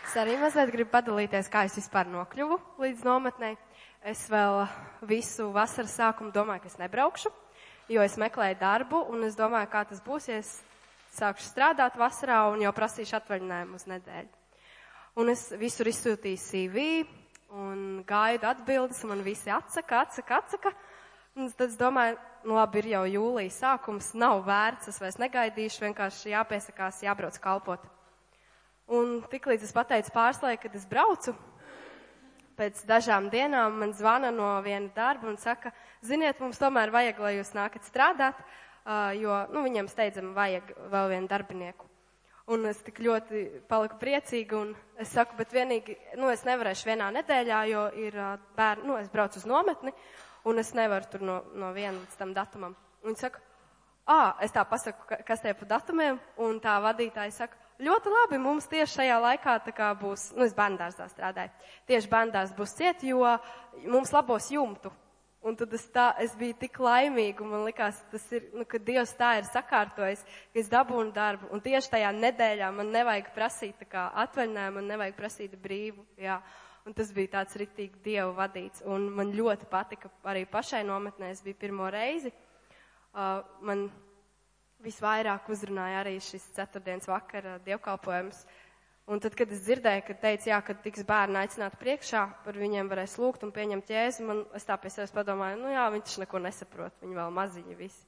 Es 0.09 0.17
arī 0.21 0.39
mazliet 0.41 0.73
gribu 0.73 0.93
padalīties, 0.97 1.53
kā 1.53 1.67
es 1.69 1.77
vispār 1.77 2.09
nokļuvu 2.13 2.61
līdz 2.81 3.05
nometnei. 3.05 3.59
Es 4.05 4.27
vēl 4.33 4.67
visu 5.09 5.51
vasaras 5.53 5.97
sākumu 5.97 6.33
domāju, 6.33 6.65
ka 6.65 6.73
es 6.73 6.81
nebraukšu, 6.81 7.33
jo 7.93 8.05
es 8.05 8.17
meklēju 8.21 8.61
darbu 8.61 9.05
un 9.13 9.25
es 9.29 9.37
domāju, 9.37 9.69
kā 9.73 9.85
tas 9.89 10.01
būs, 10.05 10.29
ja 10.29 10.41
es 10.41 10.59
sākšu 11.15 11.47
strādāt 11.49 11.99
vasarā 12.01 12.45
un 12.53 12.63
jau 12.65 12.73
prasīšu 12.75 13.19
atvaļinājumu 13.21 13.79
uz 13.79 13.87
nedēļu. 13.91 14.33
Un 15.23 15.31
es 15.31 15.47
visur 15.61 15.87
izsūtīju 15.87 16.41
CV 16.43 16.87
un 17.55 18.03
gaidu 18.07 18.49
atbildes, 18.51 19.05
un 19.05 19.15
man 19.15 19.23
visi 19.23 19.53
atsaka, 19.55 20.03
atsaka, 20.03 20.41
atsaka. 20.43 20.75
Un 21.35 21.51
tad 21.51 21.69
es 21.69 21.79
domāju, 21.79 22.19
nu 22.47 22.59
labi, 22.59 22.83
ir 22.83 22.93
jau 22.93 23.03
jūlijas 23.11 23.61
sākums, 23.63 24.13
nav 24.19 24.43
vērts, 24.47 24.91
es 24.91 25.01
vairs 25.03 25.19
negaidīšu, 25.23 25.85
vienkārši 25.87 26.35
jāpiesakās, 26.35 27.03
jābrauc 27.07 27.39
kalpot. 27.43 27.87
Un 28.95 29.17
tiklīdz 29.33 29.65
es 29.67 29.75
pateicu 29.75 30.13
pārslēgu, 30.15 30.61
kad 30.67 30.75
es 30.79 30.85
braucu, 30.87 31.35
pēc 32.59 32.85
dažām 32.87 33.31
dienām 33.33 33.81
man 33.81 33.95
zvana 33.97 34.31
no 34.35 34.51
viena 34.63 34.91
darba 34.95 35.31
un 35.31 35.39
saka, 35.41 35.73
ziniet, 36.05 36.39
mums 36.43 36.61
tomēr 36.61 36.93
vajag, 36.95 37.23
lai 37.23 37.37
jūs 37.39 37.55
nākat 37.57 37.87
strādāt, 37.89 38.39
jo, 39.21 39.41
nu, 39.53 39.65
viņiem 39.65 39.89
steidzami 39.89 40.35
vajag 40.37 40.73
vēl 40.93 41.11
vienu 41.15 41.31
darbinieku. 41.31 41.89
Un 42.53 42.67
es 42.69 42.83
tik 42.85 42.99
ļoti 43.01 43.43
paliku 43.71 43.97
priecīga, 43.97 44.59
un 44.61 44.75
es 45.01 45.15
saku, 45.17 45.39
bet 45.39 45.55
vienīgi, 45.57 45.97
nu, 46.21 46.29
es 46.29 46.45
nevarēšu 46.45 46.91
vienā 46.91 47.09
nedēļā, 47.17 47.61
jo 47.71 47.87
ir 47.97 48.19
bērni, 48.57 48.85
nu, 48.91 48.99
es 49.01 49.09
braucu 49.13 49.41
uz 49.41 49.47
nometni, 49.49 49.95
un 50.45 50.61
es 50.61 50.75
nevaru 50.77 51.09
tur 51.09 51.25
no, 51.25 51.39
no 51.57 51.73
viena 51.73 51.97
līdz 51.97 52.19
tam 52.21 52.35
datumam. 52.37 52.75
Un 53.01 53.15
viņi 53.15 53.23
saka, 53.23 53.41
ā, 54.05 54.19
es 54.45 54.53
tā 54.53 54.65
pasaku, 54.69 55.09
kas 55.25 55.41
tie 55.41 55.55
pa 55.57 55.71
datumiem, 55.73 56.21
un 56.45 56.61
tā 56.61 56.77
vadītāja 56.85 57.33
saka, 57.33 57.57
ļoti 57.81 58.13
labi, 58.13 58.43
mums 58.43 58.69
tieši 58.69 58.99
šajā 58.99 59.17
laikā 59.25 59.57
tā 59.65 59.73
kā 59.77 59.89
būs, 59.97 60.29
nu, 60.37 60.45
es 60.45 60.53
bērndārzā 60.57 61.09
strādāju, 61.15 61.73
tieši 61.89 62.13
bērndārs 62.13 62.53
būs 62.59 62.77
ciet, 62.77 63.09
jo 63.09 63.25
mums 63.89 64.13
labos 64.13 64.51
jumtu. 64.53 64.93
Un 65.45 65.57
tad 65.61 65.75
es, 65.77 65.83
tā, 65.93 66.07
es 66.25 66.33
biju 66.41 66.57
tik 66.57 66.79
laimīga, 66.81 67.45
un 67.45 67.51
man 67.53 67.67
likās, 67.67 67.99
tas 68.09 68.23
ir, 68.33 68.47
nu, 68.57 68.65
ka 68.65 68.79
Dievs 68.81 69.11
tā 69.19 69.35
ir 69.37 69.49
sakārtojis, 69.51 70.23
ka 70.55 70.61
es 70.63 70.71
dabūnu 70.73 71.13
darbu, 71.13 71.51
un 71.53 71.61
tieši 71.61 71.91
tajā 71.93 72.13
nedēļā 72.17 72.71
man 72.73 72.89
nevajag 72.95 73.29
prasīt 73.37 73.77
tā 73.83 73.89
kā 73.93 74.07
atvaļinājumu, 74.25 74.79
man 74.79 74.89
nevajag 74.95 75.19
prasīt 75.19 75.59
brīvu, 75.61 76.07
jā. 76.17 76.39
Un 76.85 76.97
tas 76.97 77.13
bija 77.17 77.39
tāds 77.39 77.57
ritīgi 77.61 78.01
Dievu 78.05 78.33
vadīts, 78.37 78.83
un 78.89 79.07
man 79.17 79.31
ļoti 79.37 79.69
patika 79.69 80.09
arī 80.29 80.47
pašai 80.49 80.83
nometnē, 80.85 81.31
es 81.33 81.45
biju 81.45 81.61
pirmo 81.61 81.93
reizi. 81.93 82.33
Uh, 83.15 83.45
man 83.65 83.87
visvairāk 84.85 85.49
uzrunāja 85.53 86.03
arī 86.03 86.19
šis 86.25 86.45
ceturtdienas 86.57 87.09
vakara 87.09 87.59
dievkalpojums. 87.65 88.45
Un 89.05 89.21
tad, 89.21 89.35
kad 89.37 89.51
es 89.53 89.61
dzirdēju, 89.67 90.03
ka 90.07 90.15
teica, 90.17 90.47
jā, 90.49 90.59
kad 90.65 90.79
tiks 90.81 91.03
bērni 91.05 91.37
aicināti 91.43 91.77
priekšā, 91.77 92.23
par 92.45 92.57
viņiem 92.57 92.89
varēs 92.89 93.19
lūgt 93.21 93.43
un 93.45 93.51
pieņemt 93.53 93.91
jēzu, 93.93 94.25
man 94.25 94.39
es 94.57 94.65
tā 94.65 94.79
pie 94.81 94.93
sevis 94.93 95.13
padomāju, 95.13 95.59
nu 95.61 95.73
jā, 95.75 95.83
viņš 95.93 96.15
neko 96.23 96.41
nesaprot, 96.41 96.97
viņi 97.03 97.19
vēl 97.19 97.35
maziņi 97.37 97.77
visi. 97.77 98.07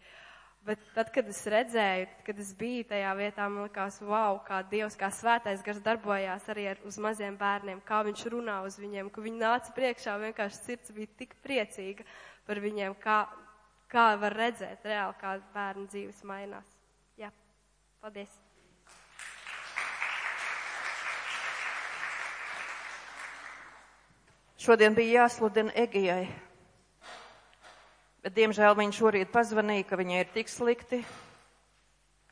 Bet 0.66 0.80
tad, 0.96 1.12
kad 1.14 1.28
es 1.30 1.42
redzēju, 1.52 2.08
kad 2.26 2.40
es 2.42 2.54
biju 2.58 2.86
tajā 2.88 3.12
vietā, 3.20 3.44
man 3.52 3.68
likās, 3.68 4.00
wow, 4.02 4.40
kā 4.48 4.62
Dievs, 4.72 4.96
kā 4.98 5.12
svētais 5.14 5.60
gars 5.66 5.84
darbojās 5.84 6.48
arī 6.50 6.64
ar, 6.72 6.80
uz 6.88 6.96
maziem 6.98 7.36
bērniem, 7.38 7.84
kā 7.86 8.00
viņš 8.08 8.24
runā 8.32 8.56
uz 8.66 8.80
viņiem, 8.80 9.12
ka 9.12 9.22
viņi 9.28 9.42
nāca 9.44 9.76
priekšā, 9.76 10.16
vienkārši 10.24 10.62
sirds 10.62 10.96
bija 10.96 11.12
tik 11.20 11.36
priecīga 11.44 12.08
par 12.48 12.64
viņiem, 12.64 12.96
kā, 13.04 13.20
kā 13.92 14.08
var 14.24 14.40
redzēt 14.40 14.88
reāli, 14.88 15.20
kā 15.20 15.36
bērnu 15.54 15.86
dzīves 15.92 16.24
mainās. 16.26 16.74
Jā, 17.20 17.30
paldies! 18.00 18.45
Šodien 24.56 24.94
bija 24.96 25.20
jāsludina 25.20 25.74
Egijai. 25.76 26.30
Bet, 28.24 28.32
diemžēl, 28.38 28.72
viņš 28.78 28.96
šorīt 28.96 29.28
pazvanīja, 29.28 29.84
ka 29.84 29.98
viņai 30.00 30.22
ir 30.22 30.30
tik 30.32 30.48
slikti, 30.48 31.02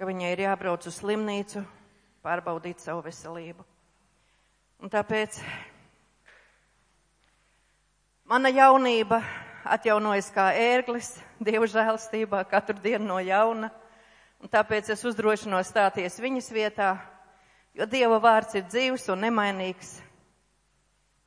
ka 0.01 0.09
viņai 0.09 0.31
ir 0.33 0.41
jābrauc 0.47 0.87
uz 0.89 0.97
slimnīcu, 1.03 1.61
pārbaudīt 2.25 2.81
savu 2.81 3.05
veselību. 3.05 3.66
Un 4.81 4.91
tāpēc 4.91 5.37
mana 8.25 8.49
jaunība 8.57 9.20
atjaunojas 9.77 10.33
kā 10.33 10.49
ērglis, 10.57 11.12
Dieva 11.45 11.68
žēlstībā, 11.68 12.41
katru 12.49 12.81
dienu 12.81 13.11
no 13.12 13.20
jauna. 13.20 13.68
Un 14.41 14.49
tāpēc 14.49 14.89
es 14.97 15.05
uzdrošinos 15.05 15.68
stāties 15.68 16.16
viņas 16.25 16.51
vietā, 16.57 16.91
jo 17.77 17.85
Dieva 17.85 18.16
vārds 18.16 18.57
ir 18.57 18.64
dzīvs 18.64 19.11
un 19.12 19.27
nemainīgs. 19.29 19.99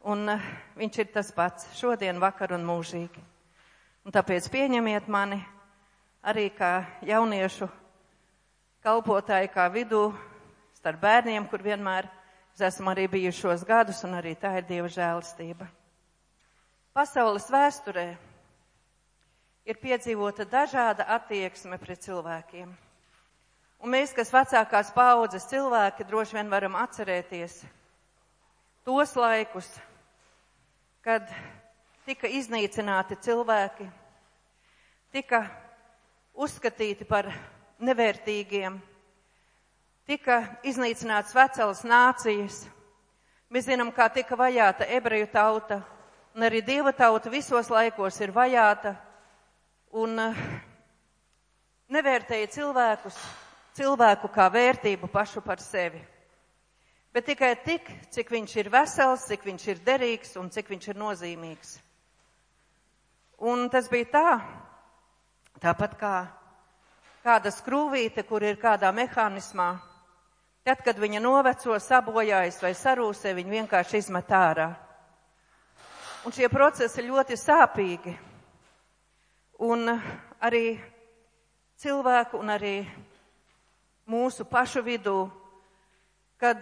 Un 0.07 0.23
uh, 0.31 0.43
viņš 0.79 1.01
ir 1.03 1.09
tas 1.11 1.33
pats 1.35 1.67
šodien, 1.75 2.19
vakar 2.23 2.53
un 2.55 2.63
mūžīgi. 2.67 3.23
Un 4.07 4.13
tāpēc 4.15 4.47
pieņemiet 4.53 5.09
mani 5.11 5.41
arī 6.23 6.47
kā 6.55 6.85
jauniešu 7.03 7.67
kalpotāju, 8.85 9.49
kā 9.51 9.65
vidū 9.73 10.05
starp 10.77 11.01
bērniem, 11.01 11.47
kur 11.51 11.59
vienmēr 11.65 12.07
es 12.55 12.63
esmu 12.69 12.93
arī 12.93 13.09
bijušos 13.11 13.65
gadus, 13.67 13.99
un 14.07 14.15
arī 14.15 14.31
tā 14.39 14.53
ir 14.57 14.67
Dieva 14.69 14.87
žēlastība. 14.87 15.67
Pasaules 16.95 17.49
vēsturē 17.51 18.07
ir 19.67 19.79
piedzīvota 19.81 20.47
dažāda 20.47 21.05
attieksme 21.17 21.77
pret 21.81 22.01
cilvēkiem. 22.05 22.71
Un 23.77 23.93
mēs, 23.93 24.15
kas 24.15 24.31
vecākās 24.33 24.89
paudzes 24.95 25.45
cilvēki, 25.51 26.07
droši 26.07 26.39
vien 26.39 26.49
varam 26.49 26.79
atcerēties 26.79 27.59
tos 28.87 29.13
laikus, 29.19 29.67
kad 31.07 31.29
tika 32.03 32.27
iznīcināti 32.27 33.15
cilvēki, 33.23 33.85
tika 35.15 35.39
uzskatīti 36.35 37.05
par 37.07 37.29
nevērtīgiem, 37.79 38.75
tika 40.03 40.41
iznīcināts 40.67 41.31
veselas 41.37 41.85
nācijas. 41.87 42.57
Mēs 43.47 43.69
zinām, 43.69 43.93
kā 43.95 44.09
tika 44.11 44.35
vajāta 44.35 44.89
ebreju 44.97 45.29
tauta, 45.31 45.79
un 46.35 46.43
arī 46.43 46.59
dieva 46.73 46.91
tauta 46.91 47.31
visos 47.31 47.71
laikos 47.71 48.19
ir 48.19 48.35
vajāta 48.35 48.97
un 49.95 50.19
eh, 50.25 50.43
nevērtēja 51.87 52.51
cilvēkus, 52.57 53.23
cilvēku 53.79 54.35
kā 54.35 54.51
vērtību 54.51 55.07
pašu 55.15 55.39
par 55.47 55.63
sevi. 55.63 56.03
Bet 57.17 57.25
tikai 57.25 57.55
tik, 57.65 57.87
cik 58.13 58.27
viņš 58.29 58.51
ir 58.61 58.67
vesels, 58.69 59.23
cik 59.25 59.41
viņš 59.47 59.63
ir 59.71 59.79
derīgs 59.81 60.35
un 60.37 60.51
cik 60.53 60.67
viņš 60.69 60.83
ir 60.91 60.97
nozīmīgs. 61.01 61.69
Un 63.41 63.63
tas 63.73 63.87
bija 63.89 64.05
tā, 64.11 64.33
tāpat 65.57 65.95
kā 65.97 66.11
kāda 67.23 67.49
skrūvīte, 67.49 68.21
kur 68.21 68.45
ir 68.45 68.59
kādā 68.61 68.91
mehānismā. 68.93 69.65
Tad, 70.61 70.83
kad 70.85 70.99
viņa 71.01 71.17
noveco, 71.23 71.79
sabojājas 71.81 72.61
vai 72.61 72.71
sarūsē, 72.77 73.31
viņa 73.33 73.53
vienkārši 73.55 73.97
izmet 74.03 74.29
ārā. 74.37 74.67
Un 76.21 76.35
šie 76.37 76.51
procesi 76.53 77.01
ļoti 77.07 77.39
sāpīgi. 77.41 78.13
Un 79.65 79.89
arī 80.37 80.77
cilvēku 81.81 82.37
un 82.37 82.53
arī 82.59 82.75
mūsu 84.05 84.45
pašu 84.45 84.85
vidū, 84.85 85.15
kad 86.37 86.61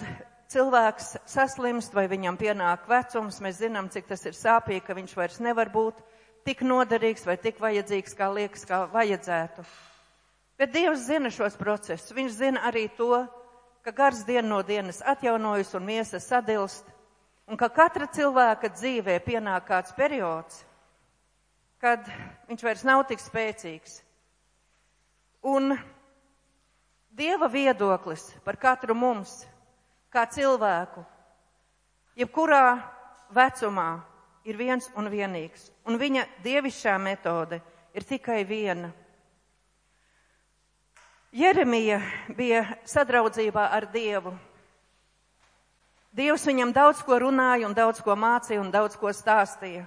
cilvēks 0.52 1.16
saslimst 1.30 1.94
vai 1.96 2.06
viņam 2.12 2.38
pienāk 2.40 2.86
vecums, 2.90 3.42
mēs 3.42 3.62
zinām, 3.64 3.90
cik 3.94 4.08
tas 4.10 4.26
ir 4.26 4.38
sāpīgi, 4.38 4.84
ka 4.86 4.96
viņš 4.98 5.16
vairs 5.18 5.42
nevar 5.44 5.72
būt 5.74 6.02
tik 6.46 6.62
noderīgs 6.62 7.26
vai 7.26 7.38
tik 7.42 7.60
vajadzīgs, 7.62 8.14
kā 8.18 8.30
liekas, 8.34 8.66
kā 8.70 8.84
vajadzētu. 8.94 9.66
Bet 10.56 10.72
Dievs 10.72 11.08
zina 11.10 11.32
šos 11.34 11.58
procesus. 11.60 12.14
Viņš 12.16 12.38
zina 12.38 12.62
arī 12.70 12.86
to, 12.98 13.26
ka 13.84 13.92
gars 13.92 14.24
dienu 14.26 14.54
no 14.54 14.62
dienas 14.64 15.02
atjaunojas 15.06 15.74
un 15.76 15.84
miesa 15.86 16.22
sadilst, 16.22 16.86
un 17.50 17.58
ka 17.58 17.70
katra 17.70 18.08
cilvēka 18.08 18.72
dzīvē 18.74 19.20
pienāk 19.26 19.68
kāds 19.68 19.94
periods, 19.98 20.64
kad 21.82 22.08
viņš 22.48 22.64
vairs 22.66 22.86
nav 22.88 23.04
tik 23.10 23.22
spēcīgs. 23.22 24.00
Un 25.46 25.76
Dieva 27.16 27.48
viedoklis 27.48 28.26
par 28.44 28.58
katru 28.60 28.92
mums, 28.98 29.46
kā 30.16 30.26
cilvēku, 30.32 31.04
jebkurā 32.16 32.66
vecumā, 33.36 33.90
ir 34.46 34.58
viens 34.58 34.88
un 34.96 35.10
vienīgs, 35.12 35.72
un 35.90 35.98
viņa 36.00 36.28
dievišķā 36.46 36.96
metode 37.02 37.60
ir 37.96 38.06
tikai 38.06 38.44
viena. 38.48 38.92
Jeremija 41.36 42.00
bija 42.38 42.62
sadraudzībā 42.88 43.66
ar 43.76 43.90
Dievu. 43.92 44.32
Dievs 46.16 46.46
viņam 46.48 46.72
daudz 46.72 47.02
ko 47.04 47.18
runāja 47.20 47.68
un 47.68 47.74
daudz 47.76 48.00
ko 48.00 48.16
mācīja 48.16 48.62
un 48.62 48.70
daudz 48.72 48.96
ko 48.96 49.12
stāstīja. 49.12 49.84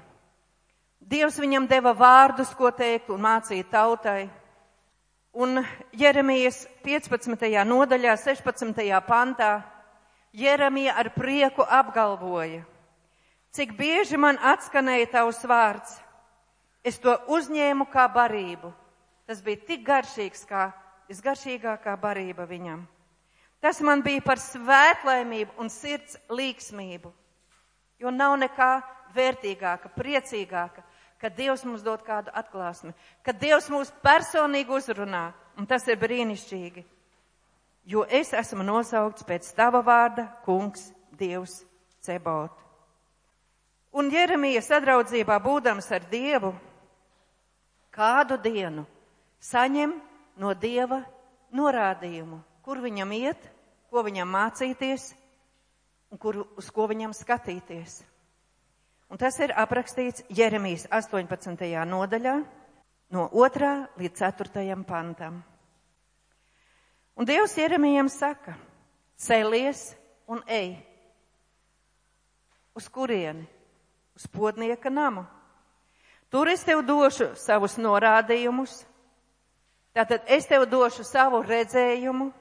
Dievs 1.00 1.38
viņam 1.40 1.64
deva 1.70 1.94
vārdus, 1.96 2.50
ko 2.52 2.68
teikt 2.68 3.08
un 3.08 3.22
mācīt 3.24 3.70
tautai. 3.72 4.28
Un 5.32 5.62
Jeremijas 5.96 6.66
15. 6.84 7.48
nodaļā, 7.64 8.18
16. 8.20 8.84
pantā, 9.08 9.62
Jeremija 10.32 10.96
ar 10.98 11.12
prieku 11.14 11.64
apgalvoja– 11.64 12.64
Cik 13.58 13.72
bieži 13.78 14.18
man 14.20 14.36
atskanēja 14.44 15.08
tavs 15.12 15.40
vārds, 15.48 15.96
es 16.84 17.00
to 17.00 17.14
uzņēmu 17.32 17.88
kā 17.90 18.04
barību. 18.12 18.70
Tas 19.28 19.40
bija 19.44 19.60
tik 19.70 19.82
garšīgs, 19.86 20.44
kā 20.48 20.68
visgaršīgākā 21.08 21.96
barība 22.00 22.46
viņam. 22.48 22.84
Tas 23.60 23.80
man 23.84 24.04
bija 24.04 24.22
par 24.24 24.40
svētlaimību 24.40 25.56
un 25.58 25.72
sirds 25.72 26.20
līksmību, 26.30 27.10
jo 27.98 28.12
nav 28.14 28.36
nekā 28.38 28.70
vērtīgāka, 29.16 29.90
priecīgāka, 29.96 30.84
kad 31.18 31.34
Dievs 31.34 31.64
mums 31.66 31.82
dod 31.82 32.04
kādu 32.06 32.30
atklāsmi, 32.30 32.94
kad 33.26 33.40
Dievs 33.40 33.66
mūs 33.72 33.90
personīgi 34.04 34.70
uzrunā, 34.70 35.32
un 35.58 35.66
tas 35.66 35.88
ir 35.90 35.98
brīnišķīgi, 35.98 36.84
jo 37.88 38.04
es 38.04 38.34
esmu 38.36 38.64
nosaukts 38.66 39.24
pēc 39.24 39.48
tava 39.56 39.80
vārda, 39.84 40.28
kungs, 40.44 40.90
Dievs, 41.18 41.62
Cebot. 42.04 42.52
Un 43.96 44.10
Jeremija 44.12 44.60
sadraudzībā 44.62 45.38
būdams 45.42 45.88
ar 45.96 46.04
Dievu, 46.10 46.52
kādu 47.90 48.36
dienu 48.44 48.84
saņem 49.40 49.96
no 50.38 50.52
Dieva 50.54 51.00
norādījumu, 51.56 52.42
kur 52.62 52.82
viņam 52.84 53.16
iet, 53.16 53.48
ko 53.88 54.04
viņam 54.04 54.28
mācīties 54.36 55.08
un 56.12 56.20
kur, 56.20 56.44
uz 56.60 56.68
ko 56.70 56.86
viņam 56.92 57.16
skatīties. 57.16 58.02
Un 59.08 59.16
tas 59.16 59.38
ir 59.40 59.54
aprakstīts 59.56 60.26
Jeremijas 60.28 60.84
18. 60.92 61.64
nodaļā 61.88 62.36
no 63.16 63.28
2. 63.32 63.70
līdz 63.96 64.26
4. 64.28 64.84
pantam. 64.84 65.40
Un 67.18 67.26
Dievs 67.26 67.56
Jeremijam 67.58 68.08
saka, 68.08 68.54
celies 69.18 69.96
un 70.30 70.42
ej. 70.46 70.76
Uz 72.78 72.86
kurieni? 72.88 73.58
uz 74.18 74.26
podnieka 74.26 74.90
namu. 74.90 75.24
Tur 76.30 76.48
es 76.48 76.64
tev 76.66 76.82
došu 76.82 77.30
savus 77.38 77.76
norādījumus, 77.78 78.82
tātad 79.94 80.26
es 80.26 80.46
tev 80.50 80.66
došu 80.66 81.06
savu 81.06 81.38
redzējumu, 81.46 82.32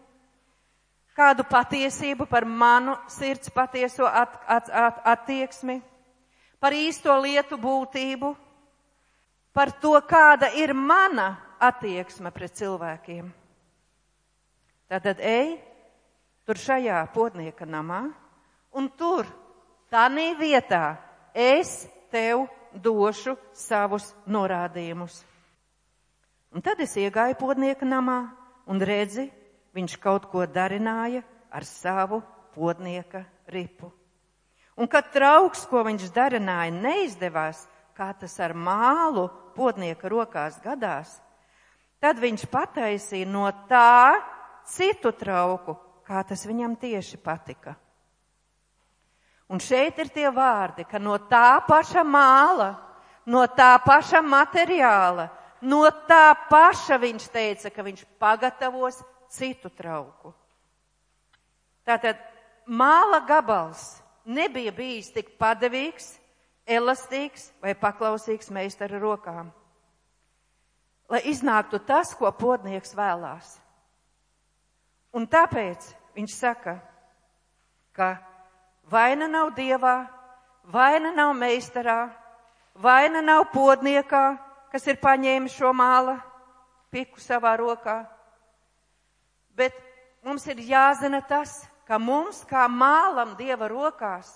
kādu 1.14 1.46
patiesību 1.46 2.26
par 2.26 2.46
manu 2.50 2.98
sirds 3.14 3.54
patieso 3.54 4.10
at, 4.10 4.34
at, 4.48 4.74
at, 4.74 5.04
attieksmi, 5.14 5.78
par 6.60 6.74
īsto 6.74 7.14
lietu 7.22 7.62
būtību, 7.62 8.34
par 9.54 9.72
to, 9.82 9.94
kāda 10.10 10.50
ir 10.58 10.74
mana 10.74 11.36
attieksme 11.62 12.34
pret 12.34 12.58
cilvēkiem. 12.58 13.30
Tātad 14.88 15.20
ej 15.20 15.58
tur 16.48 16.56
šajā 16.56 17.02
podnieka 17.12 17.68
namā 17.68 18.06
un 18.78 18.88
tur, 18.96 19.28
tā 19.92 20.06
nī 20.08 20.32
vietā, 20.40 20.96
es 21.36 21.88
tev 22.12 22.46
došu 22.72 23.36
savus 23.52 24.14
norādījumus. 24.28 25.20
Un 26.56 26.64
tad 26.64 26.80
es 26.80 26.96
iegāju 26.96 27.36
podnieka 27.40 27.86
namā 27.86 28.22
un 28.72 28.80
redzi, 28.80 29.28
viņš 29.76 29.98
kaut 30.00 30.30
ko 30.32 30.46
darināja 30.48 31.22
ar 31.52 31.68
savu 31.68 32.22
podnieka 32.56 33.26
ripu. 33.52 33.92
Un 34.78 34.88
kad 34.88 35.12
trauks, 35.12 35.66
ko 35.68 35.84
viņš 35.84 36.08
darināja, 36.16 36.72
neizdevās, 36.72 37.66
kā 37.98 38.12
tas 38.16 38.40
ar 38.40 38.54
mālu 38.54 39.28
podnieka 39.58 40.08
rokās 40.10 40.62
gadās, 40.64 41.18
tad 42.00 42.22
viņš 42.22 42.46
pataisīja 42.52 43.28
no 43.28 43.50
tā 43.68 44.16
citu 44.68 45.12
trauku, 45.16 45.78
kā 46.08 46.24
tas 46.28 46.46
viņam 46.48 46.76
tieši 46.80 47.20
patika. 47.24 47.76
Un 49.48 49.64
šeit 49.64 50.00
ir 50.00 50.12
tie 50.12 50.28
vārdi, 50.34 50.84
ka 50.84 51.00
no 51.00 51.16
tā 51.32 51.62
paša 51.68 52.04
māla, 52.04 52.74
no 53.26 53.46
tā 53.48 53.74
paša 53.84 54.22
materiāla 54.22 55.30
no 55.62 55.88
tā 56.08 56.36
paša 56.50 56.98
viņš 57.02 57.30
teica, 57.34 57.72
ka 57.74 57.86
viņš 57.86 58.06
pagatavos 58.20 59.02
citu 59.34 59.70
trauku. 59.74 60.34
Tātad 61.88 62.20
māla 62.68 63.22
gabals 63.26 63.98
nebija 64.28 64.74
bijis 64.76 65.10
tik 65.16 65.38
padevīgs, 65.40 66.18
elastīgs 66.68 67.52
vai 67.64 67.74
paklausīgs 67.80 68.52
meistara 68.52 69.00
rokām. 69.00 69.54
Lai 71.08 71.22
iznāktu 71.32 71.80
tas, 71.88 72.12
ko 72.12 72.28
podnieks 72.36 72.92
vēlās. 72.96 73.56
Un 75.16 75.28
tāpēc 75.28 75.88
viņš 76.18 76.34
saka, 76.34 76.78
ka 77.96 78.18
vaina 78.92 79.28
nav 79.28 79.54
dievā, 79.56 80.08
vaina 80.68 81.14
nav 81.16 81.34
meistarā, 81.38 82.10
vaina 82.76 83.22
nav 83.22 83.48
podniekā, 83.54 84.26
kas 84.72 84.88
ir 84.88 85.00
paņēmis 85.02 85.56
šo 85.58 85.72
māla 85.74 86.18
piku 86.92 87.22
savā 87.24 87.56
rokā. 87.60 88.02
Bet 89.58 89.74
mums 90.26 90.46
ir 90.52 90.62
jāzina 90.62 91.22
tas, 91.26 91.64
ka 91.88 91.98
mums 91.98 92.44
kā 92.50 92.68
mālam 92.68 93.36
dieva 93.40 93.70
rokās 93.72 94.30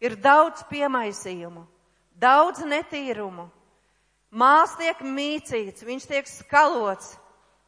ir 0.00 0.16
daudz 0.16 0.62
piemaisījumu, 0.70 1.66
daudz 2.14 2.62
netīrumu. 2.64 3.48
Māls 4.36 4.74
tiek 4.76 5.00
mīcīts, 5.00 5.84
viņš 5.86 6.06
tiek 6.10 6.28
skalots, 6.28 7.14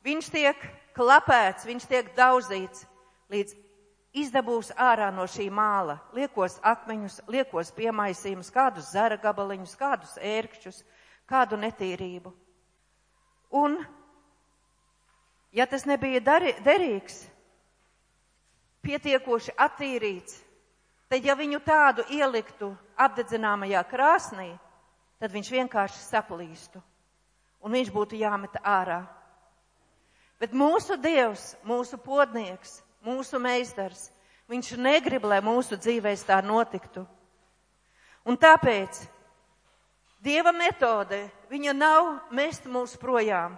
viņš 0.05 0.31
tiek 0.35 0.65
klapēts, 0.99 1.67
viņš 1.69 1.87
tiek 1.89 2.11
dauzīts, 2.17 2.85
līdz 3.31 3.55
izdabūs 4.19 4.73
ārā 4.75 5.13
no 5.15 5.27
šī 5.31 5.47
māla, 5.55 5.99
liekos 6.17 6.59
akmeņus, 6.67 7.21
liekos 7.31 7.71
piemaisījumus, 7.77 8.51
kādus 8.55 8.91
zara 8.95 9.19
gabaliņus, 9.23 9.77
kādus 9.79 10.17
ērkšķus, 10.19 10.83
kādu 11.29 11.59
netīrību. 11.61 12.33
Un, 13.59 13.79
ja 15.55 15.67
tas 15.71 15.87
nebija 15.89 16.21
dari, 16.25 16.55
derīgs, 16.65 17.23
pietiekoši 18.85 19.55
attīrīts, 19.57 20.43
tad 21.09 21.25
ja 21.25 21.37
viņu 21.39 21.63
tādu 21.65 22.05
ieliktu 22.13 22.73
apdedzināmajā 22.99 23.85
krāsnī, 23.89 24.51
tad 25.19 25.33
viņš 25.35 25.51
vienkārši 25.55 26.05
saplīstu 26.05 26.83
un 27.65 27.75
viņš 27.75 27.93
būtu 27.95 28.19
jāmet 28.19 28.59
ārā. 28.63 29.03
Bet 30.39 30.55
mūsu 30.55 30.97
Dievs, 31.03 31.57
mūsu 31.67 31.99
podnieks, 31.99 32.79
mūsu 33.03 33.41
meistars, 33.43 34.09
viņš 34.51 34.77
negrib, 34.79 35.27
lai 35.27 35.41
mūsu 35.43 35.79
dzīvēs 35.79 36.23
tā 36.29 36.39
notiktu. 36.45 37.05
Un 38.29 38.39
tāpēc 38.39 39.03
Dieva 40.23 40.53
metode, 40.55 41.29
viņa 41.51 41.73
nav 41.75 42.09
mest 42.35 42.67
mūs 42.67 42.97
projām 42.99 43.55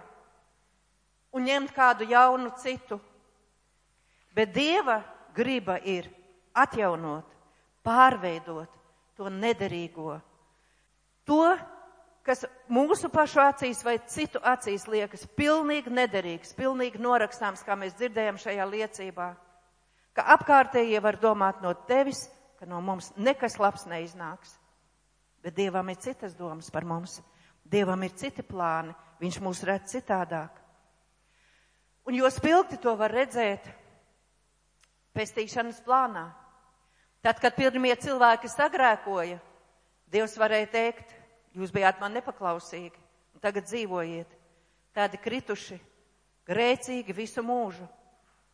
un 1.33 1.45
ņemt 1.47 1.71
kādu 1.73 2.05
jaunu 2.09 2.51
citu, 2.61 2.99
bet 4.35 4.53
Dieva 4.53 4.99
griba 5.35 5.77
ir 5.81 6.09
atjaunot, 6.53 7.25
pārveidot 7.85 8.69
to 9.17 9.29
nederīgo. 9.31 10.19
To, 11.25 11.41
kas 12.25 12.45
mūsu 12.69 13.09
pašu 13.13 13.41
acīs 13.43 13.81
vai 13.85 13.97
citu 14.09 14.41
acīs 14.45 14.87
liekas 14.89 15.25
pilnīgi 15.37 15.93
nederīgs, 15.93 16.53
pilnīgi 16.57 17.01
norakstāms, 17.01 17.63
kā 17.65 17.77
mēs 17.79 17.97
dzirdējam 17.97 18.39
šajā 18.41 18.67
liecībā, 18.69 19.29
ka 20.13 20.27
apkārtējie 20.35 21.01
var 21.01 21.17
domāt 21.21 21.61
no 21.63 21.73
tevis, 21.89 22.27
ka 22.59 22.69
no 22.69 22.81
mums 22.81 23.11
nekas 23.17 23.57
labs 23.59 23.87
neiznāks. 23.89 24.57
Bet 25.41 25.55
Dievam 25.57 25.89
ir 25.89 25.97
citas 25.97 26.35
domas 26.37 26.69
par 26.69 26.85
mums. 26.85 27.17
Dievam 27.65 28.03
ir 28.05 28.13
citi 28.13 28.43
plāni, 28.45 28.93
viņš 29.21 29.39
mūs 29.41 29.63
redz 29.65 29.95
citādāk. 29.95 30.59
Un 32.05 32.17
jo 32.17 32.29
spilgti 32.29 32.77
to 32.81 32.93
var 32.97 33.13
redzēt, 33.13 33.65
pestīšanas 35.17 35.81
plānā. 35.85 36.27
Tad, 37.21 37.37
kad 37.41 37.55
pirmie 37.57 37.93
cilvēki 37.97 38.49
sagrēkoja, 38.49 39.39
Dievs 40.11 40.33
varēja 40.35 40.67
teikt, 40.73 41.13
jūs 41.55 41.73
bijāt 41.73 41.99
man 42.01 42.13
nepaklausīgi, 42.17 42.97
un 43.35 43.43
tagad 43.43 43.67
dzīvojiet 43.67 44.37
tādi 44.95 45.19
krituši, 45.21 45.79
grēcīgi 46.47 47.15
visu 47.15 47.43
mūžu. 47.45 47.87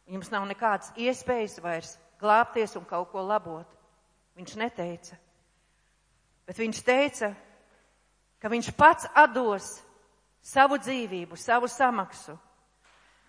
Jums 0.07 0.31
nav 0.31 0.45
nekādas 0.47 0.93
iespējas 0.95 1.57
vairs 1.59 1.95
glābties 2.21 2.77
un 2.79 2.85
kaut 2.87 3.11
ko 3.11 3.23
labot. 3.25 3.67
Viņš 4.37 4.55
neteica. 4.59 5.17
Bet 6.47 6.59
viņš 6.61 6.81
teica, 6.85 7.33
ka 8.39 8.51
viņš 8.53 8.71
pats 8.77 9.09
atdos 9.17 9.71
savu 10.45 10.77
dzīvību, 10.79 11.35
savu 11.35 11.67
samaksu 11.67 12.37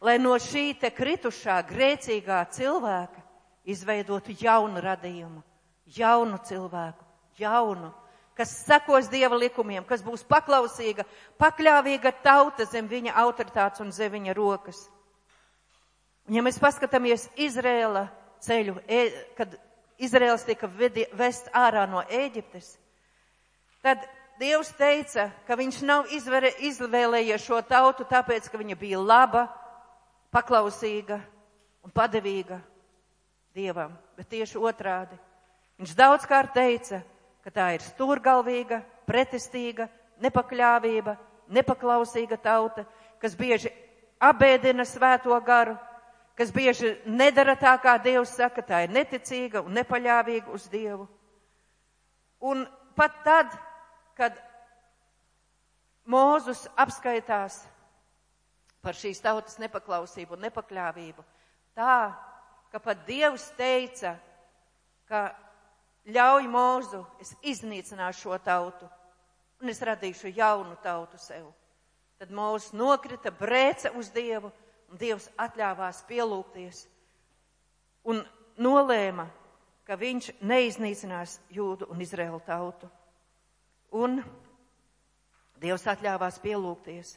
lai 0.00 0.18
no 0.18 0.34
šī 0.38 0.78
te 0.78 0.90
kritušā, 0.94 1.58
grēcīgā 1.66 2.42
cilvēka 2.54 3.22
izveidotu 3.68 4.34
jaunu 4.38 4.80
radījumu, 4.82 5.42
jaunu 5.98 6.38
cilvēku, 6.46 7.04
jaunu, 7.38 7.90
kas 8.38 8.52
sekos 8.62 9.10
Dieva 9.10 9.36
likumiem, 9.36 9.82
kas 9.84 10.04
būs 10.06 10.22
paklausīga, 10.30 11.04
pakļāvīga 11.42 12.12
tauta 12.22 12.68
zem 12.70 12.86
viņa 12.86 13.16
autoritātes 13.18 13.82
un 13.82 13.90
zem 13.92 14.12
viņa 14.14 14.36
rokas. 14.38 14.84
Un 16.28 16.38
ja 16.38 16.44
mēs 16.44 16.60
paskatāmies 16.62 17.26
Izrēla 17.40 18.06
ceļu, 18.44 18.76
e, 18.86 19.00
kad 19.34 19.56
Izraels 19.98 20.44
tika 20.46 20.70
vest 21.18 21.50
ārā 21.56 21.88
no 21.90 22.04
Ēģiptes, 22.06 22.76
tad 23.82 24.06
Dievs 24.38 24.70
teica, 24.78 25.32
ka 25.48 25.56
viņš 25.58 25.80
nav 25.82 26.12
izvēlējies 26.14 27.42
šo 27.42 27.58
tautu 27.66 28.04
tāpēc, 28.06 28.46
ka 28.46 28.60
viņa 28.60 28.76
bija 28.78 29.00
laba, 29.02 29.48
paklausīga 30.30 31.18
un 31.82 31.90
padevīga 31.90 32.60
Dievam, 33.56 33.96
bet 34.14 34.28
tieši 34.30 34.60
otrādi. 34.62 35.18
Viņš 35.82 35.96
daudzkārt 35.98 36.54
teica, 36.54 37.00
ka 37.44 37.52
tā 37.54 37.72
ir 37.76 37.84
stūrgalvīga, 37.84 38.82
pretestīga, 39.08 39.88
nepakļāvība, 40.22 41.16
nepaklausīga 41.48 42.38
tauta, 42.42 42.84
kas 43.22 43.36
bieži 43.38 43.72
abēdina 44.20 44.84
svēto 44.86 45.38
garu, 45.46 45.76
kas 46.38 46.52
bieži 46.54 46.96
nedara 47.06 47.56
tā, 47.58 47.72
kā 47.82 47.96
Dievs 48.02 48.34
saka, 48.36 48.62
tā 48.62 48.84
ir 48.86 48.92
neticīga 48.94 49.62
un 49.64 49.74
nepaļāvīga 49.78 50.52
uz 50.54 50.68
Dievu. 50.70 51.08
Un 52.40 52.66
pat 52.98 53.22
tad, 53.24 53.56
kad 54.18 54.36
Mūzus 56.08 56.62
apskaitās 56.78 57.60
par 58.80 58.96
šīs 58.96 59.20
tautas 59.20 59.58
nepaklausību 59.60 60.36
un 60.36 60.46
nepakļāvību. 60.46 61.24
Tā, 61.76 61.96
ka 62.72 62.80
pat 62.80 63.02
Dievs 63.04 63.50
teica, 63.58 64.14
ka 65.10 65.28
ļauj 66.08 66.46
mūzu, 66.50 67.02
es 67.20 67.34
iznīcināšu 67.42 68.28
šo 68.28 68.38
tautu 68.44 68.88
un 69.60 69.72
es 69.72 69.80
radīšu 69.82 70.32
jaunu 70.36 70.76
tautu 70.82 71.18
sev. 71.20 71.50
Tad 72.18 72.32
mūzis 72.34 72.74
nokrita, 72.74 73.30
brēca 73.34 73.92
uz 73.98 74.10
Dievu 74.14 74.50
un 74.90 74.98
Dievs 74.98 75.28
atļāvās 75.38 76.02
pielūgties 76.08 76.86
un 78.08 78.22
nolēma, 78.58 79.28
ka 79.86 79.96
viņš 79.98 80.32
neiznīcinās 80.44 81.38
jūdu 81.54 81.88
un 81.92 82.02
Izraēlu 82.02 82.40
tautu. 82.46 82.90
Un 83.94 84.20
Dievs 85.58 85.86
atļāvās 85.90 86.38
pielūgties. 86.42 87.16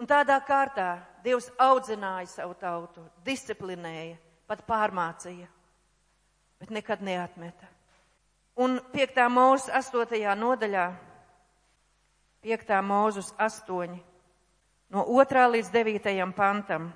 Un 0.00 0.08
tādā 0.10 0.36
kārtā 0.44 0.98
Dievs 1.24 1.50
audzināja 1.60 2.28
savu 2.28 2.56
tautu, 2.58 3.04
disciplinēja, 3.24 4.16
pat 4.48 4.64
pārmācīja, 4.68 5.48
bet 6.58 6.70
nekad 6.70 7.02
neatmeta. 7.02 7.68
Un 8.54 8.78
5. 8.92 9.20
mūzes 9.34 9.70
8. 9.74 10.34
nodaļā, 10.38 10.86
5. 12.44 12.74
mūzes 12.86 13.32
8. 13.38 13.96
no 14.94 15.06
2. 15.10 15.46
līdz 15.56 15.70
9. 15.74 16.34
pantam. 16.36 16.92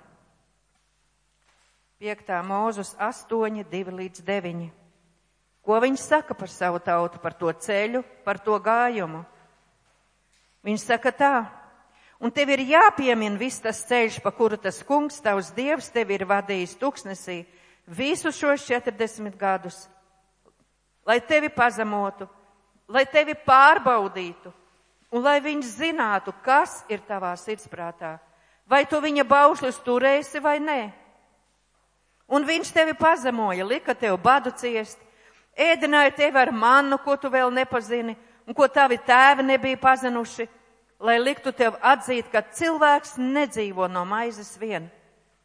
5. 1.99 2.35
mūzes 2.47 2.95
8, 2.99 3.65
2 3.67 3.97
līdz 4.01 4.23
9. 4.23 4.69
Ko 5.63 5.81
viņš 5.83 6.01
saka 6.01 6.35
par 6.35 6.49
savu 6.49 6.79
tautu, 6.79 7.19
par 7.19 7.35
to 7.35 7.51
ceļu, 7.53 8.05
par 8.25 8.39
to 8.39 8.55
gājumu? 8.63 9.25
Viņš 10.65 10.85
saka 10.87 11.13
tā, 11.13 11.35
Un 12.19 12.33
tev 12.35 12.51
ir 12.51 12.65
jāpiemina 12.67 13.39
viss 13.39 13.63
tas 13.63 13.85
ceļš, 13.87 14.19
pa 14.25 14.33
kuru 14.35 14.57
tas 14.59 14.81
kungs, 14.83 15.21
tavs 15.23 15.53
dievs, 15.55 15.93
tevi 15.95 16.17
ir 16.17 16.25
vadījis 16.27 16.75
tuksnesī 16.81 17.45
visus 17.89 18.36
šos 18.36 18.66
40 18.68 19.36
gadus, 19.36 19.89
lai 21.07 21.20
tevi 21.20 21.49
pazemotu, 21.49 22.28
lai 22.89 23.05
tevi 23.09 23.34
pārbaudītu, 23.34 24.53
un 25.12 25.24
lai 25.24 25.41
viņš 25.41 25.72
zinātu, 25.80 26.34
kas 26.45 26.82
ir 26.93 27.01
tavā 27.09 27.32
sirdsprātā, 27.36 28.18
vai 28.68 28.84
tu 28.84 29.01
viņa 29.01 29.24
baušļus 29.24 29.80
turēsi 29.84 30.43
vai 30.45 30.59
nē. 30.61 30.80
Un 32.28 32.45
viņš 32.45 32.72
tevi 32.76 32.93
pazemoja, 32.93 33.64
lika 33.64 33.95
tev 33.97 34.18
badu 34.20 34.53
ciest, 34.53 35.01
ēdināja 35.57 36.12
tevi 36.12 36.39
ar 36.39 36.53
mannu, 36.53 37.01
ko 37.01 37.16
tu 37.16 37.32
vēl 37.32 37.49
nepazini, 37.51 38.12
un 38.47 38.55
ko 38.55 38.68
tavi 38.68 39.01
tēvi 39.01 39.49
nebija 39.49 39.80
pazinuši 39.80 40.49
lai 41.01 41.18
liktu 41.22 41.53
tev 41.55 41.78
atzīt, 41.82 42.28
ka 42.32 42.43
cilvēks 42.43 43.16
nedzīvo 43.18 43.89
no 43.91 44.05
maizes 44.09 44.57
vien, 44.59 44.89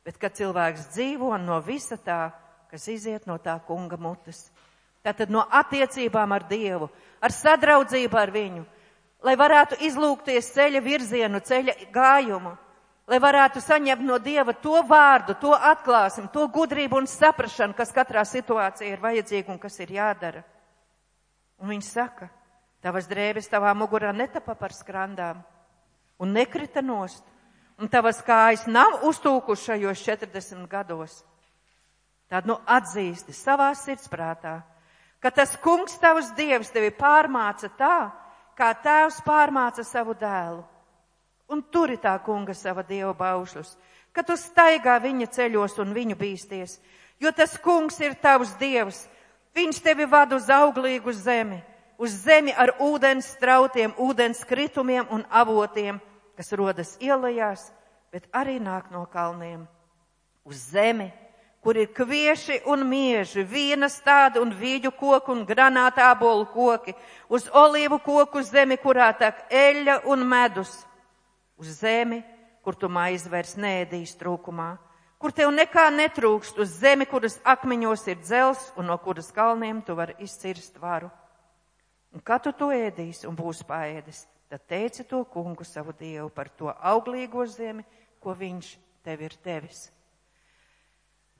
bet 0.03 0.19
ka 0.19 0.29
cilvēks 0.29 0.89
dzīvo 0.93 1.31
no 1.39 1.59
visa 1.63 1.97
tā, 1.97 2.31
kas 2.71 2.87
iziet 2.91 3.27
no 3.29 3.37
tā 3.39 3.55
kunga 3.67 3.97
mutes. 3.97 4.49
Tātad 5.03 5.31
no 5.31 5.43
attiecībām 5.51 6.31
ar 6.31 6.45
Dievu, 6.47 6.89
ar 7.19 7.31
sadraudzību 7.35 8.19
ar 8.19 8.31
viņu, 8.31 8.63
lai 9.23 9.35
varētu 9.39 9.79
izlūkties 9.83 10.51
ceļa 10.55 10.81
virzienu, 10.83 11.41
ceļa 11.43 11.75
gājumu, 11.91 12.53
lai 13.07 13.19
varētu 13.19 13.59
saņemt 13.63 14.05
no 14.07 14.19
Dieva 14.23 14.55
to 14.55 14.79
vārdu, 14.87 15.35
to 15.39 15.51
atklāsmi, 15.55 16.29
to 16.31 16.47
gudrību 16.47 17.01
un 17.01 17.07
saprašanu, 17.07 17.75
kas 17.75 17.91
katrā 17.95 18.23
situācijā 18.27 18.93
ir 18.93 19.03
vajadzīga 19.03 19.51
un 19.51 19.59
kas 19.59 19.79
ir 19.83 19.91
jādara. 19.99 20.43
Un 21.59 21.71
viņš 21.75 21.89
saka, 21.95 22.29
tavas 22.83 23.07
drēbes 23.11 23.51
tavā 23.51 23.71
mugurā 23.75 24.11
netapa 24.15 24.55
par 24.55 24.75
skrandām 24.75 25.43
un 26.19 26.31
nekrita 26.35 26.81
nost, 26.83 27.23
un 27.79 27.89
tavas 27.89 28.21
kājas 28.25 28.65
nav 28.67 29.03
uztūkušajos 29.07 30.03
40 30.05 30.67
gados. 30.71 31.21
Tad 32.29 32.47
nu 32.49 32.57
atzīsti 32.65 33.35
savā 33.35 33.69
sirdsprātā, 33.77 34.61
ka 35.19 35.31
tas 35.31 35.55
kungs 35.61 35.97
tavs 36.01 36.31
dievs 36.37 36.71
tevi 36.73 36.91
pārmāca 36.95 37.69
tā, 37.77 37.97
kā 38.57 38.73
tēvs 38.83 39.21
pārmāca 39.25 39.85
savu 39.85 40.15
dēlu. 40.17 40.63
Un 41.51 41.61
turi 41.69 41.97
tā 42.01 42.15
kunga 42.23 42.53
sava 42.55 42.81
dieva 42.87 43.13
baušļus, 43.13 43.75
ka 44.15 44.23
tu 44.23 44.37
staigā 44.39 44.95
viņa 45.03 45.27
ceļos 45.35 45.77
un 45.83 45.93
viņu 45.93 46.15
bīsties, 46.17 46.79
jo 47.19 47.31
tas 47.35 47.57
kungs 47.61 47.99
ir 48.01 48.15
tavs 48.21 48.55
dievs, 48.57 49.03
Viņš 49.53 49.83
tevi 49.85 50.05
vada 50.09 50.35
uz 50.35 50.47
auglīgu 50.49 51.13
zemi, 51.13 51.59
uz 52.01 52.15
zemi 52.25 52.53
ar 52.57 52.73
ūdens 52.81 53.27
strautiem, 53.35 53.93
ūdens 54.01 54.41
kritumiem 54.49 55.05
un 55.13 55.21
avotiem, 55.29 55.99
kas 56.37 56.53
rodas 56.57 56.95
ielajās, 57.01 57.71
bet 58.13 58.27
arī 58.33 58.59
nāk 58.61 58.91
no 58.91 59.05
kalniem. 59.09 59.65
Uz 60.43 60.59
zemi, 60.73 61.09
kur 61.63 61.77
ir 61.79 61.93
kvieši 61.95 62.61
un 62.67 62.83
mieži, 62.87 63.45
vīna 63.47 63.89
stādi 63.89 64.41
un 64.43 64.51
vīģu 64.51 64.91
koku 64.99 65.31
un 65.31 65.45
granāta 65.47 66.09
ābolu 66.11 66.47
koki, 66.51 66.95
uz 67.29 67.47
olīvu 67.47 68.01
koku 68.03 68.43
zemi, 68.43 68.77
kurā 68.77 69.13
tek 69.17 69.45
eļļa 69.49 70.01
un 70.11 70.25
medus, 70.27 70.73
uz 71.57 71.79
zemi, 71.79 72.23
kur 72.63 72.75
tu 72.75 72.89
maizi 72.91 73.31
vairs 73.31 73.55
nēdīs 73.59 74.17
trūkumā 74.19 74.73
kur 75.23 75.31
tev 75.31 75.53
nekā 75.55 75.85
netrūkst, 75.95 76.57
uz 76.59 76.71
zemi, 76.83 77.05
kuras 77.07 77.37
akmeņos 77.47 78.01
ir 78.11 78.17
dzels 78.19 78.63
un 78.75 78.89
no 78.91 78.97
kuras 78.99 79.29
kalniem 79.31 79.77
tu 79.79 79.95
vari 79.95 80.17
izcirst 80.19 80.75
varu. 80.83 81.07
Un 82.11 82.19
kad 82.19 82.43
tu 82.43 82.51
to 82.51 82.67
ēdīsi 82.75 83.29
un 83.29 83.37
būs 83.37 83.61
paēdis, 83.63 84.25
tad 84.53 84.67
teici 84.69 85.03
to 85.09 85.23
kungu 85.25 85.65
savu 85.65 85.95
dievu 85.97 86.29
par 86.29 86.51
to 86.53 86.69
auglīgo 86.69 87.45
zemi, 87.49 87.81
ko 88.21 88.37
viņš 88.37 88.69
tev 89.03 89.25
ir 89.25 89.33
devis. 89.43 89.87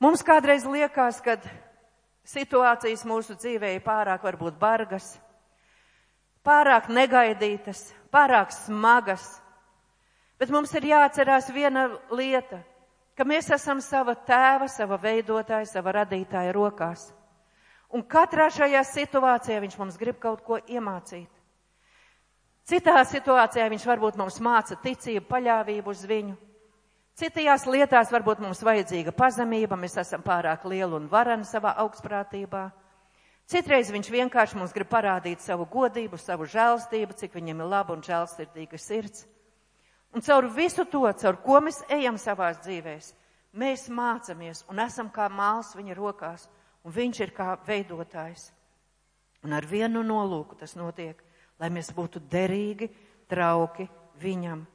Mums 0.02 0.26
kādreiz 0.26 0.66
liekas, 0.66 1.22
ka 1.22 1.38
situācijas 2.28 3.06
mūsu 3.06 3.38
dzīvē 3.38 3.76
ir 3.78 3.86
pārāk 3.86 4.26
varbūt 4.26 4.58
bargas, 4.60 5.14
pārāk 6.44 6.90
negaidītas, 6.90 7.86
pārāk 8.12 8.52
smagas, 8.52 9.30
bet 10.42 10.52
mums 10.52 10.74
ir 10.76 10.92
jāatcerās 10.92 11.54
viena 11.54 11.88
lieta 12.12 12.64
ka 13.18 13.26
mēs 13.28 13.50
esam 13.54 13.82
sava 13.82 14.16
tēva, 14.28 14.68
sava 14.70 14.98
veidotāja, 15.02 15.70
sava 15.70 15.94
radītāja 16.00 16.54
rokās. 16.56 17.12
Un 17.94 18.02
katrā 18.10 18.50
šajā 18.50 18.82
situācijā 18.90 19.60
viņš 19.62 19.78
mums 19.78 20.00
grib 20.02 20.18
kaut 20.22 20.42
ko 20.46 20.58
iemācīt. 20.58 21.30
Citā 22.64 23.02
situācijā 23.04 23.66
viņš 23.72 23.86
varbūt 23.90 24.18
mums 24.20 24.40
māca 24.40 24.78
ticību, 24.80 25.26
paļāvību 25.28 25.92
uz 25.92 26.04
viņu. 26.08 26.38
Citajās 27.20 27.68
lietās 27.70 28.10
varbūt 28.10 28.40
mums 28.42 28.64
vajadzīga 28.66 29.12
pazemība, 29.14 29.78
mēs 29.78 30.00
esam 30.02 30.24
pārāk 30.26 30.64
lieli 30.66 30.96
un 30.98 31.10
varani 31.12 31.46
savā 31.46 31.76
augstprātībā. 31.84 32.64
Citreiz 33.46 33.92
viņš 33.92 34.10
vienkārši 34.10 34.58
mums 34.58 34.72
grib 34.74 34.88
parādīt 34.90 35.44
savu 35.44 35.68
godību, 35.70 36.18
savu 36.18 36.48
žēlstību, 36.48 37.18
cik 37.20 37.36
viņam 37.36 37.62
ir 37.62 37.70
laba 37.70 37.94
un 37.94 38.02
žēlstīga 38.02 38.80
sirds. 38.80 39.28
Un 40.16 40.24
caur 40.24 40.48
visu 40.56 40.86
to, 40.86 41.04
caur 41.20 41.38
ko 41.44 41.60
mēs 41.62 41.82
ejam 41.92 42.18
savās 42.22 42.62
dzīvēs, 42.64 43.12
mēs 43.60 43.90
mācāmies 43.90 44.64
un 44.72 44.80
esam 44.80 45.12
kā 45.12 45.28
māls 45.30 45.74
viņa 45.76 45.98
rokās, 45.98 46.48
un 46.86 46.96
viņš 46.96 47.22
ir 47.26 47.36
kā 47.36 47.58
veidotājs. 47.68 48.52
Un 49.44 49.54
ar 49.54 49.68
vienu 49.68 50.02
nolūku 50.08 50.56
tas 50.56 50.78
notiek, 50.80 51.20
lai 51.64 51.72
mēs 51.72 51.94
būtu 51.96 52.20
derīgi, 52.28 52.90
trauki 53.32 53.88
viņam. 54.20 54.66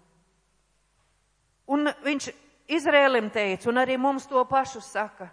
Un 1.68 1.92
viņš 2.04 2.30
Izrēlim 2.68 3.30
teica, 3.32 3.68
un 3.70 3.80
arī 3.80 3.94
mums 3.96 4.26
to 4.28 4.40
pašu 4.44 4.82
saka. 4.84 5.30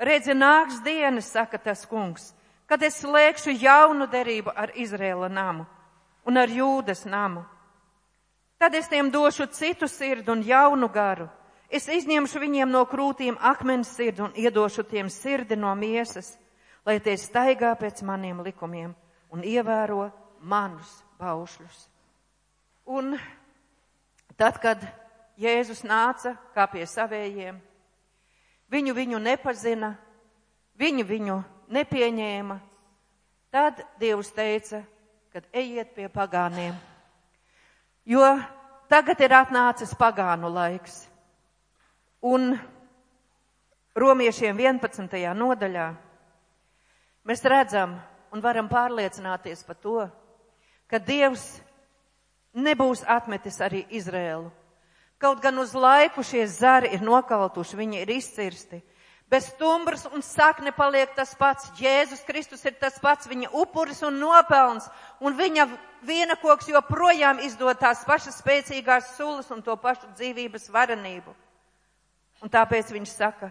Redzi, 0.00 0.34
nāks 0.36 0.82
dienas, 0.84 1.30
saka 1.32 1.56
tas 1.56 1.86
kungs, 1.88 2.32
kad 2.68 2.82
es 2.84 2.98
slēgšu 3.00 3.54
jaunu 3.56 4.08
derību 4.10 4.52
ar 4.52 4.72
Izrēla 4.76 5.30
namu 5.32 5.64
un 6.28 6.40
ar 6.40 6.52
Jūdas 6.52 7.06
namu 7.08 7.44
Tad 8.64 8.74
es 8.74 8.88
tiem 8.88 9.10
došu 9.10 9.46
citu 9.46 9.88
sirdu 9.88 10.32
un 10.32 10.42
jaunu 10.42 10.88
garu. 10.88 11.28
Es 11.68 11.84
izņemšu 11.84 12.40
viņiem 12.40 12.70
no 12.72 12.84
krūtīm 12.88 13.36
akmens 13.36 13.90
sirdi 13.92 14.22
un 14.24 14.32
iedošu 14.32 14.86
tiem 14.88 15.10
sirdi 15.10 15.56
no 15.56 15.74
miesas, 15.74 16.30
lai 16.86 17.00
tie 17.04 17.16
staigā 17.20 17.74
pēc 17.76 18.00
maniem 18.08 18.40
likumiem 18.40 18.94
un 19.34 19.42
ievēro 19.44 20.06
manus 20.44 20.92
baušļus. 21.20 21.82
Un 22.92 23.16
tad, 24.36 24.60
kad 24.62 24.84
Jēzus 25.40 25.82
nāca 25.88 26.36
kā 26.54 26.68
pie 26.70 26.84
savējiem, 26.86 27.58
viņu 28.70 28.94
viņu 28.94 29.20
nepazina, 29.24 29.94
viņu 30.78 31.04
viņu 31.08 31.42
nepieņēma, 31.74 32.58
tad 33.54 33.86
Dievs 33.98 34.30
teica, 34.36 34.84
kad 35.32 35.46
ejiet 35.56 35.94
pie 35.96 36.06
pagāniem 36.12 36.76
Jo 38.04 38.20
tagad 38.92 39.20
ir 39.24 39.32
atnācis 39.32 39.94
pagānu 39.96 40.50
laiks. 40.52 41.06
Un 42.20 42.52
romiešiem 43.96 44.58
11. 44.60 45.08
nodaļā 45.32 45.86
mēs 47.24 47.44
redzam 47.48 47.96
un 48.32 48.44
varam 48.44 48.68
pārliecināties 48.68 49.64
par 49.64 49.80
to, 49.80 50.04
ka 50.90 50.98
Dievs 50.98 51.44
nebūs 52.54 53.04
atmetis 53.06 53.60
arī 53.64 53.84
Izrēlu. 53.90 54.50
Kaut 55.18 55.40
gan 55.40 55.58
uz 55.58 55.72
laiku 55.74 56.22
šie 56.26 56.44
zari 56.50 56.90
ir 56.94 57.02
nokautuši, 57.02 57.78
viņi 57.78 58.02
ir 58.02 58.10
izcirsti, 58.16 58.82
Bez 59.34 59.48
stumbras 59.48 60.04
un 60.12 60.22
sakne 60.22 60.70
paliek 60.72 61.14
tas 61.16 61.32
pats. 61.34 61.70
Jēzus 61.80 62.24
Kristus 62.26 62.64
ir 62.68 62.76
tas 62.78 62.98
pats, 63.00 63.26
viņa 63.26 63.48
upuris 63.56 64.02
un 64.04 64.18
nopelns, 64.20 64.84
un 65.18 65.34
viņa 65.34 65.64
viena 66.04 66.36
koks 66.38 66.68
joprojām 66.68 67.40
izdod 67.42 67.80
tās 67.80 68.04
pašas 68.04 68.36
spēcīgās 68.42 69.14
sulas 69.16 69.48
un 69.50 69.64
to 69.64 69.74
pašu 69.80 70.12
dzīvības 70.18 70.68
varenību. 70.70 71.32
Un 72.44 72.52
tāpēc 72.52 72.92
viņš 72.92 73.14
saka, 73.16 73.48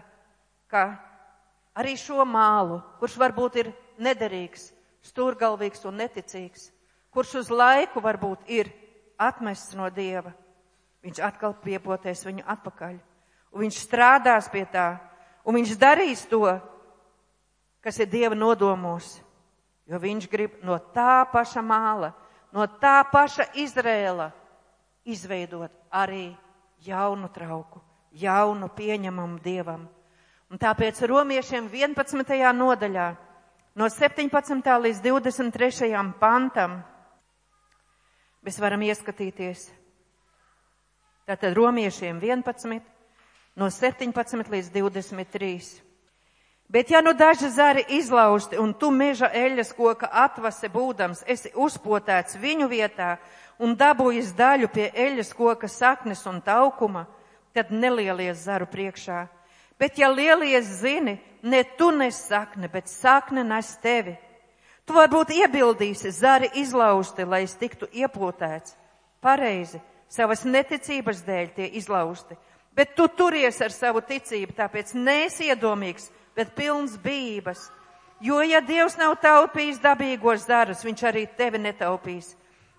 ka 0.70 0.86
arī 1.74 1.96
šo 1.98 2.22
mālu, 2.24 2.78
kurš 3.02 3.18
varbūt 3.18 3.58
ir 3.64 3.72
nederīgs, 3.98 4.70
stūrgalvīgs 5.10 5.82
un 5.90 5.98
neticīgs, 5.98 6.70
kurš 7.14 7.38
uz 7.44 7.50
laiku 7.50 8.02
varbūt 8.02 8.50
ir 8.50 8.72
atmests 9.18 9.76
no 9.78 9.88
Dieva, 9.94 10.34
viņš 11.06 11.22
atkal 11.22 11.54
piepotēs 11.62 12.26
viņu 12.26 12.44
atpakaļ. 12.44 12.94
Un 13.54 13.62
viņš 13.62 13.82
strādās 13.86 14.48
pie 14.50 14.64
tā, 14.66 14.88
Un 15.44 15.58
viņš 15.58 15.76
darīs 15.76 16.24
to, 16.28 16.48
kas 17.84 18.00
ir 18.00 18.08
Dieva 18.08 18.36
nodomos, 18.36 19.18
jo 19.84 20.00
viņš 20.00 20.28
grib 20.32 20.56
no 20.64 20.78
tā 20.94 21.26
paša 21.28 21.60
māla, 21.60 22.14
no 22.52 22.64
tā 22.80 23.02
paša 23.12 23.50
Izrēla 23.60 24.30
izveidot 25.04 25.72
arī 25.92 26.32
jaunu 26.80 27.28
trauku, 27.28 27.82
jaunu 28.16 28.70
pieņemamu 28.72 29.42
Dievam. 29.44 29.84
Un 30.48 30.60
tāpēc 30.60 31.02
romiešiem 31.04 31.68
11. 31.68 32.32
nodaļā 32.56 33.06
no 33.76 33.88
17. 33.90 34.72
līdz 34.86 35.04
23. 35.04 35.92
pantam 36.20 36.80
mēs 38.44 38.60
varam 38.60 38.82
ieskatīties. 38.84 39.70
Tātad 41.24 41.56
romiešiem 41.56 42.20
11, 42.20 42.82
no 43.56 43.70
17 43.72 44.52
līdz 44.52 44.70
23. 44.74 45.54
Bet 46.68 46.90
ja 46.90 47.00
nu 47.00 47.12
daži 47.12 47.48
zari 47.48 47.84
izlaužti 47.88 48.58
un 48.58 48.72
tu 48.74 48.90
meža 48.90 49.28
eļas 49.32 49.72
koka 49.76 50.08
atvase 50.12 50.68
būdams 50.72 51.22
esi 51.28 51.52
uzpotēts 51.54 52.38
viņu 52.40 52.68
vietā 52.68 53.16
un 53.58 53.76
dabūjis 53.76 54.32
daļu 54.36 54.68
pie 54.72 54.90
eļas 54.90 55.32
koka 55.36 55.68
saknes 55.68 56.24
un 56.26 56.40
taukuma, 56.42 57.06
tad 57.54 57.70
nelielies 57.70 58.44
zaru 58.44 58.66
priekšā. 58.66 59.26
Bet 59.78 59.98
ja 59.98 60.08
lielies 60.10 60.66
zini, 60.80 61.18
ne 61.42 61.62
tu 61.78 61.90
nes 61.90 62.16
sakne, 62.28 62.68
bet 62.68 62.88
sakne 62.88 63.44
nes 63.44 63.76
tevi. 63.82 64.16
Tu 64.84 64.92
varbūt 64.92 65.32
iebildīsi 65.32 66.12
zari 66.12 66.50
izlaužti, 66.60 67.24
lai 67.24 67.44
es 67.46 67.54
tiktu 67.56 67.88
iepotēts. 67.88 68.76
Pareizi, 69.24 69.80
savas 70.12 70.44
neticības 70.44 71.22
dēļ 71.24 71.54
tie 71.56 71.68
izlausti. 71.80 72.36
Bet 72.74 72.92
tu 72.98 73.06
turies 73.08 73.60
ar 73.62 73.72
savu 73.72 74.02
ticību, 74.04 74.52
tāpēc 74.58 74.92
neesi 74.98 75.48
iedomīgs, 75.48 76.10
bet 76.36 76.52
pilns 76.58 76.98
bības. 77.00 77.68
Jo, 78.20 78.40
ja 78.42 78.60
Dievs 78.60 78.98
nav 78.98 79.16
taupījis 79.22 79.80
dabīgos 79.82 80.46
darus, 80.48 80.82
viņš 80.84 81.04
arī 81.06 81.24
tevi 81.38 81.60
netaupīs. 81.62 82.34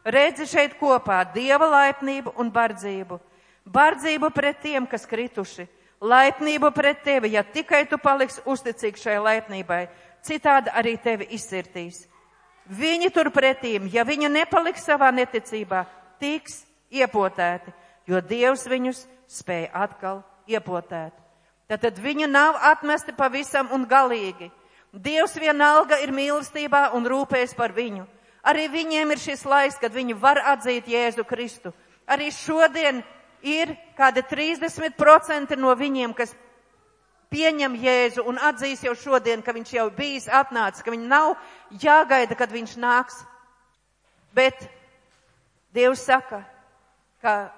Redzi 0.05 0.45
šeit 0.49 0.75
kopā 0.77 1.23
Dieva 1.33 1.67
laipnību 1.71 2.35
un 2.37 2.51
bardzību. 2.53 3.17
Bardzību 3.65 4.29
pret 4.35 4.61
tiem, 4.61 4.85
kas 4.85 5.07
krituši. 5.09 5.65
Laipnību 6.05 6.69
pret 6.75 7.01
tevi, 7.05 7.31
ja 7.33 7.41
tikai 7.41 7.85
tu 7.89 7.97
paliksi 7.97 8.43
uzticīgs 8.45 9.01
šai 9.07 9.15
laipnībai, 9.17 9.85
citādi 10.25 10.73
arī 10.73 10.95
tevi 11.01 11.27
izcirtīs. 11.37 12.05
Viņi 12.65 13.11
tur 13.13 13.29
pretīm, 13.29 13.85
ja 13.93 14.03
viņi 14.03 14.31
nepaliks 14.33 14.87
savā 14.87 15.11
neticībā, 15.13 15.83
tiks 16.19 16.63
iepotēti, 16.89 17.73
jo 18.09 18.21
Dievs 18.21 18.65
viņus 18.69 19.03
spēja 19.29 19.69
atkal 19.85 20.23
iepotēt. 20.49 21.13
Tātad 21.69 21.97
viņi 22.01 22.27
nav 22.29 22.57
atmesti 22.61 23.13
pavisam 23.17 23.71
un 23.73 23.85
galīgi. 23.89 24.51
Dievs 24.93 25.33
vienalga 25.41 25.97
ir 26.01 26.13
mīlestībā 26.13 26.91
un 26.97 27.05
rūpēs 27.09 27.55
par 27.57 27.73
viņu. 27.75 28.05
Arī 28.45 28.67
viņiem 28.69 29.11
ir 29.11 29.21
šis 29.21 29.43
laiks, 29.45 29.79
kad 29.81 29.93
viņi 29.93 30.13
var 30.21 30.39
atzīt 30.53 30.87
Jēzu 30.87 31.25
Kristu. 31.25 31.73
Arī 32.05 32.29
šodien 32.29 33.01
ir 33.41 33.73
kādi 33.97 34.21
30% 34.29 35.57
no 35.57 35.73
viņiem, 35.73 36.13
kas 36.13 36.35
pieņem 37.35 37.75
Jēzu 37.83 38.23
un 38.23 38.39
atzīs 38.39 38.83
jau 38.85 38.95
šodien, 38.95 39.43
ka 39.43 39.53
viņš 39.55 39.75
jau 39.75 39.89
bijis 39.91 40.29
atnācis, 40.31 40.83
ka 40.85 40.93
viņi 40.93 41.09
nav 41.11 41.35
jāgaida, 41.83 42.37
kad 42.39 42.51
viņš 42.51 42.77
nāks. 42.79 43.19
Bet 44.35 44.67
Dievs 45.75 46.05
saka, 46.07 46.45
ka 47.19 47.51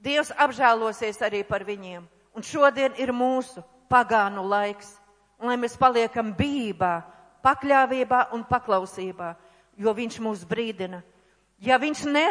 Dievs 0.00 0.32
apžēlosies 0.36 1.20
arī 1.24 1.42
par 1.44 1.64
viņiem. 1.64 2.04
Un 2.36 2.44
šodien 2.44 2.94
ir 3.00 3.12
mūsu 3.12 3.64
pagānu 3.90 4.44
laiks. 4.48 4.94
Un 5.40 5.48
lai 5.48 5.56
mēs 5.60 5.78
paliekam 5.80 6.34
bībā, 6.36 7.00
pakļāvībā 7.44 8.26
un 8.36 8.44
paklausībā, 8.44 9.32
jo 9.80 9.92
viņš 9.96 10.18
mūs 10.20 10.44
brīdina. 10.48 11.00
Ja 11.64 11.80
viņš 11.80 12.04
ne, 12.12 12.26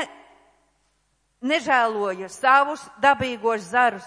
nežēloja 1.42 2.30
savus 2.30 2.84
dabīgos 3.02 3.66
zarus, 3.74 4.06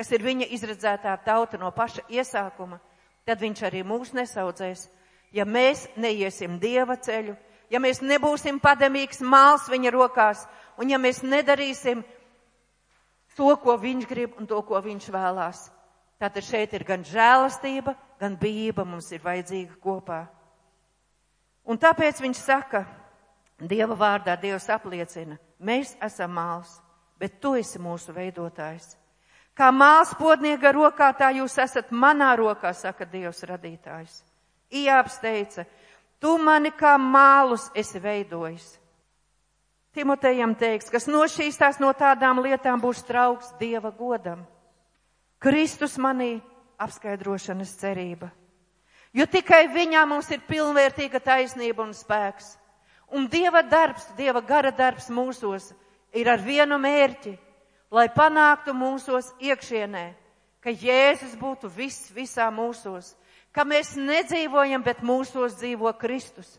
kas 0.00 0.08
ir 0.16 0.22
viņa 0.24 0.46
izredzētā 0.56 1.12
tauta 1.26 1.58
no 1.60 1.68
paša 1.76 2.06
iesākuma, 2.08 2.78
tad 3.28 3.42
viņš 3.42 3.58
arī 3.68 3.82
mūs 3.84 4.14
nesaudzēs. 4.16 4.86
Ja 5.36 5.44
mēs 5.44 5.82
neiesim 6.00 6.54
dieva 6.62 6.96
ceļu, 6.96 7.34
ja 7.68 7.80
mēs 7.84 8.00
nebūsim 8.00 8.62
pademīgs 8.64 9.20
māls 9.20 9.66
viņa 9.68 9.92
rokās, 9.92 10.46
un 10.80 10.88
ja 10.88 10.96
mēs 10.96 11.20
nedarīsim 11.20 12.00
to, 13.36 13.50
ko 13.60 13.76
viņš 13.76 14.06
grib 14.08 14.38
un 14.40 14.48
to, 14.48 14.62
ko 14.64 14.80
viņš 14.80 15.10
vēlās. 15.12 15.66
Tātad 16.16 16.48
šeit 16.48 16.72
ir 16.76 16.86
gan 16.88 17.04
žēlastība, 17.04 17.92
gan 18.16 18.38
bība 18.40 18.86
mums 18.88 19.10
ir 19.12 19.20
vajadzīga 19.24 19.76
kopā. 19.84 20.22
Un 21.68 21.76
tāpēc 21.76 22.24
viņš 22.24 22.40
saka, 22.40 22.86
Dieva 23.60 23.92
vārdā 23.92 24.38
Dievs 24.40 24.70
apliecina, 24.72 25.36
mēs 25.60 25.92
esam 26.00 26.32
māls, 26.40 26.78
bet 27.20 27.36
tu 27.44 27.52
esi 27.60 27.76
mūsu 27.76 28.16
veidotājs. 28.16 28.94
Kā 29.60 29.68
māls 29.76 30.14
podniega 30.16 30.70
rokā, 30.72 31.10
tā 31.12 31.34
jūs 31.36 31.58
esat 31.60 31.90
manā 31.92 32.30
rokā, 32.38 32.70
saka 32.72 33.04
Dievs 33.04 33.42
radītājs. 33.44 34.22
Ijāps 34.72 35.18
teica, 35.20 35.66
tu 36.16 36.38
mani 36.40 36.70
kā 36.72 36.94
mālus 36.96 37.66
esi 37.76 38.00
veidojis. 38.00 38.78
Timotejam 39.92 40.54
teiks, 40.56 40.88
kas 40.88 41.04
nošķīstās 41.12 41.76
no 41.82 41.90
tādām 41.92 42.40
lietām 42.40 42.80
būs 42.80 43.02
trauks 43.04 43.50
Dieva 43.60 43.90
godam. 43.92 44.46
Kristus 45.36 45.98
manī 46.00 46.38
apskaidrošanas 46.80 47.76
cerība. 47.82 48.30
Jo 49.12 49.28
tikai 49.28 49.66
viņā 49.74 50.06
mums 50.08 50.32
ir 50.32 50.40
pilnvērtīga 50.48 51.20
taisnība 51.20 51.84
un 51.84 51.92
spēks. 51.92 52.54
Un 53.12 53.28
Dieva 53.28 53.60
darbs, 53.60 54.08
Dieva 54.16 54.40
gara 54.40 54.72
darbs 54.72 55.12
mūsos 55.12 55.74
ir 56.16 56.32
ar 56.32 56.40
vienu 56.40 56.80
mērķi, 56.80 57.36
lai 57.90 58.08
panāktu 58.14 58.74
mūsos 58.76 59.32
iekšienē, 59.42 60.04
ka 60.62 60.70
Jēzus 60.70 61.34
būtu 61.40 61.70
viss 61.74 62.10
visā 62.14 62.46
mūsos, 62.54 63.14
ka 63.52 63.64
mēs 63.66 63.96
nedzīvojam, 63.98 64.82
bet 64.82 65.02
mūsos 65.02 65.58
dzīvo 65.58 65.92
Kristus. 65.98 66.58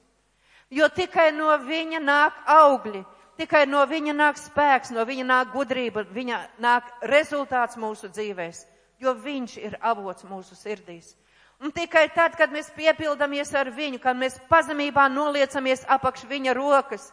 Jo 0.71 0.88
tikai 0.88 1.32
no 1.36 1.51
viņa 1.59 1.99
nāk 2.03 2.43
augļi, 2.47 3.03
tikai 3.39 3.65
no 3.67 3.84
viņa 3.88 4.13
nāk 4.15 4.39
spēks, 4.39 4.91
no 4.95 5.03
viņa 5.07 5.25
nāk 5.27 5.55
gudrība, 5.55 6.03
viņa 6.07 6.43
nāk 6.63 6.91
rezultāts 7.11 7.79
mūsu 7.79 8.11
dzīvēs, 8.11 8.65
jo 8.99 9.15
viņš 9.15 9.57
ir 9.59 9.77
avots 9.82 10.27
mūsu 10.27 10.55
sirdīs. 10.55 11.15
Un 11.61 11.69
tikai 11.69 12.07
tad, 12.09 12.34
kad 12.34 12.49
mēs 12.49 12.71
piepildamies 12.73 13.51
ar 13.53 13.69
viņu, 13.69 13.99
kad 14.01 14.17
mēs 14.17 14.39
pazemībā 14.49 15.05
noliecamies 15.13 15.84
apakš 15.93 16.23
viņa 16.29 16.55
rokas, 16.57 17.11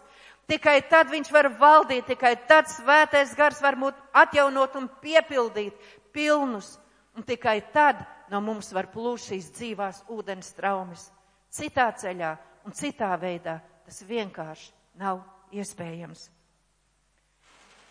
tikai 0.48 0.80
tad 0.88 1.10
viņš 1.12 1.30
var 1.32 1.50
valdīt, 1.60 2.06
tikai 2.08 2.34
tad 2.48 2.70
svētais 2.72 3.34
gars 3.36 3.60
var 3.62 3.78
mūs 3.78 3.96
atjaunot 4.16 4.76
un 4.80 4.88
piepildīt 5.02 5.76
pilnus. 6.12 6.76
Un 7.16 7.24
tikai 7.26 7.60
tad 7.74 8.04
no 8.30 8.40
mums 8.44 8.70
var 8.72 8.90
plūst 8.92 9.32
šīs 9.32 9.48
dzīvās 9.56 10.02
ūdens 10.14 10.52
traumas. 10.54 11.08
Citā 11.50 11.88
ceļā 11.98 12.34
un 12.64 12.76
citā 12.76 13.10
veidā 13.18 13.58
tas 13.86 14.02
vienkārši 14.06 14.70
nav 15.00 15.24
iespējams. 15.50 16.28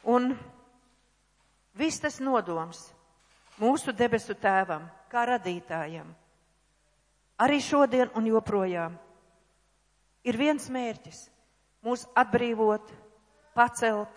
Un 0.07 0.31
viss 1.75 1.99
tas 1.99 2.21
nodoms 2.23 2.85
mūsu 3.59 3.91
debesu 3.91 4.37
tēvam, 4.37 4.85
kā 5.11 5.25
radītājam 5.27 6.07
arī 7.37 7.59
šodien 7.61 8.11
un 8.17 8.27
joprojām, 8.31 8.97
ir 10.25 10.37
viens 10.37 10.69
mērķis- 10.69 11.29
mūs 11.87 12.03
atbrīvot, 12.19 12.83
pacelt, 13.55 14.11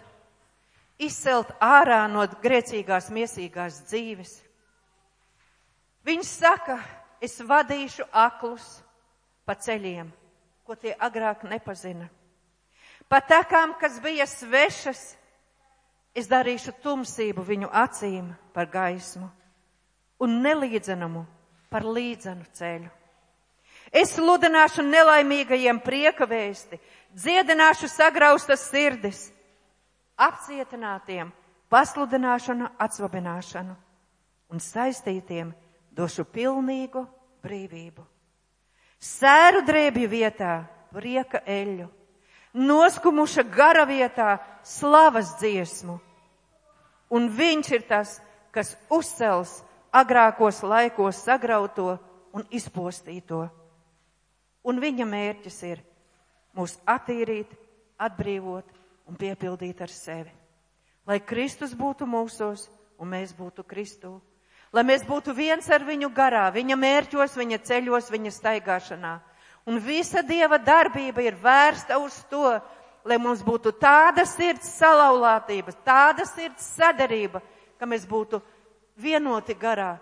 izcelt 0.98 1.54
ārā 1.62 2.02
no 2.10 2.26
grēcīgās 2.42 3.08
miesīgās 3.14 3.80
dzīves. 3.88 4.34
Viņš 6.04 6.26
saka, 6.26 6.80
es 7.22 7.38
vadīšu 7.44 8.08
aklus 8.12 8.66
pa 9.46 9.54
ceļiem, 9.54 10.10
ko 10.64 10.76
tie 10.76 10.96
agrāk 10.98 11.44
nepazina. 11.48 12.08
Pa 13.10 13.20
takām, 13.24 13.74
kas 13.80 13.98
bija 14.02 14.26
svešas, 14.28 15.00
es 16.14 16.28
darīšu 16.30 16.76
tumsību 16.82 17.44
viņu 17.46 17.70
acīm 17.72 18.32
par 18.54 18.68
gaismu 18.70 19.30
un 20.20 20.40
nelīdzenumu 20.44 21.24
par 21.70 21.86
līdzenu 21.86 22.46
ceļu. 22.56 22.90
Es 23.90 24.14
sludināšu 24.14 24.84
nelaimīgajiem 24.86 25.80
prieka 25.82 26.26
vēsti, 26.30 26.78
dziedināšu 27.16 27.88
sagraustas 27.90 28.62
sirdis, 28.70 29.28
apcietinātiem 30.20 31.30
pasludināšanu, 31.70 32.68
atsvabināšanu 32.78 33.76
un 34.50 34.62
saistītiem 34.62 35.52
došu 35.94 36.26
pilnīgu 36.28 37.04
brīvību. 37.44 38.04
Sēru 39.00 39.62
drēbju 39.64 40.10
vietā 40.12 40.54
prieka 40.92 41.40
eļu, 41.46 41.88
noskumuša 42.52 43.46
gara 43.48 43.86
vietā 43.88 44.36
slavas 44.66 45.36
dziesmu. 45.40 45.96
Un 47.10 47.30
viņš 47.34 47.70
ir 47.74 47.86
tas, 47.88 48.18
kas 48.54 48.76
uzcels 48.90 49.62
agrākos 49.90 50.60
laikos 50.62 51.24
sagrauto 51.24 51.96
un 52.36 52.44
izpostīto. 52.54 53.46
Un 54.62 54.78
viņa 54.82 55.06
mērķis 55.08 55.62
ir 55.66 55.80
mūs 56.60 56.76
attīrīt, 56.84 57.50
atbrīvot 58.00 58.68
un 59.08 59.16
piepildīt 59.18 59.80
ar 59.80 59.92
sevi. 59.92 60.32
Lai 61.08 61.18
Kristus 61.24 61.72
būtu 61.74 62.06
mūsos 62.06 62.68
un 63.00 63.08
mēs 63.10 63.32
būtu 63.34 63.64
Kristū. 63.64 64.18
Lai 64.70 64.84
mēs 64.86 65.02
būtu 65.02 65.34
viens 65.34 65.66
ar 65.72 65.82
viņu 65.82 66.12
garā, 66.14 66.44
viņa 66.54 66.76
mērķos, 66.78 67.34
viņa 67.40 67.58
ceļos, 67.66 68.10
viņa 68.12 68.30
staigāšanā. 68.36 69.14
Un 69.66 69.80
visa 69.82 70.22
Dieva 70.22 70.60
darbība 70.62 71.24
ir 71.24 71.34
vērsta 71.40 71.98
uz 71.98 72.20
to, 72.30 72.54
lai 73.04 73.18
mums 73.18 73.42
būtu 73.42 73.72
tāda 73.80 74.22
sirds 74.28 74.70
salauztība, 74.78 75.74
tāda 75.84 76.26
sirds 76.28 76.68
sadarība, 76.76 77.42
ka 77.80 77.88
mēs 77.88 78.06
būtu 78.06 78.40
vienoti 79.00 79.56
garā 79.58 79.96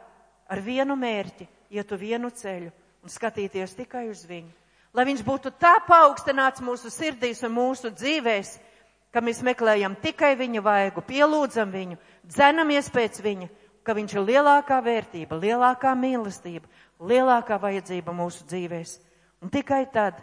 ar 0.49 0.61
vienu 0.61 0.97
mērķi, 0.99 1.49
ietu 1.71 1.97
vienu 1.97 2.31
ceļu 2.31 2.71
un 3.03 3.13
skatīties 3.13 3.77
tikai 3.79 4.09
uz 4.11 4.27
viņu. 4.29 4.53
Lai 4.97 5.05
viņš 5.09 5.23
būtu 5.27 5.53
tā 5.61 5.75
paaugstināts 5.87 6.63
mūsu 6.65 6.91
sirdīs 6.91 7.43
un 7.47 7.55
mūsu 7.55 7.93
dzīvēs, 7.93 8.55
ka 9.13 9.21
mēs 9.25 9.43
meklējam 9.45 9.97
tikai 10.01 10.35
viņa 10.39 10.63
vaigu, 10.65 11.05
pielūdzam 11.05 11.71
viņu, 11.73 11.99
dzenamies 12.25 12.89
pēc 12.93 13.21
viņa, 13.25 13.49
ka 13.85 13.95
viņš 13.97 14.17
ir 14.17 14.25
lielākā 14.25 14.81
vērtība, 14.85 15.39
lielākā 15.41 15.95
mīlestība, 15.97 16.69
lielākā 17.01 17.61
vajadzība 17.61 18.17
mūsu 18.17 18.49
dzīvēs. 18.49 18.99
Un 19.45 19.53
tikai 19.55 19.85
tad, 19.93 20.19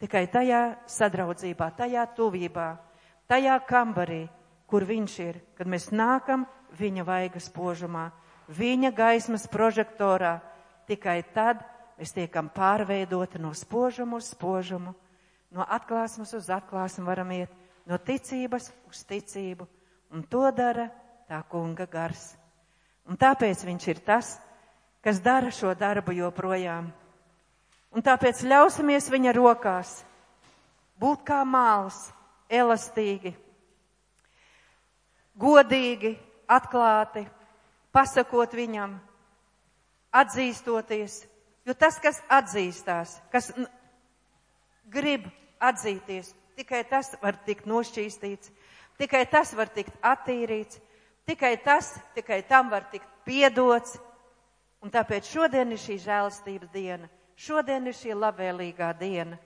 tikai 0.00 0.26
tajā 0.32 0.64
sadraudzībā, 0.88 1.70
tajā 1.78 2.08
tuvībā, 2.16 2.72
tajā 3.28 3.60
kambarī 3.68 4.26
kur 4.68 4.84
viņš 4.84 5.14
ir, 5.24 5.40
kad 5.56 5.68
mēs 5.68 5.88
nākam 5.96 6.44
viņa 6.76 7.04
vaigas 7.08 7.48
požumā, 7.52 8.10
viņa 8.52 8.92
gaismas 8.92 9.48
prožektorā. 9.48 10.38
Tikai 10.88 11.22
tad 11.34 11.64
mēs 11.98 12.14
tiekam 12.14 12.48
pārveidoti 12.54 13.40
no 13.42 13.50
spožuma 13.58 14.20
uz 14.20 14.30
spožumu, 14.32 14.94
no 15.50 15.64
atklāsmes 15.66 16.32
uz 16.38 16.48
atklāsmu 16.54 17.08
varam 17.08 17.32
iet, 17.34 17.50
no 17.86 17.98
ticības 17.98 18.70
uz 18.88 19.02
ticību. 19.08 19.66
Un 20.14 20.22
to 20.24 20.46
dara 20.56 20.88
tā 21.28 21.42
kunga 21.50 21.84
gars. 21.90 22.32
Un 23.08 23.18
tāpēc 23.20 23.64
viņš 23.66 23.88
ir 23.90 24.00
tas, 24.04 24.36
kas 25.04 25.20
dara 25.24 25.50
šo 25.52 25.74
darbu 25.76 26.14
joprojām. 26.16 26.88
Un 27.92 28.04
tāpēc 28.04 28.44
ļausimies 28.44 29.08
viņa 29.10 29.32
rokās, 29.36 29.92
būt 31.00 31.24
kā 31.28 31.40
māls, 31.48 31.96
elastīgi, 32.48 33.32
godīgi, 35.40 36.14
atklāti, 36.48 37.24
pasakot 37.92 38.52
viņam, 38.56 38.98
atzīstoties, 40.12 41.22
jo 41.68 41.76
tas, 41.76 41.98
kas 42.00 42.22
atzīstās, 42.32 43.18
kas 43.32 43.50
grib 44.88 45.26
atzīties, 45.60 46.32
tikai 46.56 46.82
tas 46.88 47.12
var 47.22 47.36
tikt 47.44 47.68
nošķīstīts, 47.68 48.52
tikai 48.98 49.26
tas 49.30 49.52
var 49.56 49.68
tikt 49.72 49.92
attīrīts, 50.00 50.80
tikai 51.28 51.56
tas, 51.64 51.92
tikai 52.16 52.40
tam 52.48 52.72
var 52.72 52.88
tikt 52.92 53.08
piedots. 53.28 53.98
Un 54.78 54.92
tāpēc 54.94 55.26
šodien 55.26 55.74
ir 55.74 55.80
šī 55.82 55.96
žēlastības 56.04 56.70
diena, 56.70 57.08
šodien 57.34 57.90
ir 57.90 57.96
šī 57.98 58.14
labvēlīgā 58.14 58.92
diena. 59.00 59.36